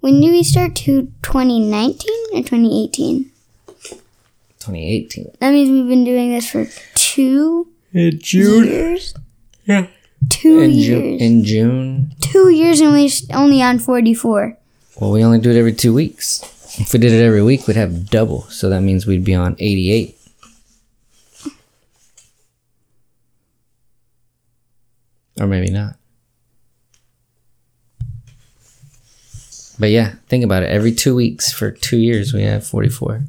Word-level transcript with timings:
When 0.00 0.20
did 0.20 0.30
we 0.32 0.42
start 0.42 0.74
to 0.76 1.12
2019 1.22 2.10
or 2.32 2.38
2018? 2.42 3.30
2018. 4.58 5.30
That 5.40 5.52
means 5.52 5.70
we've 5.70 5.88
been 5.88 6.04
doing 6.04 6.30
this 6.30 6.50
for 6.50 6.66
two 6.94 7.68
In 7.92 8.18
June. 8.18 8.64
years. 8.64 9.14
Yeah. 9.66 9.86
Two 10.28 10.60
In, 10.60 10.70
years. 10.72 11.18
Ju- 11.20 11.24
in 11.24 11.44
June. 11.44 12.14
two 12.20 12.50
years 12.50 12.80
and 12.80 12.92
we're 12.92 13.08
only 13.34 13.62
on 13.62 13.78
44. 13.78 14.56
Well, 15.00 15.12
we 15.12 15.24
only 15.24 15.38
do 15.38 15.50
it 15.50 15.56
every 15.58 15.72
two 15.72 15.94
weeks. 15.94 16.42
If 16.78 16.92
we 16.92 16.98
did 16.98 17.12
it 17.12 17.22
every 17.24 17.42
week, 17.42 17.66
we'd 17.66 17.76
have 17.76 18.10
double. 18.10 18.42
So 18.44 18.68
that 18.70 18.80
means 18.82 19.06
we'd 19.06 19.24
be 19.24 19.34
on 19.34 19.56
88. 19.58 20.16
Or 25.40 25.46
maybe 25.46 25.70
not. 25.70 25.96
But 29.80 29.90
yeah, 29.90 30.16
think 30.28 30.44
about 30.44 30.62
it. 30.62 30.68
Every 30.68 30.92
two 30.92 31.14
weeks 31.16 31.50
for 31.50 31.70
two 31.70 31.96
years, 31.96 32.34
we 32.34 32.42
have 32.42 32.66
44. 32.66 33.22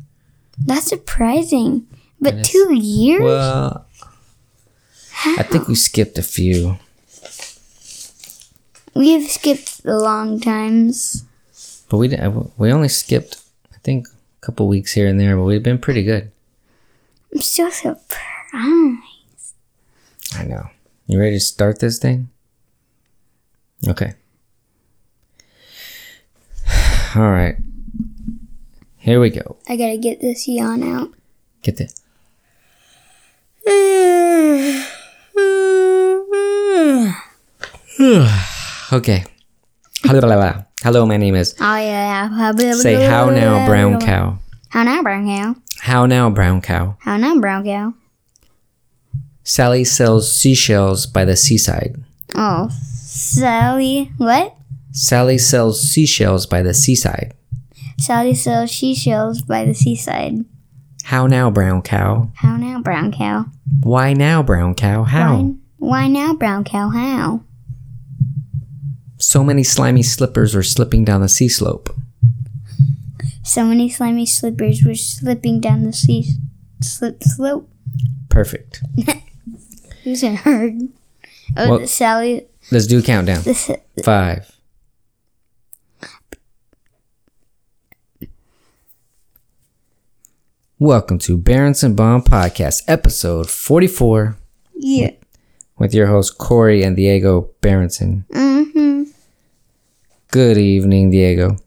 That's 0.66 0.88
surprising. 0.88 1.88
But 2.20 2.44
two 2.44 2.74
years? 2.74 3.24
Well, 3.24 3.86
I 5.26 5.44
think 5.44 5.70
we 5.70 5.76
skipped 5.76 6.18
a 6.18 6.24
few. 6.24 6.78
We've 8.94 9.30
skipped 9.30 9.84
the 9.84 9.98
long 9.98 10.42
times. 10.42 11.24
But 11.88 11.98
we 11.98 12.10
didn't, 12.10 12.52
we 12.60 12.72
only 12.72 12.90
skipped, 12.90 13.42
I 13.74 13.78
think, 13.78 14.08
a 14.10 14.46
couple 14.46 14.68
weeks 14.68 14.92
here 14.92 15.08
and 15.08 15.18
there, 15.18 15.38
but 15.38 15.44
we've 15.44 15.64
been 15.64 15.80
pretty 15.80 16.04
good. 16.04 16.32
I'm 17.34 17.40
so 17.40 17.70
surprised. 17.70 18.20
I 18.54 20.44
know. 20.46 20.70
You 21.08 21.18
ready 21.18 21.38
to 21.38 21.40
start 21.40 21.80
this 21.80 21.98
thing? 21.98 22.30
Okay. 23.88 24.16
All 27.16 27.32
right. 27.32 27.56
Here 28.98 29.20
we 29.20 29.30
go. 29.30 29.58
I 29.68 29.76
gotta 29.76 29.98
get 29.98 30.22
this 30.22 30.48
yawn 30.48 30.84
out. 30.84 31.10
Get 31.62 31.78
the. 31.78 31.92
Okay. 38.94 39.24
Hello, 40.04 40.66
hello. 40.84 41.06
My 41.06 41.16
name 41.16 41.36
is. 41.36 41.56
Oh 41.62 41.78
yeah. 41.78 42.52
Say 42.74 43.06
how 43.06 43.30
now, 43.30 43.66
brown 43.66 44.02
cow. 44.02 44.40
How 44.70 44.84
now, 44.84 45.02
brown 45.02 45.26
cow? 45.26 45.56
How 45.80 46.06
now, 46.06 46.30
brown 46.30 46.62
cow. 46.62 46.98
How 47.00 47.18
now, 47.18 47.40
brown 47.40 47.64
cow? 47.64 47.94
Sally 49.44 49.84
sells 49.84 50.34
seashells 50.34 51.06
by 51.06 51.26
the 51.26 51.36
seaside. 51.36 52.04
Oh, 52.36 52.70
Sally. 52.70 54.12
What? 54.18 54.56
Sally 54.92 55.38
sells 55.38 55.82
seashells 55.82 56.46
by 56.46 56.62
the 56.62 56.74
seaside. 56.74 57.34
Sally 57.98 58.34
sells 58.34 58.72
seashells 58.72 59.42
by 59.42 59.66
the 59.66 59.74
seaside. 59.74 60.46
How 61.04 61.28
now, 61.28 61.50
brown 61.50 61.82
cow? 61.82 62.30
How 62.36 62.58
now, 62.58 62.80
brown 62.82 63.12
cow? 63.12 63.46
Why 63.84 64.14
now, 64.14 64.44
brown 64.44 64.76
cow? 64.76 65.04
How? 65.04 65.36
Why, 65.38 65.54
why 65.78 66.08
now, 66.08 66.34
brown 66.34 66.64
cow? 66.64 66.90
How? 66.90 67.42
So 69.18 69.44
many 69.44 69.64
slimy 69.64 70.04
slippers 70.04 70.56
were 70.56 70.64
slipping 70.64 71.06
down 71.06 71.22
the 71.22 71.30
sea 71.30 71.48
slope. 71.48 71.90
So 73.44 73.66
many 73.66 73.90
slimy 73.90 74.26
slippers 74.26 74.84
were 74.86 74.96
slipping 74.96 75.60
down 75.60 75.84
the 75.84 75.94
sea 75.94 76.36
slip 76.82 77.24
slope. 77.24 77.70
Perfect. 78.30 78.82
Who's 80.04 80.24
it 80.24 80.36
hard? 80.38 80.74
Oh, 81.58 81.70
Well- 81.78 81.88
Sally. 81.88 82.48
Let's 82.72 82.88
do 82.88 83.00
a 83.00 83.02
countdown. 83.02 83.42
Five. 84.04 84.51
Welcome 90.82 91.20
to 91.20 91.38
Berenson 91.38 91.94
Bomb 91.94 92.24
Podcast, 92.24 92.86
episode 92.88 93.48
44, 93.52 94.36
yeah. 94.74 95.12
with 95.78 95.94
your 95.94 96.08
host 96.08 96.40
Corey 96.40 96.82
and 96.82 96.96
Diego 96.96 97.52
Berenson. 97.62 98.26
Mm-hmm. 98.32 99.04
Good 100.32 100.58
evening, 100.58 101.12
Diego. 101.12 101.58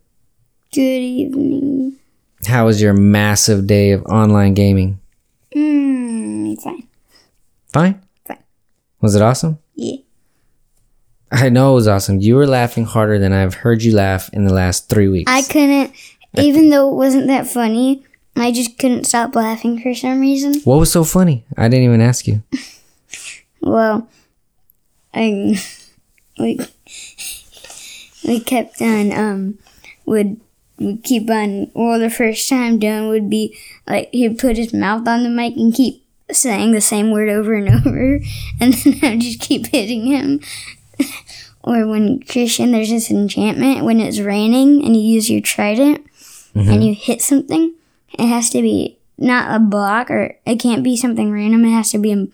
Good 0.73 0.81
evening. 0.81 1.97
How 2.45 2.67
was 2.67 2.83
your 2.83 2.93
massive 2.93 3.69
day 3.69 3.93
of 3.93 4.05
online 4.07 4.55
gaming? 4.55 4.99
Mm, 5.55 6.61
fine. 6.61 6.89
Fine? 7.73 8.03
Fine. 8.27 8.43
Was 9.01 9.15
it 9.15 9.23
awesome? 9.23 9.61
Yeah. 9.77 9.99
I 11.31 11.51
know 11.51 11.71
it 11.71 11.75
was 11.77 11.87
awesome. 11.87 12.19
You 12.19 12.35
were 12.35 12.49
laughing 12.49 12.85
harder 12.85 13.21
than 13.21 13.33
I've 13.33 13.55
heard 13.55 13.85
you 13.85 13.95
laugh 13.95 14.29
in 14.33 14.45
the 14.45 14.53
last 14.53 14.89
three 14.89 15.07
weeks. 15.07 15.31
I 15.31 15.43
couldn't, 15.43 15.95
even 16.37 16.71
though 16.71 16.91
it 16.91 16.97
wasn't 16.97 17.29
that 17.29 17.47
funny, 17.47 18.05
I 18.37 18.50
just 18.53 18.78
couldn't 18.78 19.05
stop 19.05 19.34
laughing 19.34 19.81
for 19.81 19.95
some 19.95 20.21
reason. 20.21 20.61
what 20.65 20.78
was 20.78 20.91
so 20.93 21.05
funny? 21.05 21.45
I 21.56 21.69
didn't 21.69 21.84
even 21.87 22.00
ask 22.00 22.27
you. 22.27 22.43
Well, 23.61 24.09
I 25.15 25.56
we 26.39 26.59
we 28.27 28.41
kept 28.41 28.83
on 28.83 29.11
um 29.12 29.59
would 30.05 30.39
would 30.78 31.03
keep 31.03 31.31
on. 31.31 31.71
Well, 31.73 31.99
the 31.99 32.11
first 32.11 32.47
time 32.47 32.78
Dylan 32.78 33.09
would 33.09 33.31
be 33.31 33.56
like 33.87 34.11
he'd 34.12 34.39
put 34.39 34.59
his 34.59 34.75
mouth 34.75 35.09
on 35.09 35.23
the 35.23 35.31
mic 35.31 35.56
and 35.56 35.73
keep 35.73 36.05
saying 36.31 36.73
the 36.73 36.81
same 36.83 37.11
word 37.11 37.31
over 37.31 37.55
and 37.55 37.69
over, 37.87 38.21
and 38.61 38.75
then 38.75 38.99
I'd 39.03 39.21
just 39.21 39.41
keep 39.41 39.69
hitting 39.69 40.05
him. 40.05 40.41
or 41.62 41.87
when 41.87 42.23
Christian, 42.23 42.73
there's 42.73 42.91
this 42.91 43.11
enchantment 43.11 43.84
when 43.84 43.99
it's 43.99 44.21
raining 44.21 44.84
and 44.84 44.94
you 44.94 45.00
use 45.03 45.31
your 45.31 45.41
trident 45.41 46.06
and 46.55 46.84
you 46.84 46.94
hit 46.94 47.23
something. 47.23 47.73
It 48.19 48.27
has 48.27 48.51
to 48.51 48.63
be 48.63 48.99
not 49.19 49.55
a 49.55 49.59
block 49.59 50.11
or 50.11 50.37
it 50.47 50.57
can't 50.57 50.83
be 50.83 50.97
something 50.97 51.33
random. 51.33 51.65
It 51.65 51.71
has 51.71 51.91
to 51.93 51.99
be 51.99 52.13
a, 52.13 52.27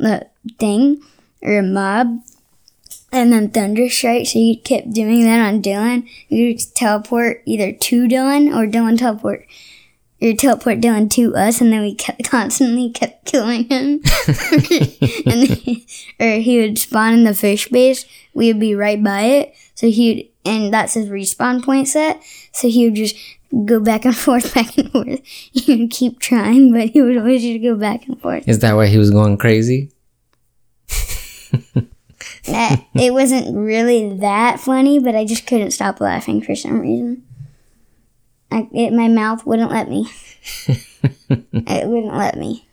a 0.00 0.22
thing 0.58 1.02
or 1.40 1.58
a 1.58 1.62
mob. 1.62 2.20
And 3.14 3.30
then 3.30 3.50
thunder 3.50 3.90
strike. 3.90 4.26
So 4.26 4.38
you 4.38 4.58
kept 4.58 4.92
doing 4.92 5.24
that 5.24 5.46
on 5.46 5.62
Dylan. 5.62 6.08
You 6.28 6.56
teleport 6.56 7.42
either 7.44 7.72
to 7.72 8.08
Dylan 8.08 8.54
or 8.56 8.66
Dylan 8.66 8.98
teleport. 8.98 9.46
Or 10.22 10.32
teleport 10.34 10.80
Dylan 10.80 11.10
to 11.10 11.34
us, 11.34 11.60
and 11.60 11.72
then 11.72 11.82
we 11.82 11.96
kept 11.96 12.22
constantly 12.30 12.90
kept 12.90 13.26
killing 13.26 13.64
him. 13.64 14.00
and 15.26 15.48
then, 15.48 15.76
or 16.20 16.40
he 16.40 16.60
would 16.60 16.78
spawn 16.78 17.12
in 17.12 17.24
the 17.24 17.34
fish 17.34 17.68
base. 17.68 18.06
We 18.32 18.46
would 18.46 18.60
be 18.60 18.74
right 18.74 19.02
by 19.02 19.22
it. 19.22 19.54
So 19.74 19.88
he 19.88 20.14
would, 20.14 20.52
and 20.52 20.72
that's 20.72 20.94
his 20.94 21.08
respawn 21.08 21.62
point 21.62 21.88
set. 21.88 22.22
So 22.52 22.68
he 22.68 22.84
would 22.84 22.94
just 22.94 23.16
go 23.66 23.80
back 23.80 24.04
and 24.04 24.16
forth, 24.24 24.54
back 24.54 24.76
and 24.78 24.90
forth. 24.90 25.20
Would 25.68 25.90
keep 25.90 26.18
trying, 26.18 26.72
but 26.72 26.90
he 26.90 27.02
would 27.02 27.18
always 27.18 27.42
just 27.42 27.62
go 27.62 27.76
back 27.76 28.06
and 28.06 28.20
forth. 28.20 28.48
Is 28.48 28.60
that 28.60 28.74
why 28.74 28.86
he 28.86 28.98
was 28.98 29.10
going 29.10 29.36
crazy? 29.38 29.90
Uh, 32.48 32.76
it 32.94 33.12
wasn't 33.12 33.56
really 33.56 34.16
that 34.18 34.58
funny, 34.58 34.98
but 34.98 35.14
I 35.14 35.24
just 35.24 35.46
couldn't 35.46 35.70
stop 35.70 36.00
laughing 36.00 36.42
for 36.42 36.56
some 36.56 36.80
reason. 36.80 37.22
I, 38.50 38.68
it, 38.72 38.92
my 38.92 39.06
mouth 39.06 39.46
wouldn't 39.46 39.70
let 39.70 39.88
me. 39.88 40.08
it 40.68 41.86
wouldn't 41.86 42.14
let 42.14 42.36
me. 42.36 42.66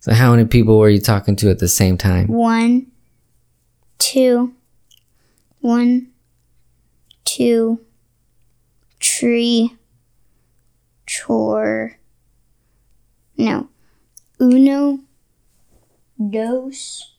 So 0.00 0.12
how 0.14 0.30
many 0.32 0.46
people 0.46 0.78
were 0.78 0.88
you 0.88 1.00
talking 1.00 1.36
to 1.36 1.50
at 1.50 1.58
the 1.58 1.68
same 1.68 1.96
time? 1.96 2.28
One, 2.28 2.86
two, 3.98 4.54
one, 5.60 6.09
two, 7.40 7.80
tree, 8.98 9.74
chore. 11.06 11.98
No. 13.38 13.68
Uno, 14.38 14.98
dos, 16.18 17.14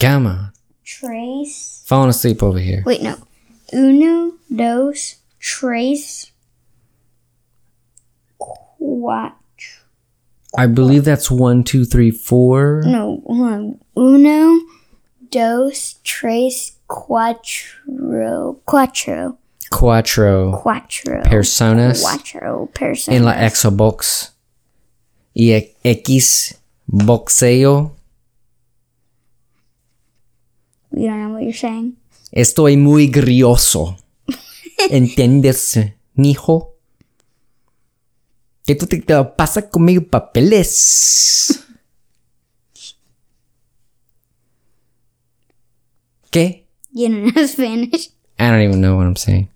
Come 0.00 0.26
on. 0.26 0.52
tres. 0.84 1.82
Falling 1.86 2.08
asleep 2.08 2.42
over 2.42 2.58
here. 2.58 2.82
Wait, 2.86 3.02
no. 3.02 3.16
Uno, 3.74 4.32
dos, 4.54 5.16
trace, 5.38 6.32
cuatro. 8.38 9.34
I 10.56 10.66
believe 10.66 11.04
that's 11.04 11.30
one, 11.30 11.62
two, 11.64 11.84
three, 11.84 12.10
four. 12.10 12.82
No, 12.86 13.22
hold 13.26 13.40
on. 13.52 13.80
Uno, 13.96 14.60
dos, 15.30 15.96
tres, 16.04 16.72
cuatro. 16.90 18.60
Cuatro. 18.64 19.38
Cuatro 19.70 20.60
Cuatro. 20.64 21.22
personas 21.30 22.00
Cuatro 22.02 22.68
personas. 22.76 23.16
en 23.20 23.24
la 23.24 23.48
Xbox. 23.48 24.34
Y 25.32 25.52
X 25.84 26.58
boxeo. 26.86 27.94
You 30.90 31.06
don't 31.06 31.20
know 31.20 31.32
what 31.34 31.42
you're 31.42 31.52
saying? 31.56 31.96
Estoy 32.32 32.76
muy 32.76 33.06
grioso. 33.06 33.96
¿Entiendes, 34.90 35.78
mijo? 36.14 36.74
¿Qué 38.66 38.74
tú 38.74 38.86
te, 38.86 39.00
te 39.00 39.24
pasa 39.36 39.68
conmigo 39.70 40.02
papeles? 40.02 41.64
¿Qué? 46.30 46.59
You 46.92 47.08
don't 47.08 47.36
know 47.36 47.46
Spanish. 47.46 48.08
I 48.38 48.50
don't 48.50 48.62
even 48.62 48.80
know 48.80 48.96
what 48.96 49.06
I'm 49.06 49.16
saying. 49.16 49.48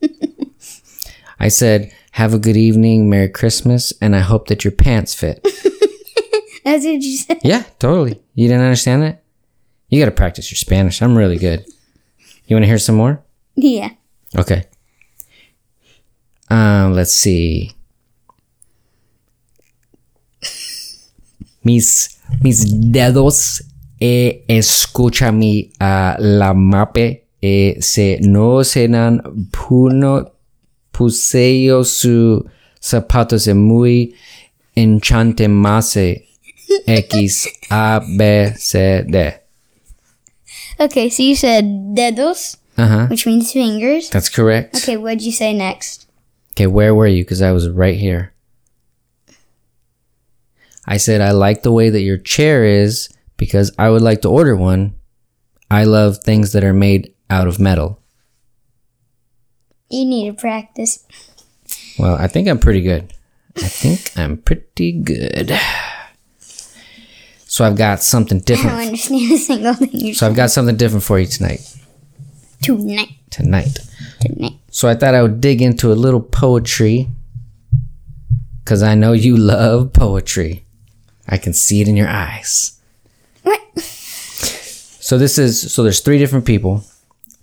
I 1.40 1.48
said, 1.48 1.92
have 2.12 2.32
a 2.32 2.38
good 2.38 2.56
evening, 2.56 3.10
Merry 3.10 3.28
Christmas, 3.28 3.92
and 4.00 4.14
I 4.14 4.20
hope 4.20 4.48
that 4.48 4.64
your 4.64 4.72
pants 4.72 5.14
fit. 5.14 5.42
That's 6.64 6.84
what 6.84 7.02
you 7.02 7.16
said. 7.16 7.40
yeah, 7.42 7.64
totally. 7.78 8.20
You 8.34 8.48
didn't 8.48 8.62
understand 8.62 9.02
that? 9.02 9.22
You 9.88 10.00
got 10.00 10.06
to 10.06 10.12
practice 10.12 10.50
your 10.50 10.56
Spanish. 10.56 11.02
I'm 11.02 11.16
really 11.16 11.38
good. 11.38 11.66
You 12.46 12.56
want 12.56 12.64
to 12.64 12.68
hear 12.68 12.78
some 12.78 12.94
more? 12.96 13.22
Yeah. 13.56 13.90
Okay. 14.36 14.64
Um, 16.48 16.94
let's 16.94 17.12
see. 17.12 17.72
Mis, 21.64 22.20
mis 22.42 22.64
dedos 22.64 23.62
e 24.00 24.44
escucha 24.48 25.32
mi 25.32 25.72
ah, 25.80 26.16
la 26.18 26.52
mape 26.52 27.23
se 27.80 28.18
no 28.20 28.62
serán 28.64 29.20
puno 29.52 30.30
puseo 30.92 31.84
su 31.84 32.48
zapatos 32.80 33.46
e 33.48 33.54
muy 33.54 34.14
enchante 34.76 35.48
mase 35.48 36.26
X 36.86 37.46
A 37.70 38.00
B 38.18 38.52
C 38.56 39.02
D. 39.08 39.32
Okay, 40.80 41.08
so 41.08 41.22
you 41.22 41.36
said 41.36 41.64
dedos, 41.94 42.56
Uh 42.76 42.86
huh. 42.88 43.06
which 43.08 43.26
means 43.26 43.52
fingers. 43.52 44.10
That's 44.10 44.28
correct. 44.28 44.76
Okay, 44.76 44.96
what'd 44.96 45.22
you 45.22 45.30
say 45.32 45.52
next? 45.52 46.06
Okay, 46.52 46.66
where 46.66 46.94
were 46.94 47.06
you? 47.06 47.22
Because 47.24 47.42
I 47.42 47.52
was 47.52 47.68
right 47.68 47.96
here. 47.96 48.32
I 50.86 50.98
said, 50.98 51.20
I 51.20 51.30
like 51.30 51.62
the 51.62 51.72
way 51.72 51.88
that 51.90 52.02
your 52.02 52.18
chair 52.18 52.64
is 52.64 53.08
because 53.36 53.72
I 53.78 53.88
would 53.90 54.02
like 54.02 54.20
to 54.22 54.28
order 54.28 54.54
one. 54.56 54.94
I 55.70 55.84
love 55.84 56.18
things 56.18 56.52
that 56.52 56.62
are 56.64 56.74
made 56.74 57.13
out 57.30 57.46
of 57.48 57.58
metal. 57.58 58.00
You 59.90 60.04
need 60.04 60.30
to 60.30 60.40
practice. 60.40 61.04
Well, 61.98 62.16
I 62.16 62.26
think 62.26 62.48
I'm 62.48 62.58
pretty 62.58 62.80
good. 62.80 63.12
I 63.56 63.68
think 63.68 64.18
I'm 64.18 64.36
pretty 64.38 64.92
good. 64.92 65.52
So 67.46 67.64
I've 67.64 67.76
got 67.76 68.02
something 68.02 68.40
different. 68.40 68.74
I 68.74 68.84
don't 68.84 68.88
understand 68.88 69.32
a 69.32 69.38
single 69.38 69.74
thing 69.74 69.90
you're 69.92 70.14
So 70.14 70.26
I've 70.26 70.34
got 70.34 70.50
something 70.50 70.76
different 70.76 71.04
for 71.04 71.20
you 71.20 71.26
tonight. 71.26 71.60
tonight. 72.60 73.10
Tonight. 73.30 73.78
Tonight. 74.20 74.54
So 74.70 74.88
I 74.88 74.94
thought 74.94 75.14
I 75.14 75.22
would 75.22 75.40
dig 75.40 75.62
into 75.62 75.92
a 75.92 75.94
little 75.94 76.20
poetry 76.20 77.08
because 78.64 78.82
I 78.82 78.96
know 78.96 79.12
you 79.12 79.36
love 79.36 79.92
poetry. 79.92 80.64
I 81.28 81.36
can 81.36 81.52
see 81.52 81.80
it 81.80 81.86
in 81.86 81.96
your 81.96 82.08
eyes. 82.08 82.80
What? 83.42 83.60
So 83.78 85.16
this 85.18 85.38
is 85.38 85.72
so 85.72 85.82
there's 85.84 86.00
three 86.00 86.18
different 86.18 86.46
people. 86.46 86.82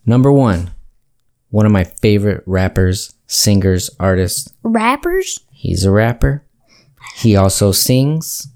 Number 0.05 0.31
one, 0.31 0.71
one 1.49 1.65
of 1.65 1.71
my 1.71 1.83
favorite 1.83 2.43
rappers, 2.45 3.13
singers, 3.27 3.89
artists. 3.99 4.51
Rappers? 4.63 5.39
He's 5.51 5.85
a 5.85 5.91
rapper. 5.91 6.43
He 7.15 7.35
also 7.35 7.71
sings. 7.71 8.47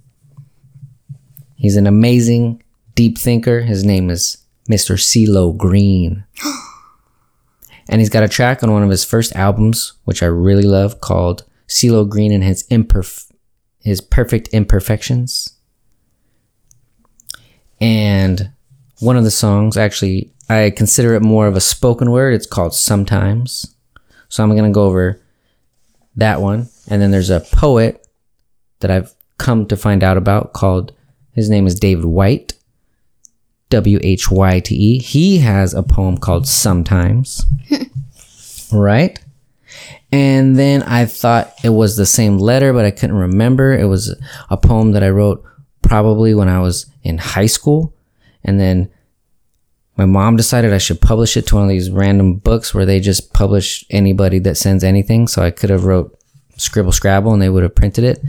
He's 1.56 1.78
an 1.78 1.88
amazing 1.88 2.64
deep 2.96 3.18
thinker. 3.18 3.62
His 3.62 3.84
name 3.84 4.10
is 4.10 4.38
Mr. 4.70 4.98
CeeLo 4.98 5.56
Green. 5.56 6.26
and 7.90 8.02
he's 8.02 8.10
got 8.10 8.24
a 8.24 8.28
track 8.28 8.64
on 8.64 8.72
one 8.72 8.84
of 8.84 8.90
his 8.90 9.06
first 9.06 9.36
albums, 9.36 9.94
which 10.06 10.24
I 10.24 10.28
really 10.28 10.64
love, 10.64 11.02
called 11.02 11.44
CeeLo 11.68 12.08
Green 12.08 12.32
and 12.32 12.44
his 12.44 12.68
imperf- 12.68 13.32
his 13.80 14.02
perfect 14.02 14.48
imperfections. 14.50 15.58
And 17.80 18.52
one 19.00 19.18
of 19.18 19.24
the 19.24 19.32
songs, 19.32 19.78
actually, 19.78 20.34
I 20.50 20.70
consider 20.70 21.16
it 21.16 21.22
more 21.22 21.48
of 21.48 21.56
a 21.56 21.62
spoken 21.62 22.12
word. 22.12 22.34
It's 22.34 22.46
called 22.46 22.74
Sometimes. 22.74 23.76
So 24.30 24.44
I'm 24.44 24.56
gonna 24.56 24.72
go 24.72 24.86
over 24.86 25.22
that 26.16 26.42
one. 26.42 26.70
And 26.88 27.02
then 27.02 27.12
there's 27.12 27.30
a 27.30 27.40
poet 27.40 28.08
that 28.80 28.92
I've 28.92 29.14
come 29.38 29.66
to 29.68 29.78
find 29.78 30.04
out 30.04 30.18
about 30.18 30.54
called, 30.54 30.94
his 31.34 31.50
name 31.50 31.68
is 31.68 31.80
David 31.80 32.06
Whyte. 32.06 32.54
W 33.70 34.00
H 34.04 34.30
Y 34.30 34.60
T 34.60 34.76
E. 34.76 35.00
He 35.00 35.40
has 35.40 35.74
a 35.74 35.84
poem 35.84 36.18
called 36.18 36.48
Sometimes. 36.48 37.44
right? 38.72 39.20
And 40.12 40.58
then 40.58 40.84
I 40.84 41.06
thought 41.06 41.54
it 41.64 41.70
was 41.70 41.98
the 41.98 42.06
same 42.06 42.38
letter, 42.38 42.72
but 42.74 42.86
I 42.86 42.92
couldn't 42.92 43.18
remember. 43.18 43.74
It 43.74 43.86
was 43.86 44.16
a 44.50 44.56
poem 44.56 44.92
that 44.92 45.04
I 45.04 45.10
wrote 45.10 45.44
probably 45.82 46.34
when 46.34 46.48
I 46.48 46.60
was 46.60 46.86
in 47.04 47.18
high 47.18 47.48
school. 47.48 47.94
And 48.44 48.60
then 48.60 48.92
my 49.98 50.06
mom 50.06 50.36
decided 50.36 50.74
I 50.74 50.78
should 50.78 51.00
publish 51.00 51.38
it 51.38 51.48
to 51.48 51.56
one 51.56 51.64
of 51.64 51.70
these 51.70 51.90
random 51.90 52.36
books 52.36 52.74
where 52.74 52.86
they 52.86 53.00
just 53.00 53.34
publish 53.34 53.86
anybody 53.90 54.40
that 54.40 54.58
sends 54.58 54.84
anything. 54.84 55.28
So 55.28 55.42
I 55.42 55.52
could 55.52 55.70
have 55.70 55.86
wrote 55.86 56.18
Scribble 56.58 56.92
Scrabble 56.92 57.34
and 57.34 57.42
they 57.42 57.50
would 57.50 57.64
have 57.64 57.76
printed 57.76 58.04
it. 58.04 58.22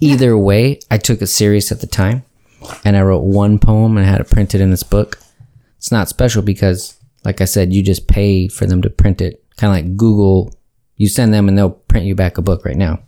Either 0.00 0.36
way, 0.36 0.80
I 0.90 0.98
took 0.98 1.22
it 1.22 1.28
serious 1.28 1.70
at 1.70 1.80
the 1.80 1.86
time 1.86 2.24
and 2.84 2.96
I 2.96 3.02
wrote 3.02 3.22
one 3.22 3.58
poem 3.58 3.96
and 3.96 4.06
had 4.06 4.20
it 4.20 4.30
printed 4.30 4.60
in 4.60 4.70
this 4.70 4.82
book. 4.82 5.18
It's 5.76 5.92
not 5.92 6.08
special 6.08 6.42
because, 6.42 6.96
like 7.24 7.40
I 7.40 7.44
said, 7.44 7.72
you 7.72 7.82
just 7.82 8.08
pay 8.08 8.48
for 8.48 8.66
them 8.66 8.82
to 8.82 8.90
print 8.90 9.20
it. 9.20 9.44
Kind 9.56 9.70
of 9.70 9.76
like 9.76 9.96
Google, 9.96 10.52
you 10.96 11.08
send 11.08 11.32
them 11.32 11.48
and 11.48 11.56
they'll 11.56 11.70
print 11.70 12.06
you 12.06 12.16
back 12.16 12.36
a 12.38 12.42
book 12.42 12.64
right 12.64 12.76
now. 12.76 13.00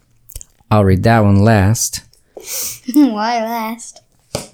I'll 0.70 0.84
read 0.84 1.02
that 1.02 1.20
one 1.20 1.38
last. 1.38 2.02
Why 2.94 3.42
last? 3.42 4.02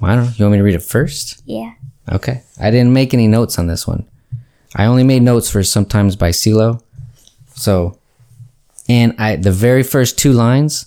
Well, 0.00 0.10
I 0.10 0.16
don't 0.16 0.24
know. 0.24 0.32
You 0.36 0.44
want 0.44 0.52
me 0.52 0.58
to 0.58 0.64
read 0.64 0.74
it 0.74 0.82
first? 0.82 1.42
Yeah. 1.44 1.72
Okay. 2.10 2.42
I 2.60 2.70
didn't 2.70 2.92
make 2.92 3.14
any 3.14 3.28
notes 3.28 3.58
on 3.58 3.66
this 3.66 3.86
one. 3.86 4.06
I 4.76 4.86
only 4.86 5.04
made 5.04 5.22
notes 5.22 5.50
for 5.50 5.62
sometimes 5.62 6.16
by 6.16 6.30
CeeLo. 6.30 6.82
So, 7.54 7.98
and 8.88 9.14
I 9.18 9.36
the 9.36 9.52
very 9.52 9.82
first 9.82 10.18
two 10.18 10.32
lines 10.32 10.86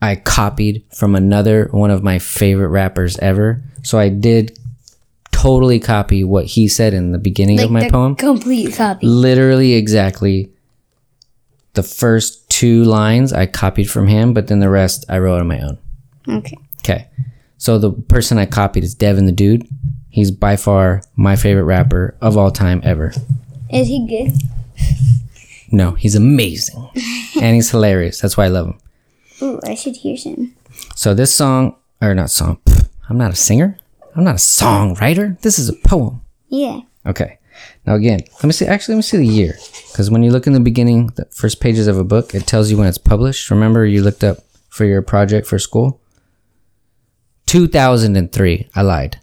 I 0.00 0.16
copied 0.16 0.84
from 0.94 1.14
another 1.14 1.68
one 1.70 1.90
of 1.90 2.02
my 2.02 2.18
favorite 2.18 2.68
rappers 2.68 3.18
ever. 3.18 3.62
So 3.82 3.98
I 3.98 4.08
did 4.08 4.58
totally 5.30 5.80
copy 5.80 6.22
what 6.24 6.44
he 6.44 6.68
said 6.68 6.94
in 6.94 7.12
the 7.12 7.18
beginning 7.18 7.56
Like 7.58 7.66
of 7.66 7.72
my 7.72 7.84
the 7.84 7.90
poem. 7.90 8.16
complete 8.16 8.74
copy. 8.74 9.06
Literally 9.06 9.74
exactly 9.74 10.50
the 11.74 11.82
first 11.82 12.48
two 12.50 12.84
lines 12.84 13.32
I 13.32 13.46
copied 13.46 13.90
from 13.90 14.06
him, 14.08 14.34
but 14.34 14.48
then 14.48 14.60
the 14.60 14.68
rest 14.68 15.04
I 15.08 15.18
wrote 15.18 15.40
on 15.40 15.46
my 15.48 15.60
own. 15.60 15.78
Okay. 16.28 16.56
Okay. 16.80 17.08
So 17.62 17.78
the 17.78 17.92
person 17.92 18.38
I 18.38 18.46
copied 18.46 18.82
is 18.82 18.92
Devin 18.92 19.26
the 19.26 19.30
Dude. 19.30 19.68
He's 20.10 20.32
by 20.32 20.56
far 20.56 21.00
my 21.14 21.36
favorite 21.36 21.62
rapper 21.62 22.16
of 22.20 22.36
all 22.36 22.50
time 22.50 22.80
ever. 22.82 23.12
Is 23.70 23.86
he 23.86 24.04
good? 24.04 24.32
No, 25.70 25.92
he's 25.92 26.16
amazing. 26.16 26.90
and 27.40 27.54
he's 27.54 27.70
hilarious. 27.70 28.20
That's 28.20 28.36
why 28.36 28.46
I 28.46 28.48
love 28.48 28.66
him. 28.66 28.78
Ooh, 29.42 29.60
I 29.64 29.76
should 29.76 29.94
hear 29.94 30.16
some. 30.16 30.56
So 30.96 31.14
this 31.14 31.32
song, 31.32 31.76
or 32.00 32.16
not 32.16 32.30
song, 32.30 32.58
pff, 32.66 32.88
I'm 33.08 33.16
not 33.16 33.32
a 33.32 33.36
singer. 33.36 33.78
I'm 34.16 34.24
not 34.24 34.34
a 34.34 34.38
songwriter. 34.38 35.40
This 35.42 35.60
is 35.60 35.68
a 35.68 35.74
poem. 35.86 36.20
Yeah. 36.48 36.80
Okay. 37.06 37.38
Now 37.86 37.94
again, 37.94 38.22
let 38.34 38.44
me 38.44 38.50
see. 38.50 38.66
Actually, 38.66 38.94
let 38.94 38.98
me 38.98 39.02
see 39.02 39.18
the 39.18 39.24
year, 39.24 39.56
because 39.92 40.10
when 40.10 40.24
you 40.24 40.32
look 40.32 40.48
in 40.48 40.52
the 40.52 40.58
beginning, 40.58 41.12
the 41.14 41.26
first 41.26 41.60
pages 41.60 41.86
of 41.86 41.96
a 41.96 42.02
book, 42.02 42.34
it 42.34 42.44
tells 42.44 42.72
you 42.72 42.76
when 42.76 42.88
it's 42.88 42.98
published. 42.98 43.52
Remember, 43.52 43.86
you 43.86 44.02
looked 44.02 44.24
up 44.24 44.38
for 44.68 44.84
your 44.84 45.00
project 45.00 45.46
for 45.46 45.60
school. 45.60 46.01
2003. 47.52 48.70
I 48.74 48.80
lied. 48.82 49.20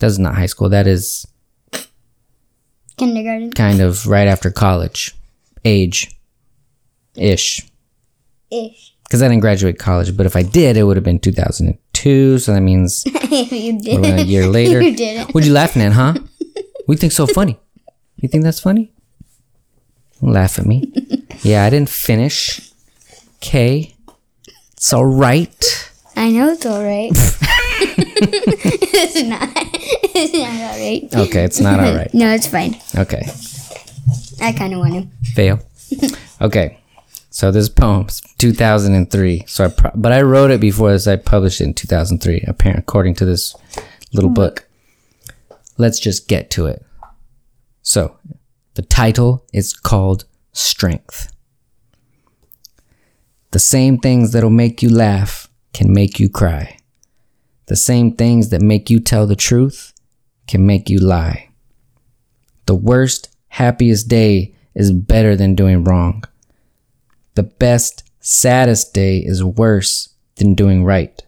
That's 0.00 0.18
not 0.18 0.34
high 0.34 0.46
school. 0.46 0.68
That 0.68 0.88
is 0.88 1.24
Kindergarten. 2.96 3.52
kind 3.52 3.80
of 3.80 4.06
right 4.08 4.26
after 4.26 4.50
college 4.50 5.14
age 5.64 6.10
ish. 7.14 7.62
Ish. 8.50 8.94
Because 9.04 9.22
I 9.22 9.28
didn't 9.28 9.42
graduate 9.42 9.78
college, 9.78 10.16
but 10.16 10.26
if 10.26 10.34
I 10.34 10.42
did, 10.42 10.76
it 10.76 10.82
would 10.82 10.96
have 10.96 11.04
been 11.04 11.20
2002. 11.20 12.40
So 12.40 12.52
that 12.52 12.60
means 12.60 13.04
you 13.30 13.80
did. 13.80 14.04
a 14.04 14.22
year 14.24 14.46
later. 14.58 14.80
You 14.82 14.96
did. 14.96 15.28
What'd 15.32 15.46
you 15.46 15.52
laughing 15.54 15.82
at, 15.82 15.92
huh? 15.92 16.14
We 16.88 16.96
think 16.96 17.12
so 17.12 17.26
funny. 17.26 17.58
You 18.16 18.28
think 18.28 18.42
that's 18.44 18.60
funny? 18.60 18.92
Don't 20.20 20.32
laugh 20.32 20.58
at 20.58 20.66
me. 20.66 20.92
Yeah, 21.42 21.64
I 21.64 21.70
didn't 21.70 21.88
finish. 21.90 22.70
Okay. 23.36 23.94
It's 24.72 24.92
all 24.92 25.04
right. 25.06 25.85
I 26.16 26.30
know 26.30 26.50
it's 26.50 26.64
alright. 26.64 27.12
it's 28.18 29.22
not. 29.22 29.50
It's 30.14 30.32
not 30.32 30.48
alright. 30.48 31.28
Okay, 31.28 31.44
it's 31.44 31.60
not 31.60 31.78
all 31.78 31.94
right. 31.94 32.10
No, 32.14 32.32
it's 32.32 32.46
fine. 32.46 32.76
Okay. 32.96 33.22
I 34.40 34.52
kind 34.52 34.72
of 34.72 34.80
want 34.80 34.94
to. 34.94 35.32
Fail. 35.32 35.60
Okay. 36.40 36.80
So 37.28 37.50
this 37.50 37.68
poem's 37.68 38.22
2003. 38.38 39.44
So 39.46 39.66
I, 39.66 39.68
pro- 39.68 39.90
but 39.94 40.12
I 40.12 40.22
wrote 40.22 40.50
it 40.50 40.60
before 40.60 40.92
this. 40.92 41.06
I 41.06 41.16
published 41.16 41.60
it 41.60 41.64
in 41.64 41.74
2003, 41.74 42.44
apparently, 42.48 42.80
according 42.80 43.14
to 43.16 43.26
this 43.26 43.54
little 44.14 44.30
mm-hmm. 44.30 44.34
book. 44.34 44.68
Let's 45.76 46.00
just 46.00 46.28
get 46.28 46.50
to 46.52 46.64
it. 46.64 46.82
So, 47.82 48.16
the 48.74 48.82
title 48.82 49.44
is 49.52 49.74
called 49.74 50.24
Strength. 50.52 51.30
The 53.50 53.58
same 53.58 53.98
things 53.98 54.32
that'll 54.32 54.48
make 54.48 54.82
you 54.82 54.88
laugh 54.88 55.48
can 55.76 55.92
make 55.92 56.18
you 56.18 56.30
cry. 56.30 56.78
The 57.66 57.76
same 57.76 58.16
things 58.16 58.48
that 58.48 58.62
make 58.62 58.88
you 58.88 58.98
tell 58.98 59.26
the 59.26 59.36
truth 59.36 59.92
can 60.48 60.64
make 60.64 60.88
you 60.88 60.98
lie. 60.98 61.50
The 62.64 62.74
worst, 62.74 63.28
happiest 63.48 64.08
day 64.08 64.54
is 64.74 64.90
better 64.90 65.36
than 65.36 65.54
doing 65.54 65.84
wrong. 65.84 66.24
The 67.34 67.42
best, 67.42 68.10
saddest 68.20 68.94
day 68.94 69.18
is 69.18 69.44
worse 69.44 70.14
than 70.36 70.54
doing 70.54 70.82
right. 70.82 71.22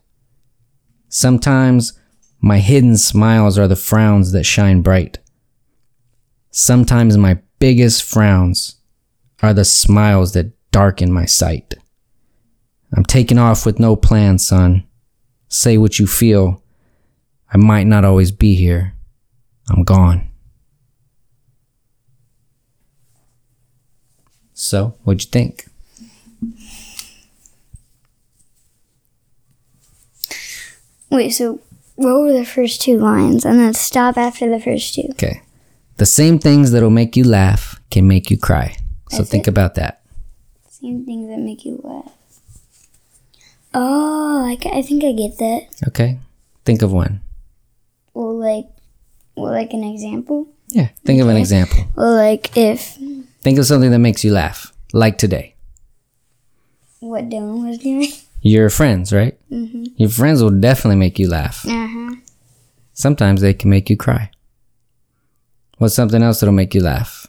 Sometimes 1.10 1.92
my 2.40 2.58
hidden 2.58 2.96
smiles 2.96 3.58
are 3.58 3.68
the 3.68 3.76
frowns 3.76 4.32
that 4.32 4.44
shine 4.44 4.80
bright. 4.80 5.18
Sometimes 6.50 7.18
my 7.18 7.38
biggest 7.58 8.02
frowns 8.02 8.76
are 9.42 9.52
the 9.52 9.66
smiles 9.66 10.32
that 10.32 10.52
darken 10.70 11.12
my 11.12 11.26
sight. 11.26 11.74
I'm 12.94 13.04
taking 13.04 13.38
off 13.38 13.66
with 13.66 13.78
no 13.78 13.96
plan, 13.96 14.38
son. 14.38 14.84
Say 15.48 15.78
what 15.78 15.98
you 15.98 16.06
feel. 16.06 16.62
I 17.52 17.56
might 17.56 17.86
not 17.86 18.04
always 18.04 18.30
be 18.30 18.54
here. 18.54 18.94
I'm 19.70 19.82
gone. 19.82 20.28
So, 24.54 24.96
what'd 25.04 25.22
you 25.24 25.30
think? 25.30 25.68
Wait, 31.10 31.30
so 31.30 31.60
what 31.96 32.20
were 32.20 32.32
the 32.32 32.44
first 32.44 32.82
two 32.82 32.98
lines? 32.98 33.44
And 33.44 33.58
then 33.58 33.74
stop 33.74 34.16
after 34.16 34.48
the 34.50 34.60
first 34.60 34.94
two. 34.94 35.08
Okay. 35.12 35.42
The 35.96 36.06
same 36.06 36.38
things 36.38 36.70
that'll 36.70 36.90
make 36.90 37.16
you 37.16 37.24
laugh 37.24 37.80
can 37.90 38.06
make 38.06 38.30
you 38.30 38.38
cry. 38.38 38.76
So 39.10 39.18
That's 39.18 39.30
think 39.30 39.46
it? 39.46 39.50
about 39.50 39.74
that. 39.76 40.02
Same 40.68 41.04
things 41.04 41.28
that 41.28 41.38
make 41.38 41.64
you 41.64 41.80
laugh. 41.82 42.12
Oh, 43.74 44.44
I, 44.46 44.56
I 44.78 44.82
think 44.82 45.04
I 45.04 45.12
get 45.12 45.38
that. 45.38 45.66
Okay? 45.88 46.18
Think 46.64 46.82
of 46.82 46.92
one. 46.92 47.20
Well, 48.14 48.36
like, 48.36 48.66
well, 49.36 49.52
like 49.52 49.72
an 49.72 49.84
example. 49.84 50.48
Yeah, 50.68 50.88
think 51.04 51.20
of 51.20 51.28
an 51.28 51.36
example. 51.36 51.84
Well, 51.96 52.14
like 52.14 52.56
if 52.56 52.98
Think 53.40 53.58
of 53.58 53.64
something 53.66 53.90
that 53.90 53.98
makes 54.00 54.22
you 54.24 54.32
laugh, 54.32 54.72
like 54.92 55.16
today. 55.16 55.54
what 57.00 57.28
Dylan 57.30 57.66
was 57.66 57.78
doing. 57.78 58.10
Your 58.42 58.68
friends, 58.70 59.12
right? 59.12 59.38
Mm-hmm. 59.50 59.84
Your 59.96 60.10
friends 60.10 60.42
will 60.42 60.50
definitely 60.60 60.96
make 60.96 61.18
you 61.18 61.28
laugh. 61.28 61.64
Uh 61.66 61.86
huh. 61.88 62.14
Sometimes 62.92 63.40
they 63.40 63.54
can 63.54 63.70
make 63.70 63.88
you 63.90 63.96
cry. 63.96 64.30
What's 65.78 65.94
something 65.94 66.22
else 66.22 66.40
that'll 66.40 66.54
make 66.54 66.74
you 66.74 66.82
laugh? 66.82 67.26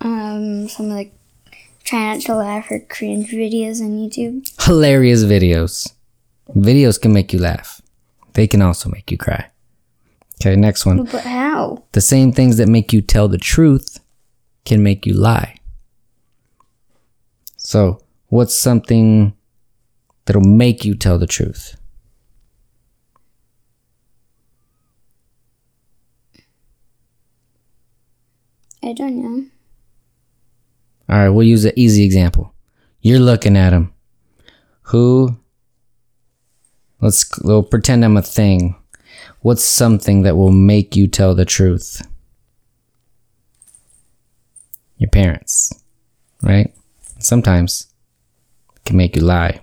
Um, 0.00 0.68
some 0.68 0.88
like 0.88 1.12
try 1.84 2.12
not 2.12 2.22
to 2.22 2.34
laugh 2.34 2.70
or 2.70 2.80
cringe 2.80 3.30
videos 3.30 3.80
on 3.80 3.90
YouTube. 3.90 4.46
Hilarious 4.64 5.24
videos. 5.24 5.92
Videos 6.54 7.00
can 7.00 7.12
make 7.12 7.32
you 7.32 7.38
laugh. 7.38 7.80
They 8.34 8.46
can 8.46 8.62
also 8.62 8.88
make 8.88 9.10
you 9.10 9.18
cry. 9.18 9.50
Okay, 10.40 10.56
next 10.56 10.86
one. 10.86 11.04
But 11.04 11.24
how? 11.24 11.84
The 11.92 12.00
same 12.00 12.32
things 12.32 12.56
that 12.56 12.68
make 12.68 12.92
you 12.92 13.02
tell 13.02 13.28
the 13.28 13.38
truth 13.38 14.00
can 14.64 14.82
make 14.82 15.04
you 15.06 15.14
lie. 15.14 15.56
So, 17.56 18.00
what's 18.28 18.58
something 18.58 19.34
that'll 20.24 20.42
make 20.42 20.84
you 20.84 20.94
tell 20.94 21.18
the 21.18 21.26
truth? 21.26 21.76
I 28.82 28.94
don't 28.94 29.22
know. 29.22 29.44
All 31.10 31.18
right, 31.18 31.28
we'll 31.28 31.46
use 31.46 31.64
an 31.64 31.72
easy 31.74 32.04
example. 32.04 32.54
You're 33.00 33.18
looking 33.18 33.56
at 33.56 33.72
him. 33.72 33.92
Who? 34.82 35.36
Let's 37.00 37.28
we'll 37.42 37.64
pretend 37.64 38.04
I'm 38.04 38.16
a 38.16 38.22
thing. 38.22 38.76
What's 39.40 39.64
something 39.64 40.22
that 40.22 40.36
will 40.36 40.52
make 40.52 40.94
you 40.94 41.08
tell 41.08 41.34
the 41.34 41.44
truth? 41.44 42.06
Your 44.98 45.10
parents, 45.10 45.72
right? 46.42 46.72
Sometimes 47.18 47.88
can 48.84 48.96
make 48.96 49.16
you 49.16 49.22
lie. 49.22 49.62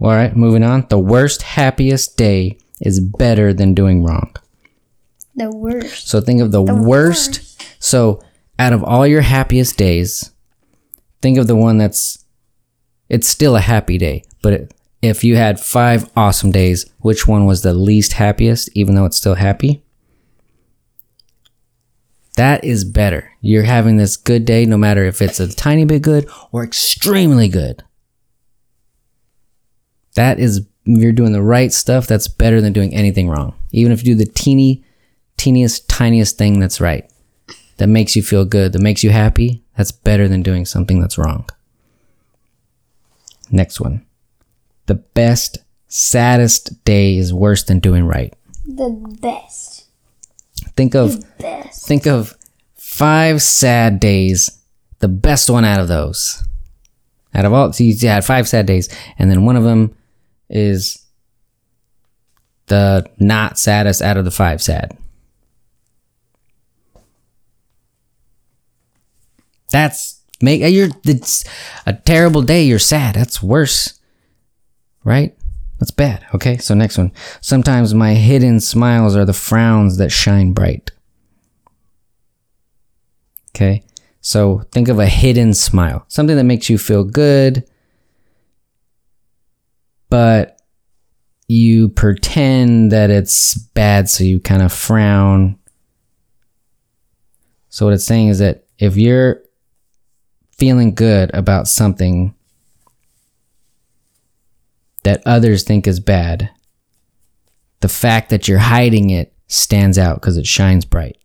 All 0.00 0.10
right, 0.10 0.36
moving 0.36 0.62
on. 0.62 0.86
The 0.88 0.98
worst, 0.98 1.42
happiest 1.42 2.16
day 2.16 2.58
is 2.80 3.00
better 3.00 3.52
than 3.52 3.74
doing 3.74 4.02
wrong. 4.02 4.34
The 5.36 5.50
worst. 5.50 6.08
So 6.08 6.20
think 6.20 6.40
of 6.40 6.50
the, 6.50 6.62
worst. 6.62 7.62
So 7.82 8.22
out 8.58 8.72
of 8.72 8.82
all 8.82 9.06
your 9.06 9.20
happiest 9.20 9.76
days, 9.76 10.32
think 11.20 11.36
of 11.38 11.46
the 11.46 11.56
one 11.56 11.78
that's 11.78 12.24
it's 13.08 13.28
still 13.28 13.54
a 13.54 13.60
happy 13.60 13.98
day, 13.98 14.24
but 14.42 14.52
it, 14.52 14.74
if 15.02 15.22
you 15.22 15.36
had 15.36 15.60
5 15.60 16.10
awesome 16.16 16.50
days, 16.50 16.90
which 16.98 17.28
one 17.28 17.44
was 17.44 17.62
the 17.62 17.74
least 17.74 18.14
happiest 18.14 18.68
even 18.74 18.94
though 18.94 19.04
it's 19.04 19.18
still 19.18 19.34
happy? 19.34 19.84
That 22.36 22.64
is 22.64 22.84
better. 22.84 23.30
You're 23.40 23.62
having 23.62 23.96
this 23.96 24.16
good 24.16 24.44
day 24.44 24.66
no 24.66 24.76
matter 24.76 25.04
if 25.04 25.22
it's 25.22 25.38
a 25.38 25.54
tiny 25.54 25.84
bit 25.84 26.02
good 26.02 26.28
or 26.50 26.64
extremely 26.64 27.48
good. 27.48 27.84
That 30.14 30.38
is 30.38 30.66
you're 30.84 31.12
doing 31.12 31.32
the 31.32 31.42
right 31.42 31.72
stuff 31.72 32.06
that's 32.06 32.28
better 32.28 32.60
than 32.60 32.72
doing 32.72 32.94
anything 32.94 33.28
wrong. 33.28 33.54
Even 33.72 33.92
if 33.92 34.04
you 34.04 34.14
do 34.14 34.24
the 34.24 34.30
teeny 34.30 34.84
teeniest, 35.36 35.88
tiniest 35.88 36.38
thing 36.38 36.60
that's 36.60 36.80
right, 36.80 37.10
that 37.76 37.88
makes 37.88 38.16
you 38.16 38.22
feel 38.22 38.44
good, 38.44 38.72
that 38.72 38.82
makes 38.82 39.04
you 39.04 39.10
happy, 39.10 39.62
that's 39.76 39.92
better 39.92 40.28
than 40.28 40.42
doing 40.42 40.64
something 40.64 41.00
that's 41.00 41.18
wrong. 41.18 41.48
Next 43.50 43.80
one. 43.80 44.04
The 44.86 44.94
best, 44.94 45.58
saddest 45.88 46.84
day 46.84 47.16
is 47.16 47.32
worse 47.32 47.64
than 47.64 47.80
doing 47.80 48.04
right. 48.06 48.34
The 48.66 48.90
best. 49.20 49.86
Think 50.76 50.94
of 50.94 51.24
Best. 51.38 51.86
think 51.86 52.06
of 52.06 52.36
five 52.74 53.42
sad 53.42 54.00
days, 54.00 54.62
the 54.98 55.08
best 55.08 55.48
one 55.48 55.64
out 55.64 55.80
of 55.80 55.88
those. 55.88 56.42
Out 57.34 57.44
of 57.44 57.52
all, 57.52 57.72
so 57.72 57.84
you 57.84 57.94
had 58.08 58.24
five 58.24 58.48
sad 58.48 58.66
days, 58.66 58.88
and 59.18 59.30
then 59.30 59.44
one 59.44 59.56
of 59.56 59.64
them 59.64 59.94
is 60.48 61.04
the 62.66 63.08
not 63.18 63.58
saddest 63.58 64.00
out 64.02 64.16
of 64.16 64.24
the 64.24 64.30
five 64.30 64.62
sad. 64.62 64.96
That's 69.70 70.20
make 70.40 70.62
uh, 70.62 70.66
you're 70.66 70.88
it's 71.04 71.44
a 71.86 71.92
terrible 71.92 72.42
day. 72.42 72.64
You're 72.64 72.78
sad. 72.78 73.14
That's 73.14 73.42
worse, 73.42 73.98
right? 75.04 75.36
That's 75.78 75.90
bad. 75.90 76.24
Okay, 76.34 76.56
so 76.56 76.74
next 76.74 76.96
one. 76.96 77.12
Sometimes 77.40 77.92
my 77.94 78.14
hidden 78.14 78.60
smiles 78.60 79.14
are 79.16 79.24
the 79.24 79.32
frowns 79.32 79.98
that 79.98 80.10
shine 80.10 80.52
bright. 80.52 80.90
Okay, 83.54 83.84
so 84.20 84.62
think 84.72 84.88
of 84.88 84.98
a 84.98 85.06
hidden 85.06 85.54
smile, 85.54 86.04
something 86.08 86.36
that 86.36 86.44
makes 86.44 86.68
you 86.68 86.78
feel 86.78 87.04
good, 87.04 87.64
but 90.10 90.60
you 91.48 91.88
pretend 91.90 92.92
that 92.92 93.10
it's 93.10 93.54
bad, 93.54 94.08
so 94.08 94.24
you 94.24 94.40
kind 94.40 94.62
of 94.62 94.72
frown. 94.72 95.58
So, 97.68 97.86
what 97.86 97.94
it's 97.94 98.04
saying 98.04 98.28
is 98.28 98.38
that 98.40 98.64
if 98.78 98.96
you're 98.96 99.42
feeling 100.58 100.94
good 100.94 101.30
about 101.34 101.68
something 101.68 102.34
that 105.04 105.22
others 105.26 105.62
think 105.62 105.86
is 105.86 106.00
bad, 106.00 106.50
the 107.80 107.88
fact 107.88 108.30
that 108.30 108.48
you're 108.48 108.58
hiding 108.58 109.10
it 109.10 109.32
stands 109.46 109.98
out 109.98 110.20
because 110.20 110.36
it 110.36 110.46
shines 110.46 110.84
bright. 110.84 111.18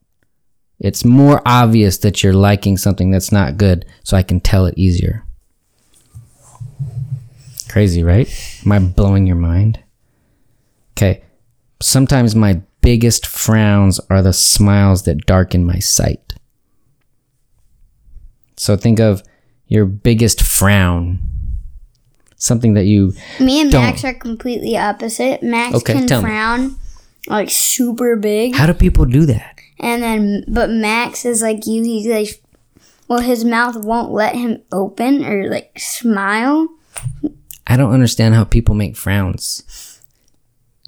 It's 0.80 1.06
more 1.06 1.42
obvious 1.46 1.98
that 2.00 2.24
you're 2.24 2.34
liking 2.34 2.78
something 2.78 3.12
that's 3.12 3.32
not 3.32 3.58
good, 3.58 3.86
so 4.04 4.18
I 4.18 4.24
can 4.24 4.40
tell 4.40 4.66
it 4.66 4.78
easier. 4.78 5.24
Crazy, 7.70 8.04
right? 8.04 8.28
Am 8.66 8.72
I 8.72 8.80
blowing 8.80 9.28
your 9.28 9.36
mind? 9.36 9.80
Okay. 10.94 11.24
Sometimes 11.82 12.36
my 12.36 12.62
biggest 12.82 13.26
frowns 13.26 14.00
are 14.10 14.22
the 14.22 14.34
smiles 14.34 15.04
that 15.04 15.26
darken 15.26 15.64
my 15.64 15.80
sight. 15.80 16.31
So 18.62 18.78
think 18.78 19.00
of 19.00 19.24
your 19.66 19.88
biggest 19.88 20.40
frown. 20.44 21.18
Something 22.36 22.76
that 22.76 22.86
you 22.86 23.14
Me 23.40 23.60
and 23.60 23.72
Don't. 23.72 23.82
Max 23.82 24.04
are 24.06 24.14
completely 24.14 24.78
opposite. 24.78 25.42
Max 25.42 25.78
Okay, 25.78 25.94
can 25.94 26.06
tell 26.06 26.22
me. 26.22 26.28
frown 26.30 26.76
like 27.28 27.50
super 27.50 28.16
big, 28.16 28.54
How 28.56 28.68
do 28.68 28.76
people 28.76 29.06
do 29.06 29.26
that? 29.26 29.60
and 29.80 30.04
then 30.04 30.44
but 30.48 30.70
Max 30.70 31.26
is 31.26 31.42
like 31.42 31.66
you. 31.66 31.82
He's 31.82 32.06
like, 32.06 32.40
well, 33.08 33.22
his 33.22 33.44
mouth 33.44 33.78
won't 33.78 34.12
let 34.12 34.36
him 34.36 34.62
open 34.72 35.26
or 35.26 35.50
like 35.50 35.72
smile. 35.80 36.68
I 37.66 37.78
don't 37.78 37.92
understand 37.94 38.36
how 38.36 38.44
people 38.44 38.76
make 38.76 38.96
frowns. 38.96 39.91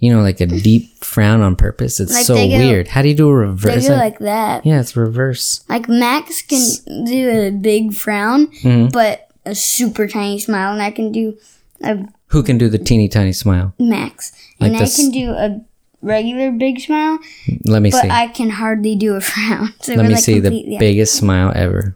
You 0.04 0.12
know, 0.14 0.22
like 0.22 0.42
a 0.42 0.48
deep 0.48 0.98
frown 1.02 1.40
on 1.40 1.56
purpose. 1.56 2.02
It's 2.02 2.12
Like 2.12 2.26
so 2.26 2.36
go- 2.36 2.46
weird. 2.58 2.90
How 2.90 3.02
do 3.02 3.08
you 3.08 3.16
do 3.16 3.30
a 3.30 3.34
reverse? 3.34 3.84
They 3.84 3.88
go 3.88 3.94
Like, 3.96 4.20
like 4.20 4.20
that. 4.20 4.66
yeah, 4.66 4.82
it's 4.82 4.98
reverse. 4.98 5.64
Like 5.70 5.88
Max 5.88 6.42
can 6.42 7.06
do 7.06 7.30
a 7.30 7.52
big 7.52 7.94
frown, 7.94 8.48
Mm-hmm. 8.48 8.90
but 8.90 9.30
a 9.46 9.56
super 9.56 10.06
tiny 10.08 10.40
smile, 10.40 10.74
and 10.74 10.82
I 10.82 10.92
can 10.92 11.14
do 11.14 11.38
a 11.82 12.00
Who 12.36 12.44
can 12.44 12.58
do 12.58 12.68
the 12.68 12.78
teeny 12.78 13.08
tiny 13.08 13.32
smile? 13.32 13.74
Max. 13.80 14.34
Like 14.60 14.74
and 14.74 14.82
I 14.84 14.90
can 14.90 15.10
do 15.12 15.32
a 15.32 15.62
regular 16.02 16.52
big 16.52 16.82
smile, 16.82 17.20
Let 17.66 17.82
me 17.82 17.90
but 17.90 18.02
see. 18.02 18.08
But 18.10 18.14
I 18.14 18.28
can 18.28 18.50
hardly 18.50 18.96
do 18.98 19.16
a 19.16 19.22
frown. 19.32 19.70
So 19.82 19.94
Let 19.94 20.06
me 20.08 20.16
like 20.16 20.24
see 20.24 20.40
the 20.40 20.76
biggest 20.80 21.16
smile 21.16 21.54
ever. 21.56 21.96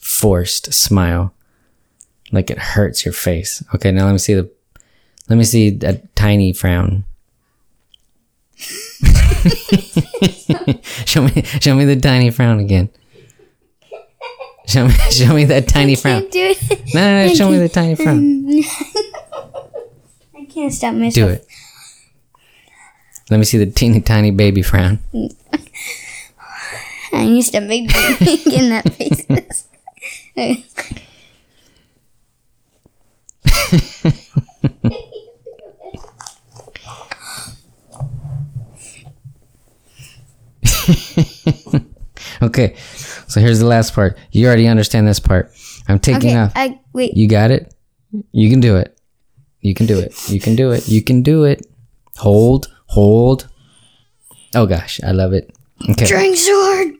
Forced 0.00 0.72
smile. 0.72 1.34
Like 2.32 2.50
it 2.50 2.58
hurts 2.58 3.04
your 3.04 3.12
face. 3.12 3.62
Okay, 3.74 3.90
now 3.92 4.06
let 4.06 4.12
me 4.12 4.18
see 4.18 4.32
the 4.32 4.50
let 5.28 5.36
me 5.36 5.44
see 5.44 5.78
a 5.82 5.94
tiny 6.14 6.54
frown. 6.54 7.04
show 11.06 11.22
me 11.22 11.42
show 11.60 11.74
me 11.74 11.84
the 11.84 11.98
tiny 12.00 12.30
frown 12.30 12.60
again. 12.60 12.88
Show 14.66 14.86
me 14.86 14.92
show 15.10 15.34
me 15.34 15.44
that 15.46 15.66
tiny 15.68 15.96
frown. 15.96 16.20
Can't 16.22 16.32
do 16.32 16.54
it. 16.56 16.94
No, 16.94 17.00
no, 17.00 17.26
no, 17.26 17.34
show 17.34 17.50
me 17.50 17.58
the 17.58 17.68
tiny 17.68 17.96
frown. 17.96 18.48
I 20.36 20.44
can't 20.46 20.72
stop 20.72 20.94
myself. 20.94 21.14
Do 21.14 21.28
it. 21.34 21.44
Let 23.30 23.38
me 23.38 23.44
see 23.44 23.58
the 23.58 23.66
teeny 23.66 24.00
tiny 24.00 24.30
baby 24.30 24.62
frown. 24.62 25.00
I 27.12 27.24
used 27.24 27.52
to 27.52 27.60
make 27.60 27.94
in 28.46 28.70
that 28.70 28.90
face. 28.92 29.26
Okay, 30.32 30.64
so 43.28 43.40
here's 43.40 43.58
the 43.58 43.66
last 43.66 43.94
part. 43.94 44.16
You 44.30 44.46
already 44.46 44.68
understand 44.68 45.06
this 45.06 45.20
part. 45.20 45.52
I'm 45.88 45.98
taking 45.98 46.30
okay, 46.30 46.38
off. 46.38 46.52
I 46.54 46.80
wait. 46.92 47.16
You 47.16 47.28
got 47.28 47.50
it? 47.50 47.74
You 48.32 48.50
can 48.50 48.60
do 48.60 48.76
it. 48.76 48.98
You 49.60 49.74
can 49.74 49.86
do 49.86 49.98
it. 49.98 50.28
You 50.28 50.40
can 50.40 50.56
do 50.56 50.72
it. 50.72 50.88
You 50.88 51.02
can 51.02 51.22
do 51.22 51.44
it. 51.44 51.66
Hold, 52.18 52.72
hold. 52.86 53.48
Oh 54.54 54.66
gosh, 54.66 55.00
I 55.02 55.12
love 55.12 55.32
it. 55.32 55.54
Okay. 55.90 56.06
Drink 56.06 56.36
sword. 56.36 56.94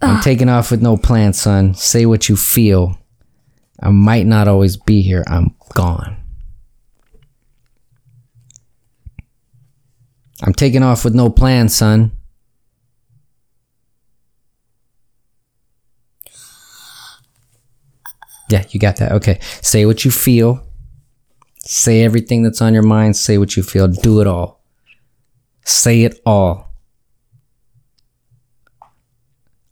I'm 0.00 0.16
ah. 0.16 0.20
taking 0.22 0.48
off 0.48 0.70
with 0.70 0.82
no 0.82 0.96
plan, 0.96 1.32
son. 1.32 1.74
Say 1.74 2.06
what 2.06 2.28
you 2.28 2.36
feel. 2.36 2.98
I 3.80 3.90
might 3.90 4.26
not 4.26 4.48
always 4.48 4.76
be 4.76 5.02
here. 5.02 5.24
I'm 5.26 5.54
gone. 5.74 6.16
I'm 10.42 10.52
taking 10.52 10.82
off 10.82 11.04
with 11.04 11.14
no 11.14 11.30
plan, 11.30 11.68
son. 11.68 12.12
Yeah, 18.52 18.66
you 18.68 18.78
got 18.78 18.96
that. 18.96 19.12
Okay. 19.12 19.38
Say 19.62 19.86
what 19.86 20.04
you 20.04 20.10
feel. 20.10 20.62
Say 21.60 22.02
everything 22.02 22.42
that's 22.42 22.60
on 22.60 22.74
your 22.74 22.82
mind. 22.82 23.16
Say 23.16 23.38
what 23.38 23.56
you 23.56 23.62
feel. 23.62 23.88
Do 23.88 24.20
it 24.20 24.26
all. 24.26 24.62
Say 25.64 26.02
it 26.02 26.20
all. 26.26 26.70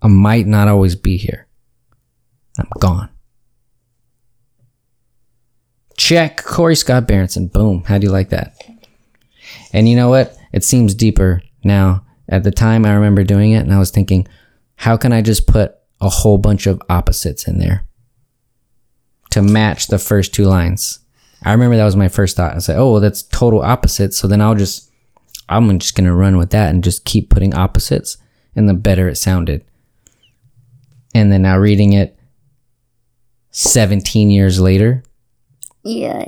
I 0.00 0.08
might 0.08 0.46
not 0.46 0.66
always 0.66 0.96
be 0.96 1.18
here. 1.18 1.46
I'm 2.58 2.70
gone. 2.78 3.10
Check. 5.98 6.42
Corey 6.42 6.74
Scott 6.74 7.06
Berenson. 7.06 7.48
Boom. 7.48 7.84
How 7.84 7.98
do 7.98 8.06
you 8.06 8.10
like 8.10 8.30
that? 8.30 8.56
And 9.74 9.90
you 9.90 9.94
know 9.94 10.08
what? 10.08 10.34
It 10.54 10.64
seems 10.64 10.94
deeper 10.94 11.42
now. 11.64 12.06
At 12.30 12.44
the 12.44 12.50
time, 12.50 12.86
I 12.86 12.94
remember 12.94 13.24
doing 13.24 13.52
it 13.52 13.58
and 13.58 13.74
I 13.74 13.78
was 13.78 13.90
thinking, 13.90 14.26
how 14.76 14.96
can 14.96 15.12
I 15.12 15.20
just 15.20 15.46
put 15.46 15.74
a 16.00 16.08
whole 16.08 16.38
bunch 16.38 16.66
of 16.66 16.80
opposites 16.88 17.46
in 17.46 17.58
there 17.58 17.84
to 19.30 19.42
match 19.42 19.86
the 19.88 19.98
first 19.98 20.34
two 20.34 20.44
lines? 20.44 20.98
I 21.42 21.52
remember 21.52 21.76
that 21.76 21.84
was 21.84 21.96
my 21.96 22.08
first 22.08 22.36
thought. 22.36 22.54
I 22.54 22.58
said, 22.58 22.76
oh, 22.78 22.92
well, 22.92 23.00
that's 23.00 23.22
total 23.22 23.62
opposite. 23.62 24.12
So 24.12 24.28
then 24.28 24.40
I'll 24.42 24.54
just, 24.54 24.90
I'm 25.48 25.78
just 25.78 25.94
going 25.94 26.06
to 26.06 26.12
run 26.14 26.36
with 26.36 26.50
that 26.50 26.70
and 26.70 26.84
just 26.84 27.04
keep 27.04 27.30
putting 27.30 27.54
opposites 27.54 28.16
and 28.54 28.68
the 28.68 28.74
better 28.74 29.08
it 29.08 29.16
sounded. 29.16 29.64
And 31.14 31.32
then 31.32 31.42
now 31.42 31.58
reading 31.58 31.92
it 31.94 32.18
17 33.52 34.30
years 34.30 34.60
later, 34.60 35.02
Yeah. 35.82 36.24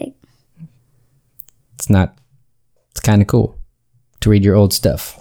it's 1.75 1.91
not, 1.91 2.17
it's 2.91 3.01
kind 3.01 3.21
of 3.23 3.29
cool 3.29 3.57
to 4.21 4.31
read 4.31 4.45
your 4.45 4.57
old 4.57 4.73
stuff. 4.73 5.19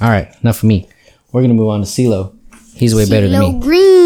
All 0.00 0.08
right, 0.08 0.32
enough 0.42 0.58
of 0.58 0.64
me. 0.64 0.88
We're 1.32 1.40
going 1.40 1.50
to 1.50 1.54
move 1.54 1.68
on 1.68 1.80
to 1.80 1.86
CeeLo. 1.86 2.36
He's 2.74 2.94
way 2.94 3.08
better 3.08 3.28
than 3.28 3.40
me. 3.40 3.60
Green. 3.60 4.03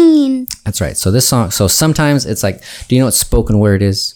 That's 0.69 0.81
right. 0.81 0.95
So 0.95 1.09
this 1.09 1.27
song, 1.27 1.49
so 1.49 1.67
sometimes 1.67 2.27
it's 2.27 2.43
like, 2.43 2.61
do 2.87 2.93
you 2.95 3.01
know 3.01 3.05
what 3.07 3.15
spoken 3.15 3.57
word 3.57 3.81
is? 3.81 4.13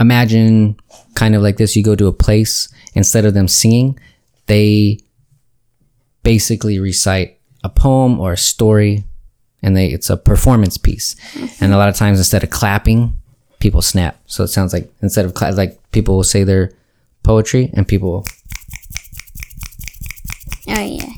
Imagine 0.00 0.76
kind 1.14 1.36
of 1.36 1.42
like 1.42 1.58
this 1.58 1.76
you 1.76 1.84
go 1.84 1.94
to 1.94 2.08
a 2.08 2.12
place, 2.12 2.66
instead 2.94 3.24
of 3.24 3.34
them 3.34 3.46
singing, 3.46 3.96
they 4.46 4.98
basically 6.24 6.80
recite 6.80 7.38
a 7.62 7.68
poem 7.68 8.18
or 8.18 8.32
a 8.32 8.36
story 8.36 9.04
and 9.62 9.76
they 9.76 9.86
it's 9.86 10.10
a 10.10 10.16
performance 10.16 10.76
piece. 10.76 11.14
And 11.60 11.72
a 11.72 11.76
lot 11.76 11.88
of 11.88 11.94
times 11.94 12.18
instead 12.18 12.42
of 12.42 12.50
clapping, 12.50 13.14
people 13.60 13.80
snap. 13.80 14.20
So 14.26 14.42
it 14.42 14.48
sounds 14.48 14.72
like 14.72 14.92
instead 15.02 15.24
of 15.24 15.34
cla- 15.34 15.52
like 15.52 15.78
people 15.92 16.16
will 16.16 16.24
say 16.24 16.42
their 16.42 16.72
poetry 17.22 17.70
and 17.74 17.86
people 17.86 18.10
will, 18.10 18.26
Oh 20.66 20.80
yeah. 20.82 21.12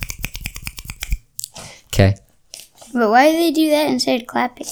okay. 1.86 2.16
But 2.92 3.10
why 3.10 3.30
do 3.30 3.36
they 3.38 3.50
do 3.50 3.70
that 3.70 3.88
instead 3.90 4.20
of 4.20 4.26
clapping? 4.26 4.66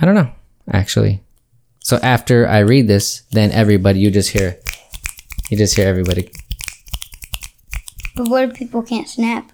I 0.00 0.06
don't 0.06 0.14
know, 0.14 0.30
actually. 0.70 1.22
So 1.80 1.98
after 2.02 2.46
I 2.46 2.58
read 2.60 2.86
this, 2.88 3.22
then 3.32 3.50
everybody, 3.52 4.00
you 4.00 4.10
just 4.10 4.30
hear, 4.30 4.58
you 5.50 5.56
just 5.56 5.76
hear 5.76 5.88
everybody. 5.88 6.30
But 8.14 8.28
what 8.28 8.44
if 8.44 8.54
people 8.54 8.82
can't 8.82 9.08
snap? 9.08 9.50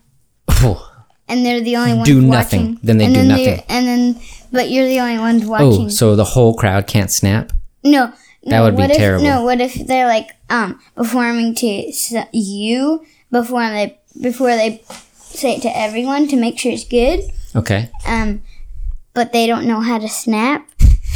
And 1.29 1.45
they're 1.45 1.61
the 1.61 1.77
only 1.77 1.95
ones 1.95 2.07
Do 2.07 2.17
watching. 2.17 2.31
nothing. 2.31 2.81
Then 2.83 2.99
they 2.99 3.05
and 3.07 3.14
do 3.14 3.21
then 3.21 3.29
nothing. 3.29 3.62
And 3.69 3.87
then, 3.87 4.23
but 4.53 4.69
you're 4.71 4.87
the 4.87 5.01
only 5.01 5.19
ones 5.19 5.45
watching. 5.47 5.87
oh, 5.87 5.88
so 5.88 6.17
the 6.17 6.25
whole 6.25 6.55
crowd 6.55 6.87
can't 6.87 7.11
snap? 7.11 7.53
No, 7.83 8.07
no. 8.09 8.14
That 8.47 8.61
would 8.61 8.77
be 8.77 8.83
if, 8.83 8.97
terrible. 8.97 9.25
No, 9.25 9.43
what 9.43 9.61
if 9.61 9.75
they're 9.87 10.07
like 10.07 10.31
um 10.51 10.81
performing 10.95 11.55
to 11.57 11.67
you 12.33 13.07
before 13.31 13.62
they 13.71 13.99
before 14.21 14.49
they 14.51 14.83
say 15.17 15.57
it 15.57 15.62
to 15.62 15.77
everyone 15.77 16.29
to 16.29 16.37
make 16.37 16.59
sure 16.59 16.73
it's 16.73 16.85
good. 16.85 17.21
Okay. 17.57 17.90
Um, 18.07 18.43
but 19.12 19.33
they 19.33 19.47
don't 19.47 19.67
know 19.67 19.81
how 19.81 19.99
to 19.99 20.09
snap. 20.09 20.69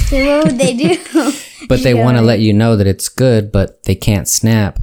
So 0.07 0.25
what 0.25 0.45
would 0.47 0.59
they 0.59 0.75
do? 0.75 1.33
But 1.69 1.83
they 1.83 1.93
want 1.93 2.17
to 2.17 2.23
let 2.23 2.41
you 2.41 2.55
know 2.55 2.77
that 2.77 2.87
it's 2.87 3.11
good, 3.11 3.53
but 3.53 3.83
they 3.83 3.95
can't 3.95 4.27
snap 4.27 4.79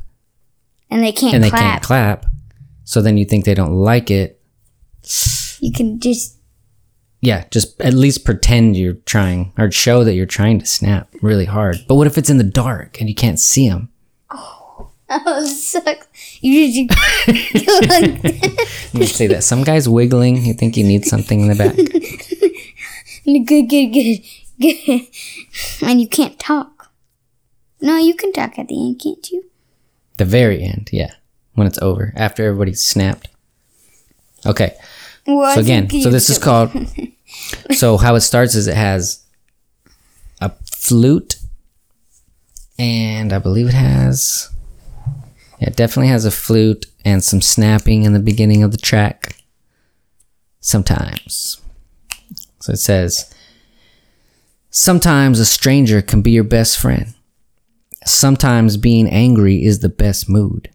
and 0.91 1.02
they 1.04 1.12
can't 1.12 1.34
and 1.34 1.44
they 1.44 1.50
clap. 1.50 1.62
can't 1.62 1.84
clap. 1.84 2.26
So 2.84 3.02
then 3.02 3.18
you 3.18 3.26
think 3.26 3.44
they 3.46 3.56
don't 3.56 3.74
like 3.74 4.12
it. 4.12 4.39
You 5.62 5.72
can 5.72 6.00
just 6.00 6.38
Yeah, 7.22 7.46
just 7.50 7.80
at 7.82 7.96
least 7.96 8.24
pretend 8.24 8.78
you're 8.78 8.94
trying 9.06 9.52
or 9.58 9.72
show 9.72 10.04
that 10.04 10.13
you're 10.13 10.28
trying 10.28 10.60
to 10.60 10.65
snap 10.68 11.10
really 11.24 11.46
hard. 11.46 11.78
But 11.88 11.96
what 11.96 12.06
if 12.08 12.20
it's 12.20 12.30
in 12.30 12.38
the 12.38 12.44
dark 12.44 13.00
and 13.00 13.10
you 13.10 13.15
can't 13.15 13.39
see 13.39 13.68
them? 13.68 13.89
oh 14.30 14.91
it 15.10 15.48
sucks. 15.48 16.08
You 16.41 16.88
just 16.88 16.89
go 16.89 17.32
like 17.88 18.93
You 18.93 19.06
say 19.06 19.28
that 19.28 19.43
some 19.43 19.63
guy's 19.63 19.88
wiggling. 19.89 20.45
You 20.45 20.54
think 20.54 20.78
you 20.78 20.84
need 20.84 21.06
something 21.06 21.41
in 21.41 21.48
the 21.48 21.56
back. 21.56 21.76
good, 23.26 23.69
good, 23.69 23.91
good, 23.93 24.21
good, 24.60 25.08
and 25.82 26.00
you 26.02 26.08
can't 26.08 26.38
talk. 26.39 26.91
No, 27.82 27.98
you 27.98 28.15
can 28.15 28.32
talk 28.34 28.58
at 28.58 28.67
the 28.67 28.76
end, 28.88 29.00
can't 29.00 29.30
you? 29.30 29.45
The 30.17 30.26
very 30.26 30.63
end, 30.63 30.89
yeah. 30.91 31.12
When 31.54 31.67
it's 31.67 31.82
over, 31.82 32.13
after 32.15 32.45
everybody's 32.45 32.84
snapped. 32.84 33.30
Okay. 34.45 34.74
Well, 35.28 35.54
So 35.56 35.62
again, 35.62 35.89
so 35.89 36.10
this 36.10 36.30
is 36.30 36.38
called. 36.38 36.71
So 37.71 37.98
how 37.98 38.15
it 38.15 38.21
starts 38.21 38.56
is 38.56 38.65
it 38.67 38.76
has 38.78 39.24
a 40.39 40.52
flute, 40.71 41.36
and 42.80 43.34
I 43.34 43.39
believe 43.39 43.67
it 43.67 43.74
has. 43.74 44.50
It 45.60 45.76
definitely 45.76 46.10
has 46.10 46.26
a 46.26 46.32
flute 46.32 46.86
and 47.04 47.24
some 47.24 47.41
snapping 47.41 48.04
in 48.04 48.13
the 48.13 48.20
beginning 48.20 48.63
of 48.63 48.72
the 48.72 48.78
track. 48.78 49.38
Sometimes. 50.60 51.62
So 52.60 52.74
it 52.74 52.78
says, 52.78 53.34
Sometimes 54.70 55.39
a 55.39 55.46
stranger 55.46 56.02
can 56.02 56.22
be 56.22 56.32
your 56.32 56.44
best 56.44 56.78
friend. 56.78 57.13
Sometimes 58.06 58.78
being 58.78 59.10
angry 59.10 59.63
is 59.63 59.80
the 59.80 59.89
best 59.89 60.28
mood. 60.28 60.70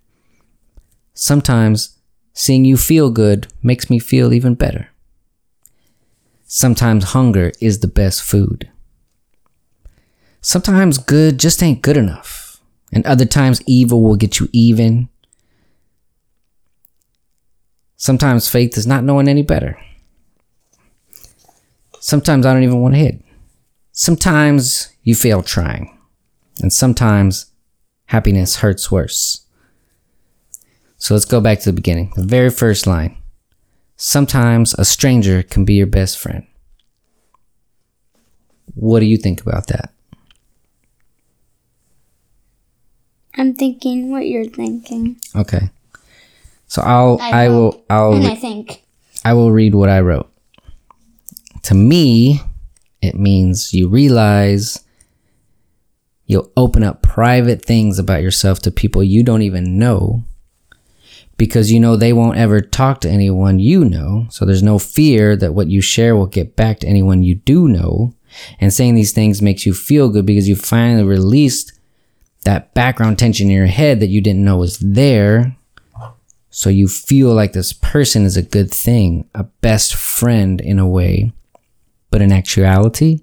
Sometimes 1.14 1.99
seeing 2.33 2.64
you 2.64 2.77
feel 2.77 3.11
good 3.11 3.49
makes 3.62 3.90
me 3.90 3.99
feel 3.99 4.33
even 4.33 4.55
better. 4.55 4.88
Sometimes 6.45 7.12
hunger 7.12 7.53
is 7.61 7.81
the 7.81 7.88
best 7.88 8.23
food. 8.23 8.71
Sometimes 10.40 10.97
good 10.97 11.38
just 11.38 11.62
ain't 11.62 11.83
good 11.83 11.97
enough. 11.97 12.39
And 12.92 13.07
other 13.07 13.24
times 13.24 13.62
evil 13.66 14.03
will 14.03 14.16
get 14.16 14.40
you 14.40 14.48
even. 14.53 15.09
Sometimes 17.96 18.48
faith 18.48 18.76
is 18.76 18.87
not 18.87 19.05
knowing 19.05 19.29
any 19.29 19.42
better. 19.42 19.79
Sometimes 22.00 22.46
I 22.46 22.55
don't 22.55 22.62
even 22.62 22.81
want 22.81 22.94
to 22.94 23.00
hit. 23.00 23.22
Sometimes 23.92 24.92
you 25.03 25.14
fail 25.14 25.42
trying. 25.42 25.98
And 26.62 26.72
sometimes 26.72 27.53
happiness 28.07 28.57
hurts 28.57 28.90
worse. 28.90 29.46
So 30.96 31.14
let's 31.14 31.26
go 31.26 31.40
back 31.40 31.61
to 31.61 31.66
the 31.66 31.74
beginning. 31.74 32.12
The 32.16 32.22
very 32.22 32.50
first 32.50 32.87
line. 32.87 33.16
Sometimes 33.96 34.74
a 34.74 34.85
stranger 34.85 35.42
can 35.42 35.64
be 35.64 35.74
your 35.74 35.87
best 35.87 36.18
friend. 36.18 36.46
What 38.74 39.00
do 39.00 39.07
you 39.07 39.16
think 39.16 39.42
about 39.42 39.66
that? 39.68 39.92
I'm 43.35 43.55
thinking 43.55 44.11
what 44.11 44.27
you're 44.27 44.45
thinking. 44.45 45.16
Okay. 45.37 45.71
So 46.66 46.83
I'll 46.83 47.19
I 47.21 47.45
I, 47.45 47.49
will 47.49 47.85
I'll 47.90 48.12
And 48.14 48.27
I 48.27 48.35
think 48.35 48.85
I 49.25 49.33
will 49.33 49.53
read 49.53 49.75
what 49.75 49.88
I 49.88 50.01
wrote. 50.01 50.31
To 51.64 51.75
me, 51.75 52.40
it 53.03 53.14
means 53.16 53.75
you 53.75 53.88
realize 53.88 54.85
you'll 56.27 56.51
open 56.57 56.83
up 56.83 57.03
private 57.03 57.64
things 57.64 57.99
about 57.99 58.23
yourself 58.23 58.61
to 58.61 58.71
people 58.71 59.03
you 59.03 59.23
don't 59.23 59.43
even 59.43 59.79
know 59.79 60.23
because 61.37 61.73
you 61.73 61.81
know 61.81 61.97
they 61.97 62.12
won't 62.12 62.37
ever 62.37 62.61
talk 62.61 63.01
to 63.01 63.09
anyone 63.09 63.59
you 63.59 63.83
know. 63.85 64.27
So 64.29 64.45
there's 64.45 64.62
no 64.62 64.79
fear 64.79 65.37
that 65.37 65.55
what 65.55 65.69
you 65.69 65.81
share 65.81 66.14
will 66.14 66.27
get 66.27 66.55
back 66.55 66.81
to 66.81 66.87
anyone 66.87 67.23
you 67.23 67.35
do 67.35 67.66
know. 67.66 68.14
And 68.61 68.73
saying 68.73 68.95
these 68.95 69.12
things 69.12 69.43
makes 69.43 69.64
you 69.64 69.73
feel 69.75 70.11
good 70.11 70.27
because 70.27 70.49
you 70.49 70.55
finally 70.55 71.03
released 71.03 71.80
that 72.44 72.72
background 72.74 73.18
tension 73.18 73.48
in 73.48 73.57
your 73.57 73.66
head 73.66 74.00
that 74.00 74.09
you 74.09 74.20
didn't 74.20 74.44
know 74.44 74.59
was 74.59 74.79
there. 74.79 75.57
So 76.50 76.68
you 76.68 76.88
feel 76.88 77.33
like 77.33 77.53
this 77.53 77.72
person 77.72 78.24
is 78.24 78.37
a 78.37 78.42
good 78.42 78.70
thing, 78.70 79.29
a 79.35 79.44
best 79.44 79.94
friend 79.94 80.61
in 80.61 80.79
a 80.79 80.88
way. 80.88 81.33
But 82.11 82.22
in 82.22 82.33
actuality, 82.33 83.20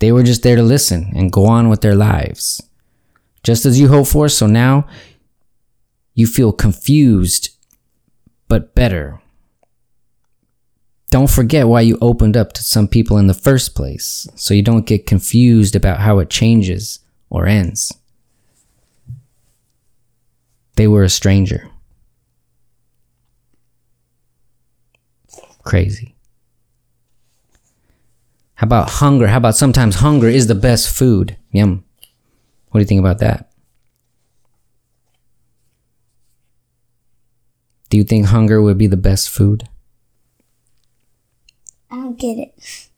they 0.00 0.10
were 0.10 0.24
just 0.24 0.42
there 0.42 0.56
to 0.56 0.62
listen 0.62 1.12
and 1.14 1.32
go 1.32 1.46
on 1.46 1.68
with 1.68 1.80
their 1.80 1.94
lives. 1.94 2.60
Just 3.44 3.64
as 3.66 3.78
you 3.78 3.88
hoped 3.88 4.10
for. 4.10 4.28
So 4.28 4.46
now 4.46 4.86
you 6.14 6.26
feel 6.26 6.52
confused, 6.52 7.50
but 8.48 8.74
better. 8.74 9.20
Don't 11.10 11.30
forget 11.30 11.68
why 11.68 11.82
you 11.82 11.98
opened 12.00 12.36
up 12.36 12.52
to 12.54 12.64
some 12.64 12.88
people 12.88 13.18
in 13.18 13.26
the 13.26 13.34
first 13.34 13.74
place. 13.74 14.26
So 14.34 14.54
you 14.54 14.62
don't 14.62 14.86
get 14.86 15.06
confused 15.06 15.76
about 15.76 16.00
how 16.00 16.18
it 16.18 16.30
changes 16.30 17.01
or 17.32 17.46
ends. 17.46 17.94
They 20.76 20.86
were 20.86 21.02
a 21.02 21.08
stranger. 21.08 21.70
Crazy. 25.64 26.14
How 28.56 28.66
about 28.66 28.90
hunger? 28.90 29.28
How 29.28 29.38
about 29.38 29.56
sometimes 29.56 29.96
hunger 29.96 30.28
is 30.28 30.46
the 30.46 30.54
best 30.54 30.94
food? 30.94 31.38
Yum. 31.52 31.84
What 32.68 32.78
do 32.78 32.82
you 32.82 32.86
think 32.86 33.00
about 33.00 33.18
that? 33.20 33.50
Do 37.88 37.96
you 37.96 38.04
think 38.04 38.26
hunger 38.26 38.60
would 38.60 38.76
be 38.76 38.86
the 38.86 38.96
best 38.98 39.30
food? 39.30 39.68
I 41.90 41.96
don't 41.96 42.18
get 42.18 42.38
it. 42.38 42.88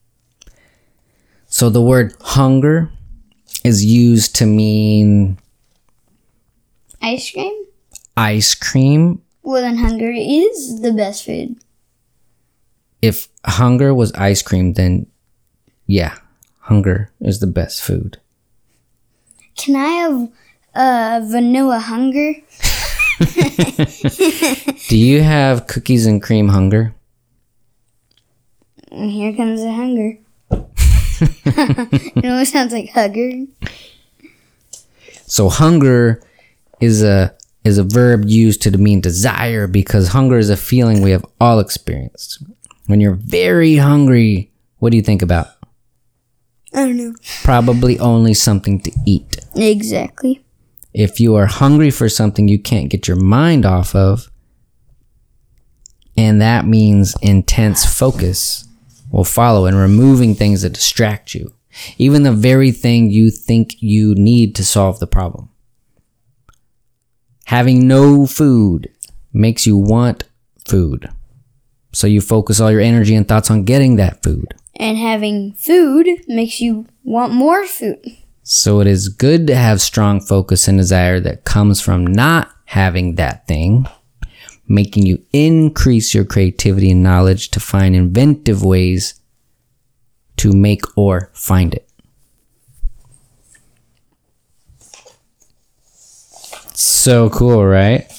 So 1.47 1.69
the 1.69 1.81
word 1.81 2.13
hunger 2.19 2.91
is 3.65 3.83
used 3.83 4.35
to 4.37 4.45
mean 4.45 5.37
Ice 7.01 7.31
cream? 7.31 7.65
ice 8.15 8.53
cream. 8.55 9.21
Well, 9.43 9.61
then 9.61 9.77
hunger 9.77 10.11
is 10.15 10.81
the 10.81 10.93
best 10.93 11.25
food. 11.25 11.57
If 13.01 13.27
hunger 13.45 13.93
was 13.93 14.11
ice 14.13 14.41
cream, 14.41 14.73
then 14.73 15.07
yeah, 15.87 16.15
hunger 16.61 17.11
is 17.21 17.39
the 17.39 17.47
best 17.47 17.81
food. 17.81 18.17
Can 19.57 19.75
I 19.75 19.89
have 20.01 20.29
uh, 20.73 21.21
vanilla 21.25 21.79
hunger? 21.79 22.33
Do 24.89 24.97
you 24.97 25.21
have 25.21 25.67
cookies 25.67 26.05
and 26.05 26.21
cream 26.21 26.47
hunger? 26.49 26.93
Here 28.91 29.33
comes 29.35 29.61
the 29.61 29.71
hunger. 29.73 30.17
it 31.45 32.25
almost 32.25 32.51
sounds 32.51 32.73
like 32.73 32.89
hugger. 32.89 33.45
So 35.27 35.49
hunger 35.49 36.21
is 36.79 37.03
a 37.03 37.35
is 37.63 37.77
a 37.77 37.83
verb 37.83 38.25
used 38.25 38.61
to 38.61 38.77
mean 38.77 39.01
desire 39.01 39.67
because 39.67 40.09
hunger 40.09 40.37
is 40.37 40.49
a 40.49 40.57
feeling 40.57 41.01
we 41.01 41.11
have 41.11 41.25
all 41.41 41.59
experienced. 41.59 42.43
When 42.85 43.01
you're 43.01 43.15
very 43.15 43.77
hungry, 43.77 44.51
what 44.77 44.91
do 44.91 44.97
you 44.97 45.03
think 45.03 45.23
about? 45.23 45.47
I 46.73 46.85
don't 46.85 46.97
know. 46.97 47.15
Probably 47.43 47.97
only 47.99 48.33
something 48.35 48.81
to 48.81 48.91
eat. 49.05 49.39
Exactly. 49.55 50.43
If 50.93 51.19
you 51.19 51.35
are 51.35 51.47
hungry 51.47 51.89
for 51.89 52.07
something 52.07 52.47
you 52.47 52.59
can't 52.59 52.89
get 52.89 53.07
your 53.07 53.17
mind 53.17 53.65
off 53.65 53.95
of, 53.95 54.29
and 56.15 56.39
that 56.41 56.65
means 56.65 57.15
intense 57.21 57.85
focus 57.85 58.64
will 59.15 59.23
follow 59.23 59.65
and 59.65 59.77
removing 59.77 60.35
things 60.35 60.61
that 60.61 60.73
distract 60.73 61.33
you, 61.33 61.53
even 61.97 62.23
the 62.23 62.33
very 62.33 62.69
thing 62.69 63.09
you 63.09 63.31
think 63.31 63.81
you 63.81 64.13
need 64.15 64.53
to 64.53 64.65
solve 64.65 64.99
the 64.99 65.07
problem. 65.07 65.47
Having 67.45 67.87
no 67.87 68.25
food 68.25 68.91
makes 69.31 69.65
you 69.65 69.77
want 69.77 70.25
food. 70.67 71.09
So 71.93 72.07
you 72.07 72.19
focus 72.19 72.59
all 72.59 72.69
your 72.69 72.81
energy 72.81 73.15
and 73.15 73.25
thoughts 73.25 73.49
on 73.49 73.63
getting 73.63 73.95
that 73.95 74.21
food. 74.21 74.53
And 74.75 74.97
having 74.97 75.53
food 75.53 76.09
makes 76.27 76.59
you 76.59 76.85
want 77.05 77.31
more 77.31 77.65
food. 77.65 78.17
So 78.43 78.81
it 78.81 78.87
is 78.87 79.07
good 79.07 79.47
to 79.47 79.55
have 79.55 79.79
strong 79.79 80.19
focus 80.19 80.67
and 80.67 80.77
desire 80.77 81.21
that 81.21 81.45
comes 81.45 81.79
from 81.79 82.05
not 82.05 82.51
having 82.65 83.15
that 83.15 83.47
thing, 83.47 83.87
making 84.67 85.05
you 85.05 85.23
increase 85.31 86.13
your 86.13 86.25
creativity 86.25 86.91
and 86.91 87.03
knowledge 87.03 87.49
to 87.51 87.59
find 87.59 87.95
inventive 87.95 88.63
ways 88.63 89.19
to 90.37 90.51
make 90.51 90.81
or 90.97 91.29
find 91.33 91.73
it. 91.73 91.87
So 96.73 97.29
cool, 97.29 97.65
right? 97.65 98.11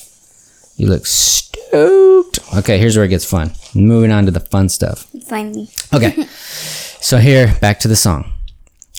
You 0.76 0.88
look 0.88 1.06
stoked. 1.06 2.38
Okay, 2.56 2.78
here's 2.78 2.96
where 2.96 3.04
it 3.04 3.08
gets 3.08 3.24
fun. 3.24 3.52
Moving 3.74 4.12
on 4.12 4.26
to 4.26 4.30
the 4.30 4.40
fun 4.40 4.68
stuff. 4.68 5.06
Finally. 5.26 5.68
Okay. 5.92 6.22
so 6.26 7.18
here, 7.18 7.54
back 7.60 7.80
to 7.80 7.88
the 7.88 7.96
song. 7.96 8.32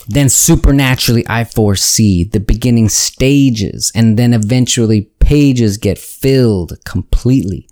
Then 0.07 0.29
supernaturally, 0.29 1.25
I 1.27 1.43
foresee 1.43 2.23
the 2.23 2.39
beginning 2.39 2.89
stages 2.89 3.91
and 3.93 4.17
then 4.17 4.33
eventually 4.33 5.09
pages 5.27 5.77
get 5.77 5.99
filled 5.99 6.79
completely. 6.85 7.67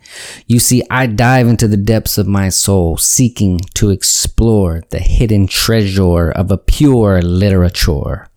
You 0.46 0.60
see, 0.60 0.84
I 0.90 1.08
dive 1.08 1.48
into 1.48 1.70
the 1.70 1.78
depths 1.78 2.18
of 2.18 2.28
my 2.28 2.50
soul, 2.50 2.98
seeking 2.98 3.62
to 3.76 3.92
explore 3.92 4.84
the 4.90 5.00
hidden 5.00 5.48
treasure 5.48 6.32
of 6.32 6.52
a 6.52 6.58
pure 6.58 7.22
literature. 7.22 8.28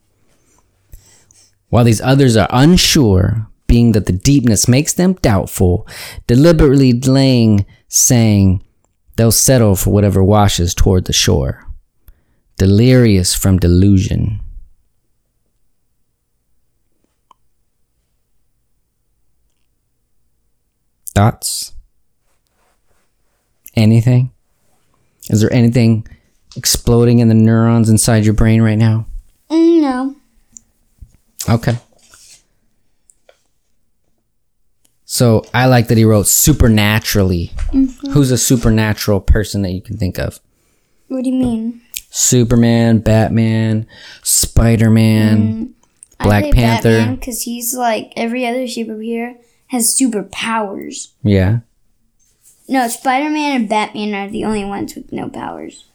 While 1.69 1.83
these 1.83 2.01
others 2.01 2.37
are 2.37 2.47
unsure, 2.51 3.49
being 3.67 3.91
that 3.91 4.07
the 4.07 4.13
deepness 4.13 4.69
makes 4.69 4.93
them 4.93 5.15
doubtful, 5.15 5.89
deliberately 6.29 6.93
delaying 6.93 7.67
saying 7.89 8.63
they'll 9.17 9.33
settle 9.33 9.75
for 9.75 9.91
whatever 9.93 10.23
washes 10.23 10.77
toward 10.77 11.07
the 11.07 11.13
shore 11.13 11.65
delirious 12.57 13.35
from 13.35 13.57
delusion. 13.57 14.41
Thoughts? 21.19 21.73
Anything? 23.75 24.31
Is 25.31 25.41
there 25.41 25.53
anything 25.53 26.07
exploding 26.55 27.19
in 27.19 27.27
the 27.27 27.35
neurons 27.35 27.91
inside 27.91 28.25
your 28.25 28.35
brain 28.35 28.63
right 28.63 28.79
now? 28.79 29.05
Mm, 29.51 29.81
no. 29.81 30.17
Okay. 31.49 31.77
So 35.07 35.45
I 35.53 35.67
like 35.67 35.89
that 35.89 35.99
he 35.99 36.05
wrote 36.05 36.29
supernaturally. 36.29 37.51
Who's 38.13 38.31
a 38.31 38.39
supernatural 38.39 39.21
person 39.21 39.63
that 39.63 39.73
you 39.73 39.83
can 39.83 39.97
think 39.97 40.21
of? 40.21 40.39
What 41.09 41.25
do 41.25 41.31
you 41.31 41.37
mean? 41.37 41.81
Superman, 42.11 43.01
Batman, 43.01 43.89
Spider 44.23 44.89
Man, 44.89 45.75
Black 46.21 46.53
Panther. 46.55 47.17
Because 47.17 47.43
he's 47.43 47.75
like 47.75 48.13
every 48.15 48.47
other 48.47 48.67
superhero 48.69 49.35
has 49.69 49.97
superpowers. 49.99 51.09
Yeah. 51.23 51.61
No, 52.69 52.87
Spider 52.89 53.31
Man 53.31 53.57
and 53.61 53.69
Batman 53.69 54.15
are 54.15 54.31
the 54.31 54.45
only 54.45 54.65
ones 54.65 54.95
with 54.95 55.13
no 55.13 55.29
powers. 55.29 55.87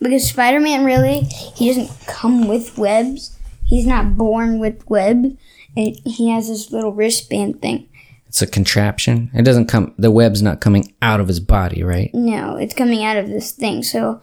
Because 0.00 0.28
Spider 0.28 0.60
Man 0.60 0.84
really, 0.84 1.20
he 1.20 1.68
doesn't 1.68 1.90
come 2.06 2.46
with 2.46 2.78
webs. 2.78 3.36
He's 3.64 3.86
not 3.86 4.16
born 4.16 4.58
with 4.58 4.88
web. 4.88 5.36
And 5.76 5.96
he 6.04 6.30
has 6.30 6.48
this 6.48 6.70
little 6.70 6.92
wristband 6.92 7.60
thing. 7.60 7.88
It's 8.26 8.42
a 8.42 8.46
contraption. 8.46 9.30
It 9.34 9.42
doesn't 9.44 9.66
come, 9.66 9.94
the 9.98 10.10
web's 10.10 10.42
not 10.42 10.60
coming 10.60 10.94
out 11.02 11.20
of 11.20 11.28
his 11.28 11.40
body, 11.40 11.82
right? 11.82 12.12
No, 12.14 12.56
it's 12.56 12.74
coming 12.74 13.04
out 13.04 13.16
of 13.16 13.28
this 13.28 13.50
thing. 13.50 13.82
So 13.82 14.22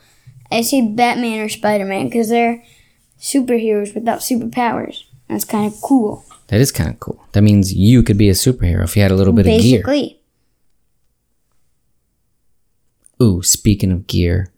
I 0.50 0.62
say 0.62 0.88
Batman 0.88 1.42
or 1.42 1.50
Spider 1.50 1.86
Man 1.86 2.06
because 2.06 2.30
they're 2.30 2.64
superheroes 3.20 3.94
without 3.94 4.20
superpowers. 4.20 5.04
That's 5.28 5.44
kind 5.44 5.72
of 5.72 5.80
cool. 5.82 6.24
That 6.48 6.62
is 6.62 6.72
kind 6.72 6.90
of 6.90 7.00
cool. 7.00 7.24
That 7.34 7.42
means 7.42 7.74
you 7.74 8.04
could 8.04 8.18
be 8.18 8.30
a 8.30 8.34
superhero 8.34 8.84
if 8.84 8.96
you 8.96 9.02
had 9.02 9.12
a 9.12 9.16
little 9.16 9.34
bit 9.34 9.48
of 9.48 9.62
gear. 9.62 9.80
Basically, 9.80 10.22
Ooh, 13.22 13.42
speaking 13.42 13.92
of 13.92 14.08
gear, 14.08 14.52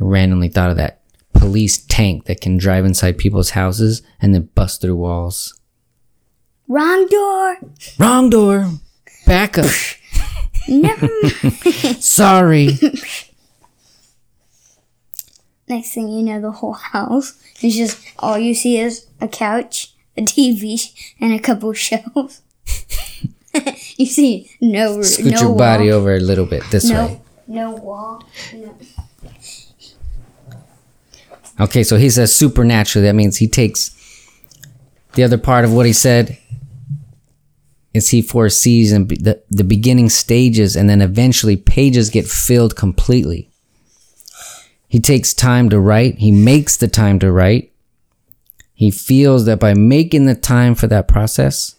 I 0.00 0.04
randomly 0.04 0.48
thought 0.48 0.70
of 0.70 0.76
that 0.78 1.02
police 1.34 1.84
tank 1.86 2.24
that 2.24 2.40
can 2.40 2.56
drive 2.56 2.84
inside 2.84 3.18
people's 3.18 3.50
houses 3.50 4.02
and 4.20 4.34
then 4.34 4.48
bust 4.54 4.80
through 4.80 4.96
walls. 4.96 5.58
wrong 6.66 7.06
door. 7.06 7.56
Wrong 7.98 8.30
door. 8.30 8.70
Back 9.26 9.58
up. 9.58 9.66
Never. 10.68 11.08
Sorry. 12.00 12.70
Next 15.68 15.92
thing 15.94 16.08
you 16.08 16.22
know, 16.22 16.40
the 16.40 16.50
whole 16.50 16.72
house 16.72 17.38
is 17.62 17.76
just 17.76 18.02
all 18.18 18.38
you 18.38 18.54
see 18.54 18.78
is 18.78 19.06
a 19.20 19.28
couch, 19.28 19.94
a 20.18 20.22
TV, 20.22 20.92
and 21.20 21.32
a 21.32 21.38
couple 21.38 21.72
shelves. 21.86 22.42
you 23.96 24.06
see 24.06 24.50
no 24.60 25.00
Scoot 25.02 25.32
no 25.32 25.40
your 25.40 25.48
wall, 25.48 25.58
body 25.58 25.90
over 25.90 26.14
a 26.14 26.20
little 26.20 26.46
bit 26.46 26.62
this 26.70 26.84
way. 26.90 27.20
no 27.46 27.70
no 27.70 27.70
wall. 27.76 28.22
No. 28.54 28.76
Okay, 31.60 31.82
so 31.82 31.96
he 31.96 32.10
says 32.10 32.32
supernaturally. 32.32 33.06
That 33.06 33.14
means 33.14 33.38
he 33.38 33.48
takes 33.48 33.94
the 35.14 35.24
other 35.24 35.38
part 35.38 35.64
of 35.64 35.72
what 35.72 35.86
he 35.86 35.92
said 35.92 36.38
is 37.94 38.10
he 38.10 38.22
foresees 38.22 38.92
and 38.92 39.08
the, 39.08 39.42
the 39.50 39.64
beginning 39.64 40.08
stages 40.08 40.76
and 40.76 40.88
then 40.88 41.00
eventually 41.00 41.56
pages 41.56 42.10
get 42.10 42.26
filled 42.26 42.76
completely. 42.76 43.50
He 44.86 45.00
takes 45.00 45.34
time 45.34 45.68
to 45.70 45.80
write. 45.80 46.18
He 46.18 46.30
makes 46.30 46.76
the 46.76 46.88
time 46.88 47.18
to 47.18 47.32
write. 47.32 47.72
He 48.78 48.92
feels 48.92 49.44
that 49.46 49.58
by 49.58 49.74
making 49.74 50.26
the 50.26 50.36
time 50.36 50.76
for 50.76 50.86
that 50.86 51.08
process, 51.08 51.74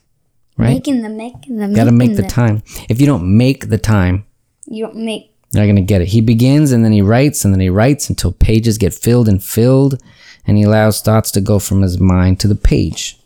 right? 0.58 0.74
Making 0.74 1.02
the 1.02 1.08
making 1.08 1.56
the 1.56 1.70
Got 1.70 1.86
to 1.86 1.94
make 1.94 2.10
making 2.10 2.24
the 2.26 2.30
time. 2.30 2.62
If 2.90 3.00
you 3.00 3.08
don't 3.08 3.38
make 3.38 3.70
the 3.70 3.78
time, 3.78 4.26
You 4.68 4.88
don't 4.88 4.98
make 4.98 5.34
you're 5.54 5.64
not 5.64 5.68
gonna 5.68 5.80
get 5.80 6.02
it. 6.02 6.10
He 6.10 6.20
begins 6.20 6.74
and 6.74 6.84
then 6.84 6.92
he 6.92 7.02
writes 7.02 7.46
and 7.46 7.54
then 7.54 7.62
he 7.62 7.70
writes 7.70 8.10
until 8.10 8.34
pages 8.34 8.78
get 8.78 8.94
filled 8.94 9.30
and 9.30 9.42
filled, 9.42 10.04
and 10.46 10.58
he 10.58 10.64
allows 10.64 11.02
thoughts 11.02 11.32
to 11.32 11.40
go 11.40 11.58
from 11.58 11.84
his 11.84 12.02
mind 12.02 12.42
to 12.42 12.50
the 12.50 12.56
page. 12.56 13.18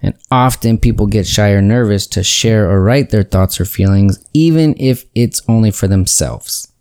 And 0.00 0.14
often 0.30 0.78
people 0.78 1.08
get 1.08 1.26
shy 1.26 1.50
or 1.50 1.60
nervous 1.60 2.06
to 2.06 2.22
share 2.22 2.70
or 2.70 2.84
write 2.84 3.10
their 3.10 3.24
thoughts 3.24 3.60
or 3.60 3.64
feelings, 3.64 4.24
even 4.32 4.76
if 4.78 5.06
it's 5.16 5.42
only 5.48 5.72
for 5.72 5.88
themselves. 5.88 6.72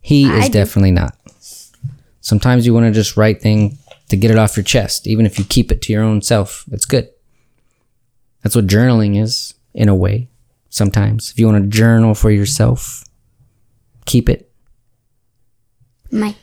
He 0.00 0.24
is 0.24 0.46
do. 0.46 0.54
definitely 0.54 0.90
not. 0.90 1.16
Sometimes 2.20 2.66
you 2.66 2.74
want 2.74 2.86
to 2.86 2.92
just 2.92 3.16
write 3.16 3.40
thing 3.40 3.78
to 4.12 4.16
get 4.18 4.30
it 4.30 4.36
off 4.36 4.58
your 4.58 4.62
chest, 4.64 5.06
even 5.06 5.24
if 5.24 5.38
you 5.38 5.44
keep 5.44 5.72
it 5.72 5.80
to 5.82 5.92
your 5.92 6.02
own 6.02 6.20
self. 6.20 6.64
It's 6.70 6.84
good. 6.84 7.08
That's 8.42 8.54
what 8.54 8.66
journaling 8.66 9.18
is, 9.18 9.54
in 9.72 9.88
a 9.88 9.94
way. 9.94 10.28
Sometimes, 10.68 11.30
if 11.30 11.38
you 11.38 11.46
want 11.46 11.64
to 11.64 11.68
journal 11.68 12.14
for 12.14 12.30
yourself, 12.30 13.04
keep 14.04 14.28
it. 14.28 14.52
my 16.10 16.34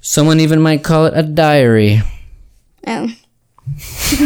Someone 0.00 0.40
even 0.40 0.62
might 0.62 0.82
call 0.82 1.04
it 1.04 1.12
a 1.14 1.22
diary. 1.22 2.00
oh 2.86 3.08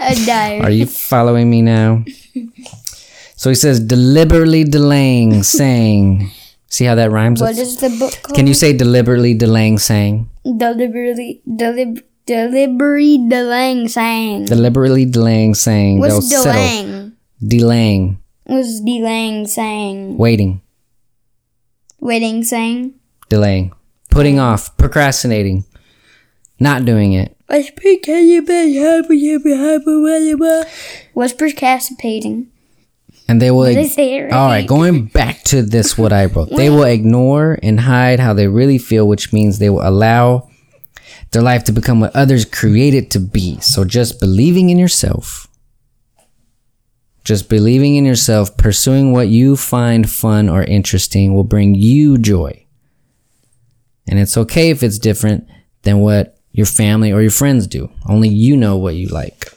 a 0.00 0.14
diary. 0.24 0.60
Are 0.60 0.70
you 0.70 0.86
following 0.86 1.48
me 1.50 1.60
now? 1.62 2.04
So 3.40 3.48
he 3.48 3.54
says, 3.54 3.80
deliberately 3.80 4.64
delaying, 4.64 5.44
saying. 5.44 6.30
See 6.70 6.84
how 6.84 6.94
that 6.94 7.10
rhymes? 7.10 7.42
What 7.42 7.58
is 7.58 7.76
the 7.78 7.90
book 7.90 8.14
called? 8.22 8.36
Can 8.36 8.46
you 8.46 8.54
say 8.54 8.72
deliberately 8.72 9.34
delaying, 9.34 9.78
saying? 9.78 10.30
deliberately 10.44 11.42
delib 11.44 12.02
deliberately 12.26 13.28
delaying 13.28 13.88
saying? 13.88 14.46
Deliberately 14.46 15.04
delaying, 15.04 15.54
saying. 15.54 16.00
They'll 16.00 16.16
What's 16.16 16.30
settle. 16.30 16.52
delaying? 16.52 17.12
Delaying. 17.42 18.22
What's 18.44 18.80
delaying 18.80 19.48
saying? 19.48 20.16
Waiting. 20.16 20.62
Waiting 21.98 22.44
saying? 22.44 22.94
Delaying. 23.28 23.72
Putting 24.10 24.38
off. 24.38 24.76
Procrastinating. 24.76 25.64
Not 26.60 26.84
doing 26.84 27.14
it. 27.14 27.36
What's 27.48 27.70
procrastinating? 31.32 32.52
And 33.30 33.40
they 33.40 33.52
will. 33.52 33.66
Did 33.66 33.78
I 33.78 33.86
say 33.86 34.16
it 34.16 34.22
right? 34.22 34.32
All 34.32 34.48
right, 34.48 34.66
going 34.66 35.04
back 35.04 35.44
to 35.44 35.62
this, 35.62 35.96
what 35.96 36.12
I 36.12 36.24
wrote. 36.24 36.50
They 36.50 36.68
will 36.68 36.82
ignore 36.82 37.60
and 37.62 37.78
hide 37.78 38.18
how 38.18 38.34
they 38.34 38.48
really 38.48 38.76
feel, 38.76 39.06
which 39.06 39.32
means 39.32 39.60
they 39.60 39.70
will 39.70 39.86
allow 39.86 40.50
their 41.30 41.40
life 41.40 41.62
to 41.64 41.72
become 41.72 42.00
what 42.00 42.16
others 42.16 42.44
create 42.44 42.92
it 42.92 43.08
to 43.12 43.20
be. 43.20 43.60
So 43.60 43.84
just 43.84 44.18
believing 44.18 44.68
in 44.70 44.78
yourself, 44.78 45.46
just 47.22 47.48
believing 47.48 47.94
in 47.94 48.04
yourself, 48.04 48.56
pursuing 48.56 49.12
what 49.12 49.28
you 49.28 49.56
find 49.56 50.10
fun 50.10 50.48
or 50.48 50.64
interesting 50.64 51.32
will 51.32 51.44
bring 51.44 51.76
you 51.76 52.18
joy. 52.18 52.66
And 54.08 54.18
it's 54.18 54.36
okay 54.36 54.70
if 54.70 54.82
it's 54.82 54.98
different 54.98 55.46
than 55.82 56.00
what 56.00 56.36
your 56.50 56.66
family 56.66 57.12
or 57.12 57.22
your 57.22 57.30
friends 57.30 57.68
do. 57.68 57.92
Only 58.08 58.28
you 58.28 58.56
know 58.56 58.76
what 58.76 58.96
you 58.96 59.06
like. 59.06 59.52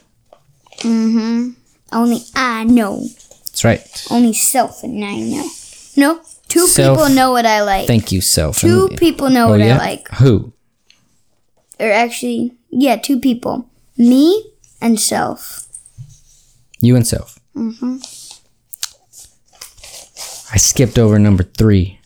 Mhm. 0.82 1.56
Only 1.90 2.22
I 2.36 2.62
know. 2.62 3.08
That's 3.54 3.62
right. 3.62 4.06
Only 4.10 4.32
self 4.32 4.82
and 4.82 5.04
I 5.04 5.14
know. 5.20 5.48
No, 5.96 6.20
two 6.48 6.66
Self- 6.66 6.98
people 6.98 7.14
know 7.14 7.30
what 7.30 7.46
I 7.46 7.62
like. 7.62 7.86
Thank 7.86 8.10
you, 8.10 8.20
self. 8.20 8.58
two 8.58 8.88
And- 8.88 8.98
people 8.98 9.30
know 9.30 9.46
oh, 9.46 9.50
what 9.50 9.60
yeah? 9.60 9.76
I 9.76 9.78
like. 9.78 10.08
Who? 10.14 10.52
Or 11.78 11.88
actually, 11.88 12.56
yeah, 12.70 12.96
two 12.96 13.20
people. 13.20 13.70
Me 13.96 14.44
and 14.80 14.98
self. 14.98 15.68
You 16.80 16.96
and 16.96 17.06
self. 17.06 17.38
Mm-hmm. 17.54 17.98
I 20.52 20.56
skipped 20.56 20.98
over 20.98 21.16
number 21.20 21.44
three. 21.44 22.00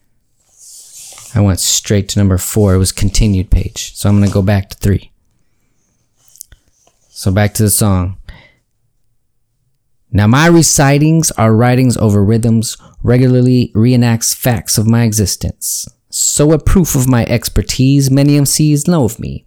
I 1.34 1.40
went 1.40 1.60
straight 1.60 2.10
to 2.10 2.18
number 2.18 2.36
four. 2.36 2.74
It 2.74 2.78
was 2.78 2.92
continued 2.92 3.50
page. 3.50 3.94
So 3.96 4.10
I'm 4.10 4.18
going 4.18 4.28
to 4.28 4.34
go 4.34 4.42
back 4.42 4.68
to 4.68 4.76
three. 4.76 5.12
So 7.08 7.32
back 7.32 7.54
to 7.54 7.62
the 7.62 7.70
song. 7.70 8.17
Now, 10.10 10.26
my 10.26 10.46
recitings 10.46 11.30
are 11.32 11.54
writings 11.54 11.96
over 11.98 12.24
rhythms, 12.24 12.78
regularly 13.02 13.70
reenacts 13.74 14.34
facts 14.34 14.78
of 14.78 14.86
my 14.86 15.02
existence. 15.04 15.86
So, 16.08 16.52
a 16.52 16.58
proof 16.58 16.94
of 16.94 17.06
my 17.06 17.24
expertise, 17.26 18.10
many 18.10 18.38
MCs 18.38 18.88
know 18.88 19.04
of 19.04 19.20
me 19.20 19.44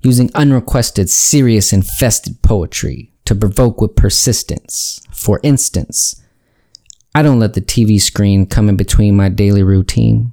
using 0.00 0.30
unrequested, 0.34 1.10
serious, 1.10 1.72
infested 1.72 2.40
poetry 2.42 3.12
to 3.24 3.34
provoke 3.34 3.80
with 3.80 3.96
persistence. 3.96 5.00
For 5.10 5.40
instance, 5.42 6.22
I 7.14 7.22
don't 7.22 7.38
let 7.38 7.54
the 7.54 7.60
TV 7.60 8.00
screen 8.00 8.46
come 8.46 8.68
in 8.68 8.76
between 8.76 9.16
my 9.16 9.28
daily 9.28 9.62
routine. 9.62 10.32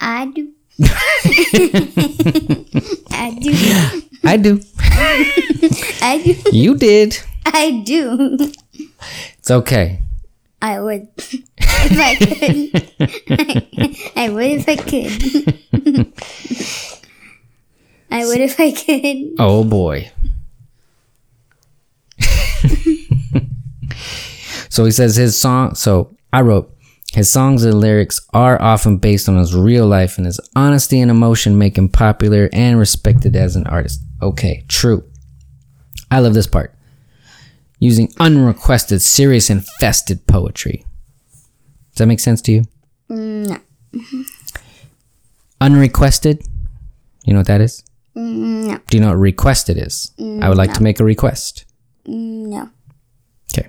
I 0.00 0.26
do. 0.26 0.52
I 3.10 3.38
do. 3.40 3.52
I 4.24 4.36
do. 4.36 4.60
I 6.02 6.22
do. 6.22 6.50
You 6.52 6.76
did. 6.76 7.18
I 7.52 7.82
do. 7.84 8.52
It's 9.38 9.50
okay. 9.50 10.00
I 10.62 10.80
would. 10.80 11.08
if 11.18 11.98
I 12.00 12.14
could. 12.16 12.92
I 14.16 14.28
would 14.30 14.50
if 14.50 14.68
I 14.68 14.76
could. 14.76 16.12
I 18.10 18.24
would 18.24 18.40
if 18.40 18.58
I 18.58 18.70
could. 18.72 19.34
Oh 19.38 19.64
boy. 19.64 20.10
so 24.70 24.84
he 24.84 24.90
says 24.90 25.16
his 25.16 25.38
song. 25.38 25.74
So 25.74 26.16
I 26.32 26.40
wrote 26.40 26.74
his 27.14 27.30
songs 27.30 27.62
and 27.62 27.78
lyrics 27.78 28.20
are 28.32 28.60
often 28.60 28.98
based 28.98 29.28
on 29.28 29.36
his 29.36 29.54
real 29.54 29.86
life 29.86 30.16
and 30.16 30.26
his 30.26 30.40
honesty 30.56 31.00
and 31.00 31.10
emotion 31.12 31.56
make 31.56 31.78
him 31.78 31.88
popular 31.88 32.48
and 32.52 32.78
respected 32.78 33.36
as 33.36 33.54
an 33.54 33.66
artist. 33.68 34.00
Okay, 34.20 34.64
true. 34.66 35.04
I 36.10 36.18
love 36.18 36.34
this 36.34 36.48
part. 36.48 36.73
Using 37.84 38.10
unrequested, 38.18 39.02
serious, 39.02 39.50
infested 39.50 40.26
poetry. 40.26 40.86
Does 41.90 41.98
that 41.98 42.06
make 42.06 42.18
sense 42.18 42.40
to 42.40 42.52
you? 42.52 42.62
No. 43.10 43.58
Unrequested? 45.60 46.46
You 47.26 47.34
know 47.34 47.40
what 47.40 47.46
that 47.48 47.60
is? 47.60 47.84
No. 48.14 48.78
Do 48.88 48.96
you 48.96 49.02
know 49.02 49.10
what 49.10 49.18
requested 49.18 49.76
is? 49.76 50.12
No. 50.16 50.46
I 50.46 50.48
would 50.48 50.56
like 50.56 50.72
to 50.72 50.82
make 50.82 50.98
a 50.98 51.04
request. 51.04 51.66
No. 52.06 52.70
Okay. 53.52 53.68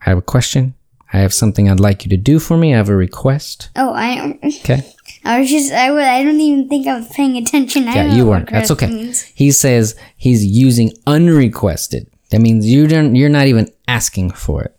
I 0.00 0.08
have 0.08 0.16
a 0.16 0.22
question. 0.22 0.74
I 1.12 1.18
have 1.18 1.34
something 1.34 1.68
I'd 1.68 1.80
like 1.80 2.06
you 2.06 2.08
to 2.08 2.16
do 2.16 2.38
for 2.38 2.56
me. 2.56 2.72
I 2.72 2.78
have 2.78 2.88
a 2.88 2.96
request. 2.96 3.68
Oh, 3.76 3.92
I. 3.94 4.38
Okay. 4.60 4.90
I 5.22 5.40
was 5.40 5.50
just. 5.50 5.70
I 5.70 5.90
would. 5.90 6.02
I 6.02 6.22
don't 6.22 6.40
even 6.40 6.66
think 6.70 6.86
I 6.86 6.96
was 6.98 7.08
paying 7.08 7.36
attention. 7.36 7.88
I 7.88 7.94
Yeah, 7.96 8.14
you 8.14 8.24
weren't. 8.24 8.48
That's 8.48 8.70
okay. 8.70 8.86
means. 8.86 9.20
He 9.20 9.50
says 9.50 9.96
he's 10.16 10.42
using 10.46 10.92
unrequested. 11.06 12.08
That 12.34 12.40
means 12.40 12.66
you 12.66 12.88
don't. 12.88 13.14
You're 13.14 13.28
not 13.28 13.46
even 13.46 13.72
asking 13.86 14.32
for 14.32 14.64
it. 14.64 14.76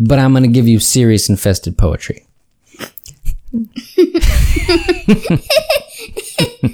But 0.00 0.18
I'm 0.18 0.32
gonna 0.32 0.48
give 0.48 0.66
you 0.66 0.80
serious 0.80 1.28
infested 1.28 1.78
poetry. 1.78 2.26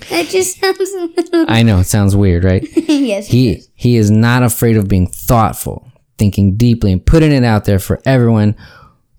That 0.09 0.27
just 0.31 0.59
sounds 0.59 0.91
a 0.95 1.11
little. 1.15 1.45
I 1.49 1.63
know 1.63 1.81
it 1.81 1.85
sounds 1.85 2.17
weird, 2.17 2.45
right? 2.45 2.67
yes. 2.75 3.27
He 3.27 3.61
he 3.75 3.97
is 3.97 4.11
not 4.11 4.43
afraid 4.43 4.79
of 4.79 4.89
being 4.89 5.07
thoughtful, 5.07 5.87
thinking 6.17 6.57
deeply 6.57 6.91
and 6.91 7.05
putting 7.05 7.31
it 7.31 7.45
out 7.45 7.67
there 7.67 7.79
for 7.79 8.01
everyone 8.07 8.57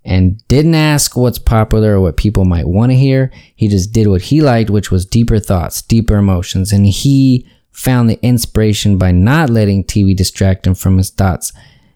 and 0.04 0.42
didn't 0.48 0.74
ask 0.74 1.16
what's 1.16 1.38
popular 1.38 1.92
or 1.94 2.00
what 2.00 2.16
people 2.16 2.44
might 2.44 2.66
want 2.66 2.90
to 2.90 2.96
hear. 2.96 3.30
He 3.54 3.68
just 3.68 3.92
did 3.92 4.08
what 4.08 4.22
he 4.22 4.42
liked, 4.42 4.68
which 4.68 4.90
was 4.90 5.06
deeper 5.06 5.38
thoughts, 5.38 5.80
deeper 5.80 6.16
emotions, 6.16 6.72
and 6.72 6.86
he 6.86 7.46
found 7.76 8.08
the 8.08 8.18
inspiration 8.22 8.96
by 8.96 9.12
not 9.12 9.50
letting 9.50 9.84
TV 9.84 10.16
distract 10.16 10.66
him 10.66 10.74
from 10.74 10.96
his 10.96 11.10
thoughts 11.10 11.52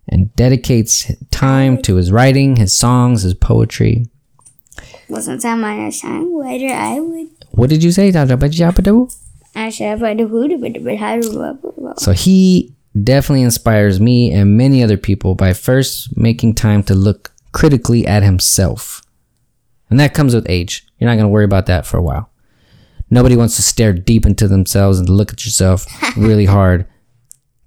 and 0.06 0.34
dedicates 0.36 1.10
time 1.30 1.80
to 1.80 1.96
his 1.96 2.12
writing, 2.12 2.56
his 2.56 2.76
songs, 2.76 3.22
his 3.22 3.32
poetry. 3.32 4.06
Wasn't 5.08 5.42
that 5.42 5.56
my 5.56 5.76
songwriter? 5.88 6.70
I 6.70 7.00
would. 7.00 7.28
What 7.52 7.70
did 7.70 7.82
you 7.82 7.92
say? 7.92 8.12
I 9.54 9.70
should 9.70 9.86
have 9.86 10.00
had 10.00 10.20
a 10.20 10.26
hoodoo, 10.26 10.58
but 10.58 10.84
but 10.84 10.96
how 10.96 11.18
So 11.96 12.12
he 12.12 12.74
definitely 13.02 13.42
inspires 13.42 14.00
me 14.00 14.32
and 14.32 14.58
many 14.58 14.84
other 14.84 14.98
people 14.98 15.34
by 15.34 15.54
first 15.54 16.14
making 16.14 16.56
time 16.56 16.82
to 16.84 16.94
look 16.94 17.32
critically 17.52 18.06
at 18.06 18.22
himself. 18.22 19.02
And 19.88 19.98
that 19.98 20.12
comes 20.12 20.34
with 20.34 20.48
age. 20.48 20.86
You're 20.98 21.08
not 21.08 21.16
going 21.16 21.24
to 21.24 21.28
worry 21.28 21.46
about 21.46 21.66
that 21.66 21.86
for 21.86 21.96
a 21.96 22.02
while. 22.02 22.30
Nobody 23.10 23.36
wants 23.36 23.56
to 23.56 23.62
stare 23.62 23.92
deep 23.92 24.24
into 24.24 24.46
themselves 24.48 24.98
and 24.98 25.08
look 25.08 25.32
at 25.32 25.44
yourself 25.44 25.86
really 26.16 26.44
hard 26.46 26.86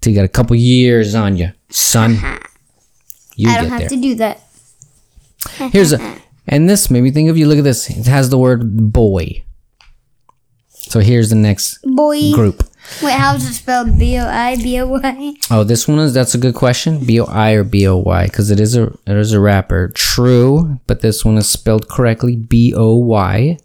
till 0.01 0.11
you 0.13 0.17
got 0.19 0.25
a 0.25 0.29
couple 0.29 0.55
years 0.55 1.15
on 1.15 1.37
you, 1.37 1.51
son. 1.69 2.17
You 3.35 3.49
I 3.49 3.55
don't 3.61 3.69
have 3.71 3.79
there. 3.79 3.89
to 3.89 3.95
do 3.95 4.13
that. 4.15 4.41
Here's 5.71 5.91
a, 5.91 6.17
and 6.47 6.69
this 6.69 6.91
made 6.91 7.01
me 7.01 7.09
think 7.09 7.31
of 7.31 7.37
you. 7.37 7.47
Look 7.47 7.57
at 7.57 7.63
this. 7.63 7.89
It 7.89 8.05
has 8.05 8.29
the 8.29 8.37
word 8.37 8.93
boy. 8.93 9.43
So 10.69 10.99
here's 10.99 11.29
the 11.31 11.35
next 11.35 11.79
Boy. 11.81 12.31
group. 12.33 12.63
Wait, 13.01 13.13
how's 13.13 13.43
it 13.49 13.53
spelled? 13.53 13.97
B 13.97 14.19
O 14.19 14.27
I 14.27 14.55
B 14.57 14.79
O 14.79 14.85
Y? 14.87 15.33
Oh, 15.49 15.63
this 15.63 15.87
one 15.87 15.97
is 15.97 16.13
that's 16.13 16.35
a 16.35 16.37
good 16.37 16.53
question. 16.53 17.03
B 17.03 17.19
O 17.19 17.25
I 17.25 17.53
or 17.53 17.63
B 17.63 17.87
O 17.87 17.97
Y 17.97 18.25
because 18.25 18.51
it 18.51 18.59
is 18.59 18.75
a 18.75 18.83
it 19.07 19.17
is 19.17 19.31
a 19.33 19.39
rapper. 19.39 19.87
True, 19.95 20.79
but 20.85 21.01
this 21.01 21.25
one 21.25 21.37
is 21.37 21.49
spelled 21.49 21.87
correctly. 21.89 22.35
B 22.35 22.71
O 22.75 22.97
Y. 22.97 23.57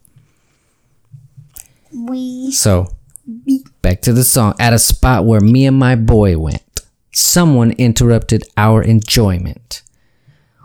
We. 1.93 2.53
So 2.53 2.89
back 3.83 4.01
to 4.03 4.13
the 4.13 4.25
song. 4.25 4.55
At 4.59 4.73
a 4.73 4.79
spot 4.79 5.25
where 5.25 5.41
me 5.41 5.67
and 5.67 5.79
my 5.79 5.97
boy 5.97 6.39
went, 6.39 6.81
someone 7.13 7.73
interrupted 7.73 8.45
our 8.57 8.83
enjoyment. 8.83 9.83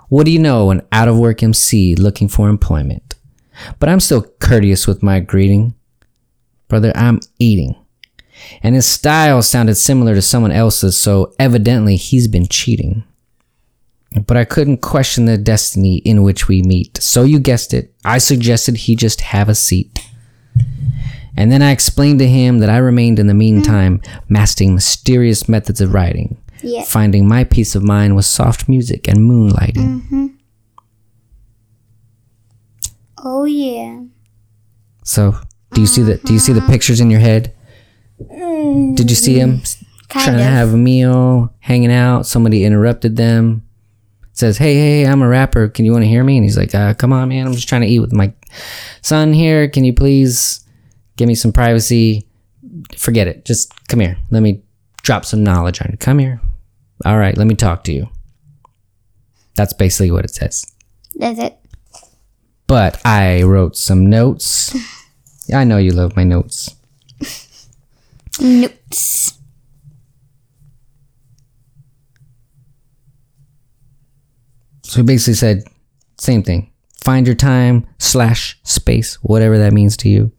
What 0.10 0.26
do 0.26 0.32
you 0.32 0.40
know? 0.40 0.70
An 0.70 0.82
out 0.92 1.08
of 1.08 1.18
work 1.18 1.42
MC 1.44 1.96
looking 1.96 2.28
for 2.28 2.50
employment. 2.50 3.16
But 3.80 3.90
I'm 3.90 4.00
still 4.00 4.24
courteous 4.40 4.88
with 4.88 5.04
my 5.04 5.20
greeting. 5.20 5.76
Brother, 6.68 6.92
I'm 6.96 7.20
eating. 7.40 7.76
And 8.62 8.76
his 8.76 8.86
style 8.86 9.42
sounded 9.42 9.76
similar 9.76 10.16
to 10.16 10.22
someone 10.22 10.52
else's, 10.52 11.02
so 11.02 11.34
evidently 11.40 11.96
he's 11.96 12.28
been 12.28 12.48
cheating. 12.48 13.04
But 14.28 14.38
I 14.38 14.46
couldn't 14.46 14.82
question 14.82 15.26
the 15.26 15.38
destiny 15.38 15.98
in 15.98 16.24
which 16.24 16.48
we 16.48 16.62
meet. 16.62 16.98
So 17.02 17.24
you 17.24 17.40
guessed 17.40 17.74
it, 17.74 17.94
I 18.06 18.18
suggested 18.18 18.78
he 18.78 18.96
just 18.96 19.22
have 19.22 19.50
a 19.50 19.56
seat. 19.56 20.00
And 21.36 21.52
then 21.52 21.62
I 21.62 21.72
explained 21.72 22.20
to 22.20 22.28
him 22.28 22.60
that 22.60 22.70
I 22.70 22.78
remained 22.78 23.20
in 23.20 23.28
the 23.28 23.34
meantime 23.34 24.02
mastering 24.30 24.76
mysterious 24.76 25.50
methods 25.50 25.82
of 25.82 25.94
writing, 25.94 26.38
Yeah. 26.62 26.84
finding 26.84 27.28
my 27.28 27.44
peace 27.44 27.76
of 27.76 27.84
mind 27.84 28.16
with 28.16 28.26
soft 28.26 28.70
music 28.70 29.08
and 29.08 29.20
moonlighting. 29.20 30.02
Mm-hmm. 30.02 30.28
Oh 33.26 33.46
yeah. 33.46 34.02
So, 35.04 35.36
do 35.74 35.82
you 35.82 35.88
see 35.88 36.02
the 36.02 36.18
do 36.18 36.34
you 36.34 36.40
see 36.40 36.54
the 36.54 36.60
mm-hmm. 36.60 36.72
pictures 36.72 37.00
in 37.00 37.10
your 37.10 37.20
head? 37.20 37.54
Mm-hmm. 38.22 38.96
Did 38.96 39.10
you 39.10 39.16
see 39.16 39.40
him 39.40 39.62
Kind 40.10 40.26
trying 40.26 40.36
of. 40.36 40.42
to 40.42 40.46
have 40.46 40.74
a 40.74 40.78
meal, 40.78 41.54
hanging 41.60 41.92
out? 41.92 42.26
Somebody 42.26 42.64
interrupted 42.66 43.16
them. 43.16 43.64
Says, 44.34 44.58
"Hey, 44.58 44.76
hey, 44.76 45.08
I'm 45.08 45.22
a 45.22 45.28
rapper. 45.28 45.70
Can 45.70 45.86
you 45.86 45.92
want 45.92 46.04
to 46.04 46.08
hear 46.08 46.24
me?" 46.24 46.38
And 46.38 46.44
he's 46.44 46.58
like, 46.58 46.76
uh, 46.76 46.94
"Come 46.96 47.14
on, 47.14 47.30
man. 47.30 47.48
I'm 47.48 47.54
just 47.54 47.70
trying 47.70 47.82
to 47.82 47.88
eat 47.88 48.00
with 48.00 48.14
my 48.14 48.34
son 49.02 49.32
here. 49.32 49.70
Can 49.70 49.86
you 49.86 49.94
please 49.94 50.63
give 51.18 51.28
me 51.28 51.36
some 51.36 51.52
privacy? 51.52 52.28
Forget 52.98 53.28
it. 53.28 53.46
Just 53.46 53.72
come 53.88 54.00
here. 54.00 54.18
Let 54.32 54.42
me 54.42 54.64
drop 55.02 55.26
some 55.26 55.44
knowledge 55.44 55.82
on 55.82 55.90
you. 55.92 55.98
Come 55.98 56.20
here. 56.20 56.42
All 57.06 57.18
right, 57.18 57.38
let 57.38 57.48
me 57.48 57.56
talk 57.56 57.84
to 57.86 57.94
you." 57.94 58.10
That's 59.56 59.74
basically 59.74 60.12
what 60.12 60.26
it 60.26 60.34
says. 60.34 60.66
That's 61.16 61.40
it. 61.40 61.58
But 62.68 63.00
I 63.06 63.44
wrote 63.44 63.78
some 63.78 64.10
notes. 64.10 64.76
I 65.54 65.64
know 65.64 65.78
you 65.78 65.92
love 65.92 66.16
my 66.16 66.24
notes. 66.24 66.76
Notes. 68.40 69.38
So 74.84 75.02
he 75.02 75.04
basically 75.04 75.34
said, 75.34 75.64
same 76.20 76.44
thing. 76.44 76.72
Find 77.04 77.26
your 77.26 77.36
time 77.36 77.88
slash 77.98 78.60
space, 78.64 79.16
whatever 79.16 79.58
that 79.58 79.74
means 79.74 79.98
to 79.98 80.10
you. 80.10 80.32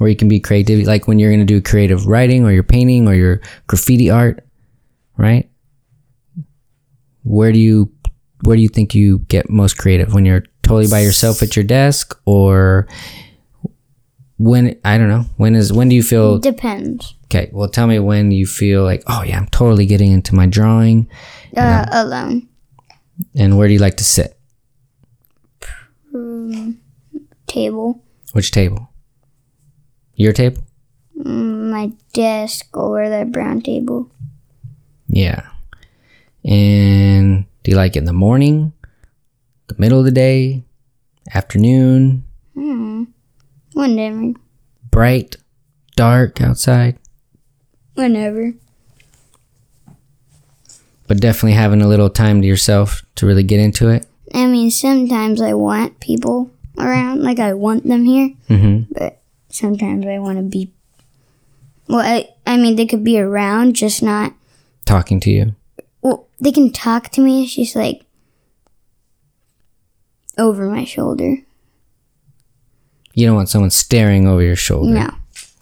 Or 0.00 0.08
you 0.08 0.16
can 0.16 0.28
be 0.28 0.38
creative, 0.40 0.86
like 0.86 1.08
when 1.08 1.18
you're 1.18 1.30
going 1.30 1.40
to 1.40 1.46
do 1.46 1.60
creative 1.60 2.06
writing 2.06 2.44
or 2.44 2.52
your 2.52 2.62
painting 2.62 3.08
or 3.08 3.14
your 3.14 3.40
graffiti 3.66 4.10
art, 4.10 4.46
right? 5.16 5.50
Where 7.24 7.52
do 7.52 7.58
you, 7.58 7.92
where 8.44 8.56
do 8.56 8.62
you 8.62 8.68
think 8.68 8.94
you 8.94 9.18
get 9.20 9.50
most 9.50 9.76
creative? 9.76 10.14
When 10.14 10.24
you're 10.24 10.44
totally 10.62 10.86
by 10.86 11.00
yourself 11.00 11.42
at 11.42 11.56
your 11.56 11.64
desk 11.64 12.18
or 12.26 12.86
when, 14.36 14.78
I 14.84 14.98
don't 14.98 15.08
know, 15.08 15.24
when 15.36 15.56
is, 15.56 15.72
when 15.72 15.88
do 15.88 15.96
you 15.96 16.02
feel 16.02 16.38
Depends. 16.38 17.16
Okay, 17.24 17.50
well, 17.52 17.68
tell 17.68 17.86
me 17.86 17.98
when 17.98 18.30
you 18.30 18.46
feel 18.46 18.84
like, 18.84 19.02
oh 19.08 19.22
yeah, 19.22 19.36
I'm 19.36 19.48
totally 19.48 19.84
getting 19.84 20.12
into 20.12 20.34
my 20.34 20.46
drawing. 20.46 21.10
Uh, 21.56 21.86
alone. 21.90 22.48
And 23.34 23.58
where 23.58 23.66
do 23.66 23.74
you 23.74 23.80
like 23.80 23.96
to 23.96 24.04
sit? 24.04 24.38
Table. 27.46 28.04
Which 28.32 28.50
table? 28.52 28.90
Your 30.18 30.32
table? 30.34 30.62
My 31.14 31.92
desk 32.12 32.76
or 32.76 33.08
the 33.08 33.24
brown 33.24 33.62
table. 33.62 34.10
Yeah. 35.08 35.46
And 36.44 37.44
do 37.62 37.70
you 37.70 37.76
like 37.76 37.94
it 37.96 38.00
in 38.00 38.04
the 38.04 38.12
morning, 38.12 38.72
the 39.68 39.76
middle 39.78 39.98
of 40.00 40.04
the 40.04 40.10
day, 40.10 40.64
afternoon, 41.32 42.24
Hmm. 42.54 43.04
Whenever. 43.74 44.32
bright, 44.90 45.36
dark 45.96 46.40
outside? 46.42 46.98
Whenever. 47.94 48.54
But 51.06 51.20
definitely 51.20 51.52
having 51.52 51.80
a 51.80 51.88
little 51.88 52.10
time 52.10 52.40
to 52.42 52.46
yourself 52.46 53.02
to 53.16 53.26
really 53.26 53.42
get 53.44 53.60
into 53.60 53.88
it. 53.88 54.06
I 54.34 54.46
mean, 54.46 54.70
sometimes 54.70 55.40
I 55.40 55.54
want 55.54 56.00
people 56.00 56.50
around, 56.76 57.22
like 57.22 57.38
I 57.38 57.54
want 57.54 57.86
them 57.86 58.04
here, 58.04 58.30
Mm-hmm. 58.48 58.92
but 58.92 59.17
sometimes 59.58 60.06
I 60.06 60.18
want 60.18 60.38
to 60.38 60.44
be. 60.44 60.72
Well, 61.88 62.00
I, 62.00 62.28
I 62.46 62.56
mean, 62.56 62.76
they 62.76 62.86
could 62.86 63.04
be 63.04 63.18
around, 63.18 63.74
just 63.74 64.02
not. 64.02 64.34
Talking 64.84 65.20
to 65.20 65.30
you. 65.30 65.54
Well, 66.02 66.28
they 66.40 66.52
can 66.52 66.70
talk 66.70 67.10
to 67.10 67.20
me. 67.20 67.44
It's 67.44 67.54
just 67.54 67.76
like 67.76 68.02
over 70.36 70.66
my 70.66 70.84
shoulder. 70.84 71.38
You 73.14 73.26
don't 73.26 73.36
want 73.36 73.48
someone 73.48 73.70
staring 73.70 74.28
over 74.28 74.42
your 74.42 74.56
shoulder. 74.56 74.94
No. 74.94 75.10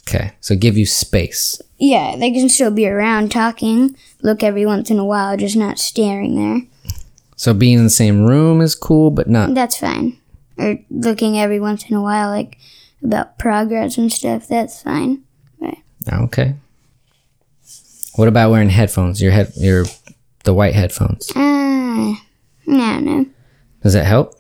Okay. 0.09 0.33
So 0.41 0.55
give 0.55 0.77
you 0.77 0.87
space. 0.87 1.61
Yeah, 1.79 2.17
they 2.17 2.31
can 2.31 2.49
still 2.49 2.71
be 2.71 2.87
around 2.87 3.31
talking, 3.31 3.97
look 4.23 4.43
every 4.43 4.65
once 4.65 4.91
in 4.91 4.99
a 4.99 5.05
while, 5.05 5.37
just 5.37 5.57
not 5.57 5.79
staring 5.79 6.37
there. 6.37 6.63
So 7.37 7.53
being 7.53 7.79
in 7.79 7.85
the 7.85 7.91
same 7.91 8.27
room 8.27 8.61
is 8.61 8.75
cool, 8.75 9.11
but 9.11 9.29
not 9.29 9.55
That's 9.55 9.79
fine. 9.79 10.19
Or 10.59 10.79
looking 10.91 11.39
every 11.39 11.61
once 11.61 11.85
in 11.85 11.95
a 11.95 12.03
while, 12.03 12.31
like 12.31 12.57
about 13.03 13.39
progress 13.39 13.99
and 13.99 14.13
stuff. 14.13 14.49
That's 14.49 14.83
fine. 14.83 15.23
But 15.61 15.75
Okay. 16.13 16.55
What 18.17 18.29
about 18.29 18.51
wearing 18.51 18.71
headphones? 18.71 19.21
Your 19.21 19.33
head, 19.33 19.53
your 19.57 19.85
the 20.45 20.55
white 20.55 20.75
headphones. 20.75 21.31
ah, 21.37 22.23
no, 22.67 22.99
no. 23.01 23.27
Does 23.83 23.93
that 23.93 24.07
help? 24.07 24.35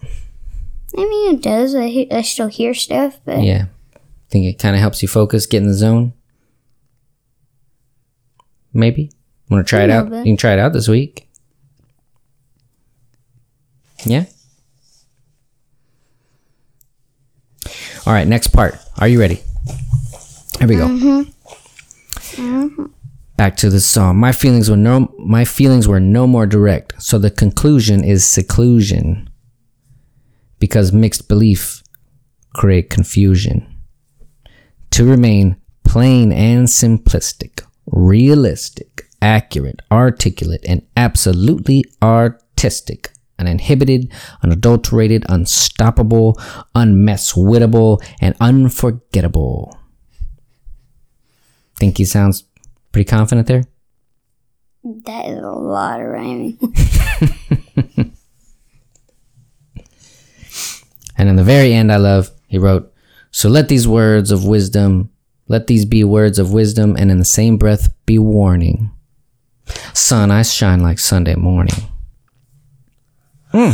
I 0.97 1.03
mean, 1.05 1.35
it 1.35 1.43
does. 1.43 1.75
I 1.75 1.89
he- 1.89 2.11
I 2.11 2.23
still 2.23 2.47
hear 2.49 2.73
stuff, 2.73 3.21
but 3.25 3.43
Yeah. 3.43 3.67
I 3.95 3.99
think 4.31 4.47
it 4.47 4.59
kind 4.59 4.75
of 4.75 4.81
helps 4.81 5.03
you 5.03 5.09
focus, 5.09 5.47
get 5.47 5.63
in 5.63 5.69
the 5.69 5.75
zone. 5.75 6.15
Maybe. 8.73 9.11
Want 9.51 9.67
to 9.67 9.69
try 9.69 9.83
it 9.85 9.91
out? 9.91 10.05
little 10.09 10.19
You 10.21 10.33
can 10.33 10.37
try 10.37 10.53
it 10.55 10.59
out 10.59 10.73
this 10.73 10.89
week. 10.89 11.29
Yeah. 14.05 14.25
All 18.07 18.13
right. 18.13 18.27
Next 18.27 18.49
part. 18.49 18.77
Are 18.99 19.09
you 19.09 19.21
ready? 19.21 19.43
Here 20.59 20.69
we 20.69 20.77
go. 20.77 20.87
Mm-hmm. 20.87 21.21
Mm-hmm. 22.41 22.85
Back 23.37 23.57
to 23.59 23.69
the 23.69 23.81
song. 23.81 24.17
My 24.17 24.33
feelings 24.33 24.71
were 24.71 24.77
no. 24.77 25.13
My 25.19 25.45
feelings 25.45 25.87
were 25.87 26.01
no 26.01 26.27
more 26.27 26.47
direct. 26.47 27.03
So 27.03 27.19
the 27.19 27.31
conclusion 27.31 28.05
is 28.05 28.25
seclusion. 28.25 29.29
Because 30.59 30.93
mixed 30.93 31.29
belief 31.29 31.83
create 32.55 32.89
confusion. 32.89 33.67
To 34.93 35.05
remain 35.05 35.57
plain 35.85 36.33
and 36.33 36.67
simplistic, 36.67 37.65
realistic, 37.87 39.09
accurate, 39.21 39.83
articulate, 39.91 40.65
and 40.67 40.83
absolutely 40.97 41.85
artistic. 42.03 43.11
Uninhibited, 43.39 44.13
unadulterated, 44.43 45.25
unstoppable, 45.29 46.35
unmesswittable, 46.75 48.03
and 48.21 48.35
unforgettable. 48.41 49.79
Think 51.77 51.99
he 51.99 52.05
sounds 52.05 52.45
pretty 52.93 53.09
confident 53.09 53.47
there? 53.47 53.65
That 54.85 55.27
is 55.27 55.39
a 55.39 55.51
lot 55.51 56.01
of 56.01 56.07
rhyming. 56.07 56.59
And 61.19 61.29
in 61.29 61.37
the 61.37 61.45
very 61.45 61.73
end, 61.73 61.91
I 61.91 61.97
love, 61.97 62.31
he 62.47 62.59
wrote, 62.59 62.93
So 63.31 63.49
let 63.49 63.69
these 63.69 63.89
words 63.89 64.31
of 64.31 64.45
wisdom, 64.45 65.11
let 65.49 65.67
these 65.67 65.85
be 65.85 66.05
words 66.05 66.39
of 66.39 66.53
wisdom, 66.53 66.97
and 66.99 67.11
in 67.11 67.19
the 67.19 67.25
same 67.25 67.57
breath 67.57 67.89
be 68.05 68.19
warning. 68.19 68.91
Sun, 69.95 70.31
I 70.31 70.43
shine 70.43 70.81
like 70.81 70.99
Sunday 70.99 71.35
morning. 71.35 71.77
Hmm. 73.57 73.73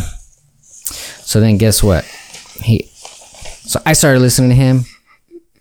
So 0.60 1.40
then 1.40 1.58
guess 1.58 1.82
what? 1.82 2.04
He, 2.62 2.84
so 3.64 3.80
I 3.84 3.94
started 3.94 4.20
listening 4.20 4.50
to 4.50 4.54
him 4.54 4.84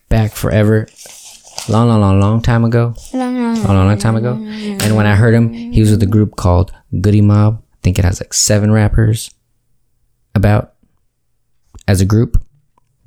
back 0.10 0.34
forever, 0.34 0.88
long, 1.68 1.88
long, 1.88 2.02
long, 2.02 2.20
long 2.20 2.42
time 2.42 2.64
ago. 2.64 2.94
Long, 3.14 3.36
long, 3.42 3.58
a 3.58 3.68
long, 3.68 3.88
long 3.88 3.98
time 3.98 4.16
ago. 4.16 4.34
And 4.34 4.96
when 4.96 5.08
I 5.08 5.16
heard 5.16 5.34
him, 5.34 5.52
he 5.52 5.80
was 5.80 5.90
with 5.90 6.04
a 6.04 6.08
group 6.08 6.36
called 6.36 6.72
Goodie 7.00 7.22
Mob. 7.22 7.64
I 7.74 7.78
think 7.82 7.98
it 7.98 8.06
has 8.06 8.22
like 8.22 8.34
seven 8.34 8.72
rappers 8.72 9.32
about 10.36 10.74
as 11.88 12.00
a 12.00 12.06
group. 12.06 12.40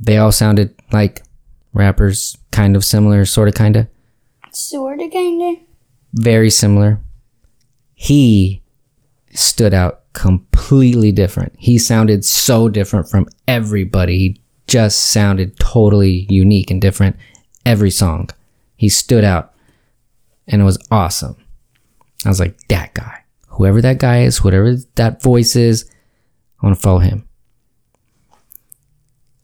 They 0.00 0.16
all 0.18 0.32
sounded 0.32 0.74
like 0.90 1.22
rappers, 1.72 2.36
kind 2.50 2.74
of 2.74 2.84
similar, 2.84 3.24
sort 3.24 3.46
of, 3.46 3.54
kind 3.54 3.76
of, 3.76 3.86
Sorta, 4.50 5.08
kinda. 5.08 5.60
very 6.12 6.50
similar. 6.50 7.00
He 7.94 8.62
stood 9.32 9.72
out 9.74 10.03
completely 10.14 11.12
different. 11.12 11.52
He 11.58 11.78
sounded 11.78 12.24
so 12.24 12.68
different 12.68 13.08
from 13.08 13.28
everybody. 13.46 14.18
He 14.18 14.40
just 14.66 15.10
sounded 15.10 15.58
totally 15.58 16.26
unique 16.30 16.70
and 16.70 16.80
different 16.80 17.16
every 17.66 17.90
song. 17.90 18.30
He 18.76 18.88
stood 18.88 19.24
out 19.24 19.52
and 20.46 20.62
it 20.62 20.64
was 20.64 20.78
awesome. 20.90 21.36
I 22.24 22.28
was 22.28 22.40
like, 22.40 22.56
that 22.68 22.94
guy, 22.94 23.22
whoever 23.48 23.82
that 23.82 23.98
guy 23.98 24.22
is, 24.22 24.42
whatever 24.42 24.76
that 24.94 25.22
voice 25.22 25.56
is, 25.56 25.90
I 26.62 26.66
want 26.66 26.76
to 26.76 26.82
follow 26.82 27.00
him. 27.00 27.28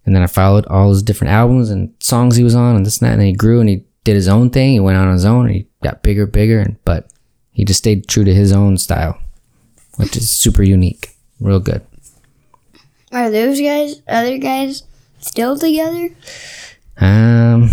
And 0.07 0.15
then 0.15 0.23
I 0.23 0.27
followed 0.27 0.67
all 0.67 0.89
his 0.89 1.03
different 1.03 1.33
albums 1.33 1.71
and 1.71 1.93
songs 2.01 2.37
he 2.37 2.45
was 2.45 2.55
on 2.55 2.75
and 2.77 2.87
this 2.87 3.01
and 3.01 3.11
that. 3.11 3.15
And 3.15 3.23
he 3.23 3.33
grew 3.33 3.61
and 3.61 3.69
he 3.69 3.85
did 4.05 4.15
his 4.15 4.29
own 4.29 4.51
thing. 4.51 4.73
He 4.73 4.81
went 4.81 4.97
on 4.97 5.13
his 5.13 5.27
own 5.27 5.47
and 5.47 5.55
he 5.55 5.69
got 5.83 6.03
bigger, 6.03 6.27
bigger. 6.27 6.59
And, 6.59 6.83
but 6.85 7.13
he 7.51 7.65
just 7.65 7.79
stayed 7.79 8.09
true 8.09 8.25
to 8.25 8.35
his 8.35 8.53
own 8.53 8.79
style, 8.79 9.19
which 9.97 10.17
is 10.17 10.31
super 10.31 10.63
unique. 10.63 11.17
Real 11.41 11.61
good. 11.61 11.83
Are 13.13 13.31
those 13.31 13.61
guys, 13.61 14.03
other 14.07 14.39
guys, 14.39 14.85
still 15.19 15.59
together? 15.59 16.11
Um, 16.99 17.71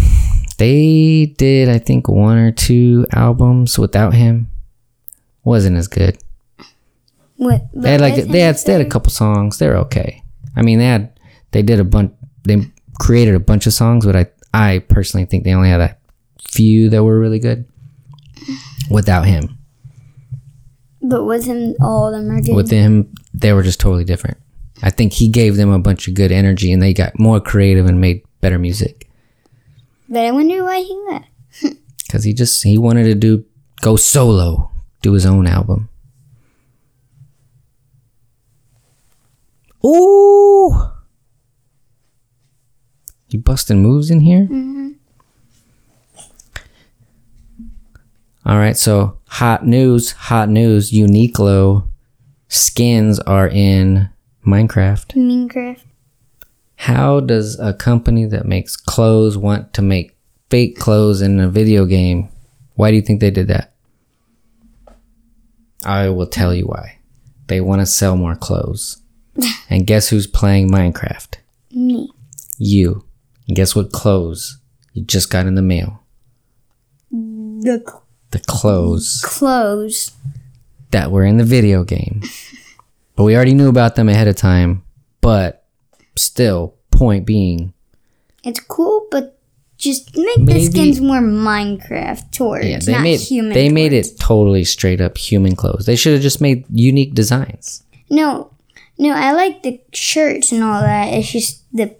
they 0.57 1.33
did, 1.37 1.69
I 1.69 1.77
think, 1.77 2.07
one 2.07 2.37
or 2.37 2.51
two 2.51 3.05
albums 3.11 3.77
without 3.77 4.13
him. 4.13 4.49
Wasn't 5.43 5.77
as 5.77 5.87
good. 5.87 6.17
What? 7.35 7.67
They 7.73 7.91
had 7.91 8.01
like 8.01 8.15
they 8.15 8.39
had 8.39 8.57
they 8.57 8.71
had 8.73 8.81
a 8.81 8.89
couple 8.89 9.11
songs. 9.11 9.59
They're 9.59 9.77
okay. 9.77 10.23
I 10.55 10.63
mean, 10.63 10.79
they 10.79 10.85
had 10.85 11.19
they 11.51 11.61
did 11.61 11.79
a 11.79 11.83
bunch. 11.83 12.11
They 12.43 12.71
created 12.99 13.35
a 13.35 13.39
bunch 13.39 13.67
of 13.67 13.73
songs, 13.73 14.05
but 14.05 14.15
I 14.15 14.27
I 14.53 14.79
personally 14.79 15.25
think 15.25 15.43
they 15.43 15.53
only 15.53 15.69
had 15.69 15.81
a 15.81 15.95
few 16.49 16.89
that 16.89 17.03
were 17.03 17.19
really 17.19 17.39
good 17.39 17.65
without 18.89 19.25
him. 19.25 19.56
But 21.01 21.25
with 21.25 21.45
him, 21.45 21.75
all 21.79 22.07
of 22.07 22.13
them 22.13 22.31
are 22.31 22.41
good. 22.41 22.55
With 22.55 22.71
him, 22.71 23.13
they 23.33 23.53
were 23.53 23.63
just 23.63 23.79
totally 23.79 24.03
different. 24.03 24.37
I 24.81 24.89
think 24.89 25.13
he 25.13 25.27
gave 25.27 25.55
them 25.55 25.69
a 25.71 25.79
bunch 25.79 26.07
of 26.07 26.13
good 26.13 26.31
energy, 26.31 26.71
and 26.71 26.81
they 26.81 26.93
got 26.93 27.19
more 27.19 27.39
creative 27.39 27.85
and 27.85 28.01
made 28.01 28.23
better 28.41 28.59
music. 28.59 29.09
but 30.09 30.23
I 30.23 30.31
wonder 30.31 30.63
why 30.63 30.81
he 30.81 30.95
left. 31.09 31.29
because 32.05 32.23
he 32.23 32.33
just 32.33 32.63
he 32.63 32.77
wanted 32.77 33.03
to 33.03 33.15
do 33.15 33.45
go 33.81 33.95
solo, 33.95 34.71
do 35.01 35.13
his 35.13 35.25
own 35.25 35.47
album. 35.47 35.89
Ooh, 39.85 40.89
you 43.29 43.39
busting 43.39 43.81
moves 43.81 44.09
in 44.09 44.19
here. 44.21 44.43
Mm-hmm. 44.45 44.89
All 48.45 48.57
right, 48.57 48.77
so 48.77 49.16
hot 49.27 49.65
news, 49.65 50.11
hot 50.11 50.49
news. 50.49 50.91
Uniqlo 50.91 51.87
skins 52.47 53.19
are 53.19 53.47
in 53.47 54.09
Minecraft. 54.45 55.13
Minecraft. 55.15 55.83
How 56.75 57.19
does 57.19 57.59
a 57.59 57.73
company 57.73 58.25
that 58.25 58.45
makes 58.45 58.75
clothes 58.75 59.37
want 59.37 59.73
to 59.73 59.81
make 59.81 60.15
fake 60.49 60.77
clothes 60.77 61.21
in 61.21 61.39
a 61.39 61.49
video 61.49 61.85
game? 61.85 62.29
Why 62.75 62.91
do 62.91 62.95
you 62.95 63.01
think 63.01 63.19
they 63.19 63.31
did 63.31 63.47
that? 63.47 63.73
I 65.83 66.09
will 66.09 66.27
tell 66.27 66.53
you 66.53 66.65
why. 66.65 66.99
They 67.47 67.61
want 67.61 67.81
to 67.81 67.85
sell 67.85 68.15
more 68.15 68.35
clothes. 68.35 69.01
and 69.69 69.87
guess 69.87 70.09
who's 70.09 70.27
playing 70.27 70.69
Minecraft? 70.69 71.35
Me. 71.71 72.11
You. 72.57 73.05
And 73.47 73.55
guess 73.55 73.75
what 73.75 73.91
clothes 73.91 74.57
you 74.93 75.03
just 75.03 75.29
got 75.29 75.45
in 75.45 75.55
the 75.55 75.61
mail? 75.61 76.03
The 77.11 77.83
The 78.31 78.39
clothes 78.39 79.21
clothes. 79.23 80.11
that 80.91 81.11
were 81.11 81.23
in 81.25 81.37
the 81.37 81.43
video 81.45 81.83
game. 81.83 82.21
But 83.15 83.23
we 83.23 83.35
already 83.35 83.55
knew 83.55 83.67
about 83.67 83.95
them 83.95 84.09
ahead 84.09 84.27
of 84.27 84.35
time. 84.35 84.83
But 85.21 85.65
still, 86.15 86.75
point 86.91 87.25
being, 87.25 87.73
It's 88.43 88.59
cool, 88.59 89.07
but 89.09 89.39
just 89.79 90.15
make 90.15 90.37
Maybe- 90.37 90.53
the 90.53 90.65
skins 90.65 91.01
more 91.01 91.17
Minecraft 91.19 92.29
towards, 92.31 92.67
yeah, 92.67 92.77
they 92.79 92.91
not 92.91 93.01
made 93.01 93.19
human. 93.19 93.53
they 93.53 93.69
made 93.69 93.91
it 93.93 94.19
totally 94.19 94.63
straight 94.65 95.01
up 95.01 95.17
human 95.17 95.55
clothes. 95.55 95.87
They 95.87 95.95
should 95.95 96.13
have 96.13 96.21
just 96.21 96.41
made 96.41 96.65
unique 96.69 97.15
designs. 97.15 97.81
No, 98.11 98.51
no, 98.99 99.13
I 99.13 99.31
like 99.33 99.63
the 99.63 99.81
shirts 99.93 100.51
and 100.51 100.63
all 100.63 100.81
that. 100.81 101.07
It's 101.11 101.31
just 101.31 101.63
the 101.73 101.95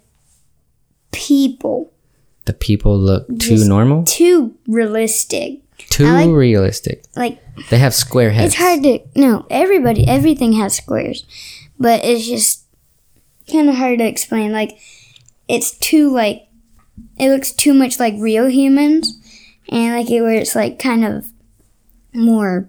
people 1.10 1.92
The 2.44 2.52
people 2.52 2.96
look 2.98 3.26
too 3.26 3.34
Just 3.58 3.66
normal, 3.66 4.04
too 4.04 4.54
realistic. 4.68 5.60
Too 5.78 6.06
like- 6.06 6.28
realistic. 6.30 7.04
Like 7.16 7.40
They 7.70 7.78
have 7.78 7.94
square 7.94 8.30
heads. 8.30 8.54
it's 8.54 8.62
hard 8.62 8.82
to 8.82 9.00
no. 9.16 9.46
Everybody, 9.50 10.06
everything 10.06 10.52
has 10.54 10.74
squares, 10.76 11.24
but 11.78 12.04
it's 12.04 12.26
just 12.26 12.64
kind 13.50 13.68
of 13.68 13.76
hard 13.76 13.98
to 13.98 14.04
explain. 14.06 14.52
Like 14.52 14.78
it's 15.48 15.76
too 15.78 16.10
like 16.10 16.42
it 17.18 17.30
looks 17.30 17.52
too 17.52 17.74
much 17.74 17.98
like 17.98 18.14
real 18.18 18.48
humans, 18.48 19.18
and 19.68 19.96
like 19.96 20.10
it 20.10 20.20
where 20.22 20.34
it's 20.40 20.54
like 20.54 20.78
kind 20.78 21.04
of 21.04 21.26
more 22.14 22.68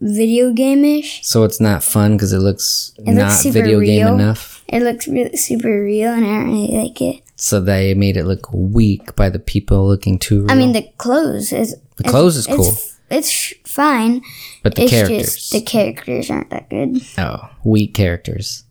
video 0.00 0.52
game-ish. 0.52 1.24
So 1.26 1.44
it's 1.44 1.60
not 1.60 1.82
fun 1.82 2.12
because 2.16 2.32
it 2.32 2.38
looks 2.38 2.92
looks 2.98 3.10
not 3.10 3.32
super 3.32 3.60
video 3.62 3.80
game 3.80 4.04
real. 4.06 4.14
enough. 4.14 4.62
It 4.68 4.82
looks 4.82 5.06
really 5.08 5.36
super 5.36 5.82
real, 5.84 6.12
and 6.12 6.24
I 6.24 6.28
don't 6.40 6.52
really 6.52 6.76
like 6.76 7.00
it. 7.00 7.22
So 7.36 7.60
they 7.60 7.94
made 7.94 8.16
it 8.16 8.24
look 8.24 8.50
weak 8.52 9.14
by 9.16 9.28
the 9.30 9.38
people 9.38 9.86
looking 9.86 10.18
too 10.18 10.42
real. 10.42 10.50
I 10.50 10.54
mean, 10.54 10.72
the 10.72 10.82
clothes 10.98 11.52
is 11.52 11.76
The 11.96 12.04
clothes 12.04 12.36
is 12.36 12.46
it's, 12.46 12.56
cool. 12.56 12.74
It's 13.10 13.54
fine. 13.64 14.22
but 14.62 14.74
the 14.74 14.82
it's 14.82 14.90
characters. 14.90 15.34
just 15.34 15.52
the 15.52 15.62
characters 15.62 16.30
aren't 16.30 16.50
that 16.50 16.68
good. 16.68 17.00
oh, 17.18 17.50
weak 17.64 17.94
characters. 17.94 18.64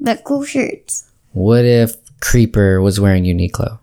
But 0.00 0.24
cool 0.24 0.44
shirts. 0.44 1.10
What 1.32 1.64
if 1.64 1.96
Creeper 2.20 2.80
was 2.80 2.98
wearing 2.98 3.24
Uniqlo? 3.24 3.78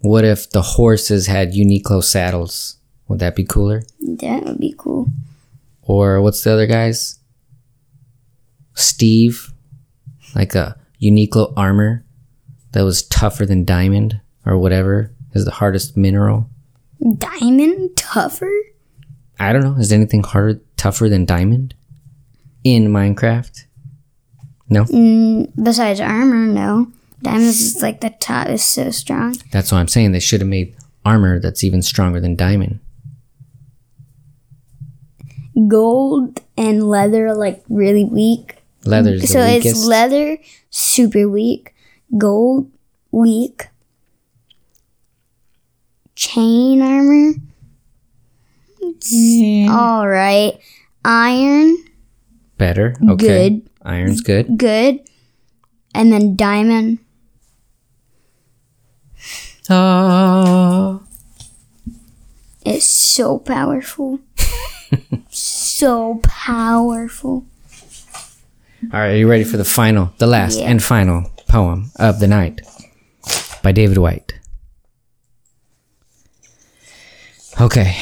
What 0.00 0.24
if 0.24 0.50
the 0.50 0.62
horses 0.62 1.26
had 1.28 1.52
Uniqlo 1.52 2.02
saddles? 2.02 2.76
Would 3.06 3.20
that 3.20 3.36
be 3.36 3.44
cooler? 3.44 3.82
That 4.00 4.44
would 4.44 4.58
be 4.58 4.74
cool. 4.76 5.08
Or 5.82 6.20
what's 6.20 6.42
the 6.42 6.52
other 6.52 6.66
guys? 6.66 7.20
Steve, 8.74 9.52
like 10.34 10.54
a 10.54 10.76
Uniqlo 11.00 11.52
armor 11.56 12.04
that 12.72 12.82
was 12.82 13.02
tougher 13.02 13.46
than 13.46 13.64
diamond 13.64 14.20
or 14.44 14.58
whatever 14.58 15.12
is 15.34 15.44
the 15.44 15.50
hardest 15.50 15.96
mineral. 15.96 16.48
Diamond 17.18 17.96
tougher? 17.96 18.50
I 19.40 19.52
don't 19.52 19.62
know. 19.64 19.74
Is 19.74 19.92
anything 19.92 20.22
harder, 20.22 20.60
tougher 20.76 21.08
than 21.08 21.24
diamond 21.24 21.74
in 22.64 22.88
Minecraft? 22.88 23.64
No, 24.68 24.84
Mm, 24.84 25.50
besides 25.62 26.00
armor, 26.00 26.46
no. 26.46 26.90
Diamonds 27.22 27.60
is 27.60 27.82
like 27.82 28.00
the 28.00 28.10
top 28.10 28.48
is 28.48 28.64
so 28.64 28.90
strong. 28.90 29.36
that's 29.50 29.70
what 29.72 29.78
I'm 29.78 29.88
saying. 29.88 30.12
They 30.12 30.20
should 30.20 30.40
have 30.40 30.48
made 30.48 30.74
armor 31.04 31.38
that's 31.40 31.62
even 31.64 31.82
stronger 31.82 32.20
than 32.20 32.36
diamond. 32.36 32.78
Gold 35.68 36.40
and 36.56 36.88
leather 36.88 37.26
are 37.28 37.34
like 37.36 37.62
really 37.68 38.04
weak. 38.04 38.56
Leather's 38.84 39.20
the 39.20 39.26
so 39.26 39.40
it's 39.40 39.84
leather, 39.84 40.38
super 40.70 41.28
weak. 41.28 41.74
Gold, 42.16 42.70
weak. 43.10 43.68
Chain 46.22 46.80
armor, 46.82 47.34
all 49.70 50.06
right. 50.08 50.52
Iron, 51.04 51.76
Better. 52.58 52.94
Okay. 53.10 53.26
Good. 53.50 53.70
Iron's 53.82 54.20
good. 54.20 54.56
good. 54.56 55.00
And 55.94 56.12
then 56.12 56.36
diamond, 56.36 57.00
Ah. 59.68 61.00
It's 62.64 62.84
so 62.86 63.38
powerful. 63.38 64.20
so 65.30 66.20
powerful. 66.22 67.44
All 68.92 69.00
right, 69.00 69.10
are 69.12 69.16
you 69.16 69.28
ready 69.28 69.44
for 69.44 69.56
the 69.56 69.64
final, 69.64 70.12
the 70.18 70.26
last 70.28 70.58
Yeah. 70.60 70.66
and 70.70 70.82
final 70.82 71.30
poem 71.48 71.90
of 71.96 72.20
the 72.20 72.28
night 72.28 72.60
by 73.62 73.72
David 73.72 73.98
Whyte? 73.98 74.34
Okay, 77.62 77.96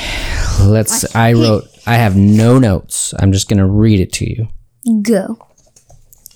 let's. 0.59 1.15
I 1.15 1.35
wrote. 1.35 1.69
I 1.87 1.97
have 1.97 2.17
no 2.17 2.59
notes. 2.59 3.13
I'm 3.19 3.31
just 3.31 3.47
gonna 3.47 3.67
read 3.67 4.01
it 4.01 4.11
to 4.15 4.25
you, 4.25 4.49
Go. 5.03 5.39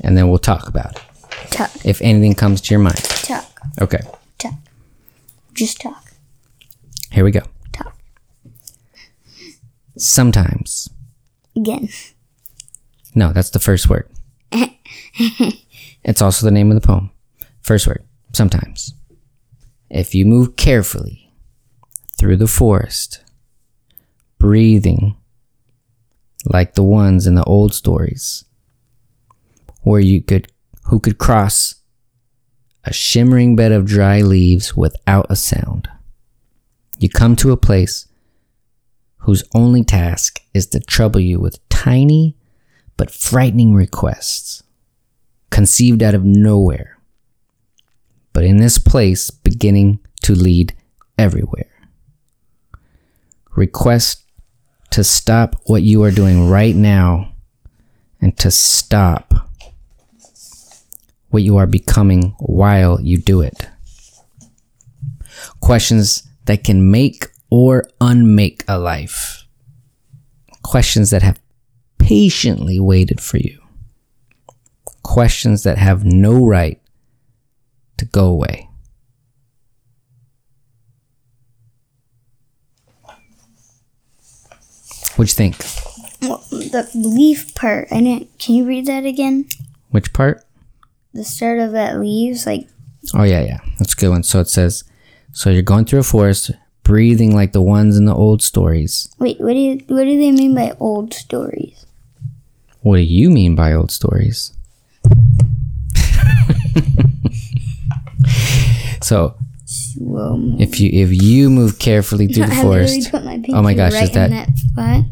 and 0.02 0.14
then 0.14 0.28
we'll 0.28 0.38
talk 0.38 0.68
about 0.68 0.96
it. 0.96 1.02
Talk. 1.50 1.70
If 1.86 2.02
anything 2.02 2.34
comes 2.34 2.60
to 2.60 2.74
your 2.74 2.80
mind. 2.80 2.98
Talk. 2.98 3.60
Okay, 3.80 4.00
Talk. 4.36 4.52
Just 5.54 5.80
talk. 5.80 6.12
here 7.12 7.24
we 7.24 7.30
go. 7.30 7.40
Talk. 7.72 7.96
Sometimes. 9.96 10.90
Again. 11.56 11.88
No, 13.14 13.32
that's 13.32 13.48
the 13.50 13.58
first 13.58 13.88
word. 13.88 14.06
it's 16.04 16.20
also 16.20 16.44
the 16.44 16.52
name 16.52 16.70
of 16.70 16.78
the 16.78 16.86
poem. 16.86 17.10
First 17.62 17.86
word. 17.86 18.04
Sometimes. 18.34 18.92
If 19.88 20.14
you 20.14 20.26
move 20.26 20.56
carefully 20.56 21.23
through 22.16 22.36
the 22.36 22.46
forest, 22.46 23.22
breathing 24.38 25.16
like 26.46 26.74
the 26.74 26.82
ones 26.82 27.26
in 27.26 27.34
the 27.34 27.44
old 27.44 27.74
stories, 27.74 28.44
where 29.82 30.00
you 30.00 30.22
could, 30.22 30.50
who 30.84 31.00
could 31.00 31.18
cross 31.18 31.76
a 32.84 32.92
shimmering 32.92 33.56
bed 33.56 33.72
of 33.72 33.86
dry 33.86 34.20
leaves 34.20 34.76
without 34.76 35.26
a 35.30 35.36
sound. 35.36 35.88
You 36.98 37.08
come 37.08 37.34
to 37.36 37.52
a 37.52 37.56
place 37.56 38.06
whose 39.18 39.42
only 39.54 39.82
task 39.82 40.40
is 40.52 40.66
to 40.68 40.80
trouble 40.80 41.20
you 41.20 41.40
with 41.40 41.66
tiny 41.68 42.36
but 42.96 43.10
frightening 43.10 43.74
requests, 43.74 44.62
conceived 45.50 46.02
out 46.02 46.14
of 46.14 46.24
nowhere, 46.24 46.98
but 48.32 48.44
in 48.44 48.58
this 48.58 48.78
place 48.78 49.30
beginning 49.30 49.98
to 50.22 50.34
lead 50.34 50.74
everywhere. 51.18 51.73
Request 53.56 54.22
to 54.90 55.04
stop 55.04 55.56
what 55.66 55.82
you 55.82 56.02
are 56.02 56.10
doing 56.10 56.48
right 56.48 56.74
now 56.74 57.32
and 58.20 58.36
to 58.38 58.50
stop 58.50 59.34
what 61.30 61.42
you 61.42 61.56
are 61.56 61.66
becoming 61.66 62.34
while 62.38 63.00
you 63.00 63.18
do 63.18 63.40
it. 63.40 63.68
Questions 65.60 66.22
that 66.44 66.62
can 66.62 66.90
make 66.90 67.26
or 67.50 67.84
unmake 68.00 68.64
a 68.68 68.78
life. 68.78 69.44
Questions 70.62 71.10
that 71.10 71.22
have 71.22 71.40
patiently 71.98 72.78
waited 72.78 73.20
for 73.20 73.38
you. 73.38 73.60
Questions 75.02 75.62
that 75.64 75.78
have 75.78 76.04
no 76.04 76.46
right 76.46 76.80
to 77.98 78.04
go 78.04 78.26
away. 78.26 78.68
What'd 85.16 85.30
you 85.30 85.36
think? 85.36 85.56
Well, 86.22 86.42
the 86.50 86.88
leaf 86.94 87.54
part. 87.54 87.88
I 87.90 88.00
didn't. 88.00 88.38
Can 88.38 88.54
you 88.56 88.64
read 88.66 88.86
that 88.86 89.04
again? 89.04 89.46
Which 89.90 90.12
part? 90.12 90.44
The 91.12 91.24
start 91.24 91.60
of 91.60 91.72
that 91.72 92.00
leaves, 92.00 92.46
like 92.46 92.68
Oh, 93.14 93.22
yeah, 93.22 93.42
yeah. 93.42 93.58
That's 93.78 93.92
a 93.92 93.96
good 93.96 94.08
one. 94.08 94.22
So 94.22 94.40
it 94.40 94.48
says, 94.48 94.82
So 95.32 95.50
you're 95.50 95.62
going 95.62 95.84
through 95.84 96.00
a 96.00 96.04
forest, 96.04 96.50
breathing 96.82 97.34
like 97.34 97.52
the 97.52 97.62
ones 97.62 97.96
in 97.96 98.06
the 98.06 98.14
old 98.14 98.42
stories. 98.42 99.08
wait. 99.18 99.40
What 99.40 99.52
do 99.52 99.58
you? 99.58 99.74
What 99.88 100.04
do 100.04 100.18
they 100.18 100.32
mean 100.32 100.54
by 100.54 100.74
old 100.80 101.12
stories? 101.14 101.84
What 102.80 102.96
do 102.96 103.02
you 103.02 103.30
mean 103.30 103.54
by 103.54 103.72
old 103.72 103.90
stories? 103.92 104.52
so 109.02 109.36
Whoa. 109.96 110.56
if 110.58 110.80
you 110.80 110.90
if 110.92 111.22
you 111.22 111.50
move 111.50 111.78
carefully 111.78 112.26
through 112.26 112.46
the 112.48 112.52
I 112.54 112.62
forest, 112.62 113.12
my 113.12 113.42
Oh 113.50 113.62
my 113.62 113.74
gosh, 113.74 113.92
right 113.92 114.04
is 114.04 114.10
that- 114.12 114.30
that? 114.76 115.04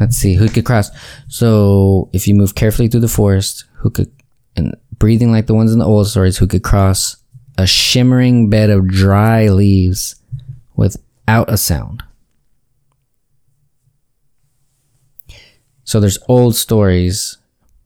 Let's 0.00 0.16
see 0.16 0.34
who 0.34 0.48
could 0.48 0.64
cross. 0.64 0.90
So 1.28 2.08
if 2.12 2.26
you 2.26 2.34
move 2.34 2.54
carefully 2.54 2.88
through 2.88 3.00
the 3.00 3.08
forest, 3.08 3.64
who 3.76 3.90
could 3.90 4.10
and 4.56 4.74
breathing 4.98 5.30
like 5.30 5.46
the 5.46 5.54
ones 5.54 5.72
in 5.72 5.78
the 5.78 5.84
old 5.84 6.08
stories, 6.08 6.38
who 6.38 6.46
could 6.46 6.62
cross 6.64 7.16
a 7.58 7.66
shimmering 7.66 8.50
bed 8.50 8.70
of 8.70 8.88
dry 8.88 9.48
leaves 9.48 10.16
without 10.74 11.48
a 11.52 11.56
sound. 11.56 12.02
So 15.84 16.00
there's 16.00 16.18
old 16.28 16.56
stories 16.56 17.36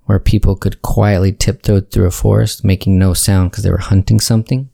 where 0.06 0.18
people 0.18 0.56
could 0.56 0.80
quietly 0.82 1.32
tiptoe 1.32 1.80
through 1.80 2.06
a 2.06 2.10
forest, 2.10 2.64
making 2.64 2.98
no 2.98 3.12
sound 3.12 3.50
because 3.50 3.64
they 3.64 3.70
were 3.70 3.78
hunting 3.78 4.20
something. 4.20 4.70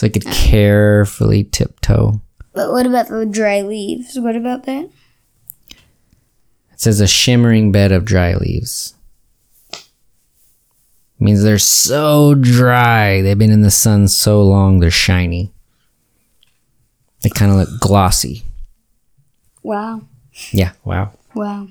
So 0.00 0.06
I 0.06 0.08
could 0.08 0.24
carefully 0.24 1.44
tiptoe. 1.44 2.22
But 2.54 2.72
what 2.72 2.86
about 2.86 3.08
the 3.08 3.26
dry 3.26 3.60
leaves? 3.60 4.18
What 4.18 4.34
about 4.34 4.64
that? 4.64 4.88
It 5.68 6.80
says 6.80 7.02
a 7.02 7.06
shimmering 7.06 7.70
bed 7.70 7.92
of 7.92 8.06
dry 8.06 8.32
leaves. 8.32 8.94
means 11.18 11.42
they're 11.42 11.58
so 11.58 12.34
dry. 12.34 13.20
They've 13.20 13.36
been 13.36 13.50
in 13.50 13.60
the 13.60 13.70
sun 13.70 14.08
so 14.08 14.42
long, 14.42 14.80
they're 14.80 14.90
shiny. 14.90 15.52
They 17.20 17.28
kind 17.28 17.52
of 17.52 17.58
look 17.58 17.78
glossy. 17.78 18.44
Wow. 19.62 20.00
Yeah, 20.50 20.72
wow. 20.82 21.12
Wow. 21.34 21.68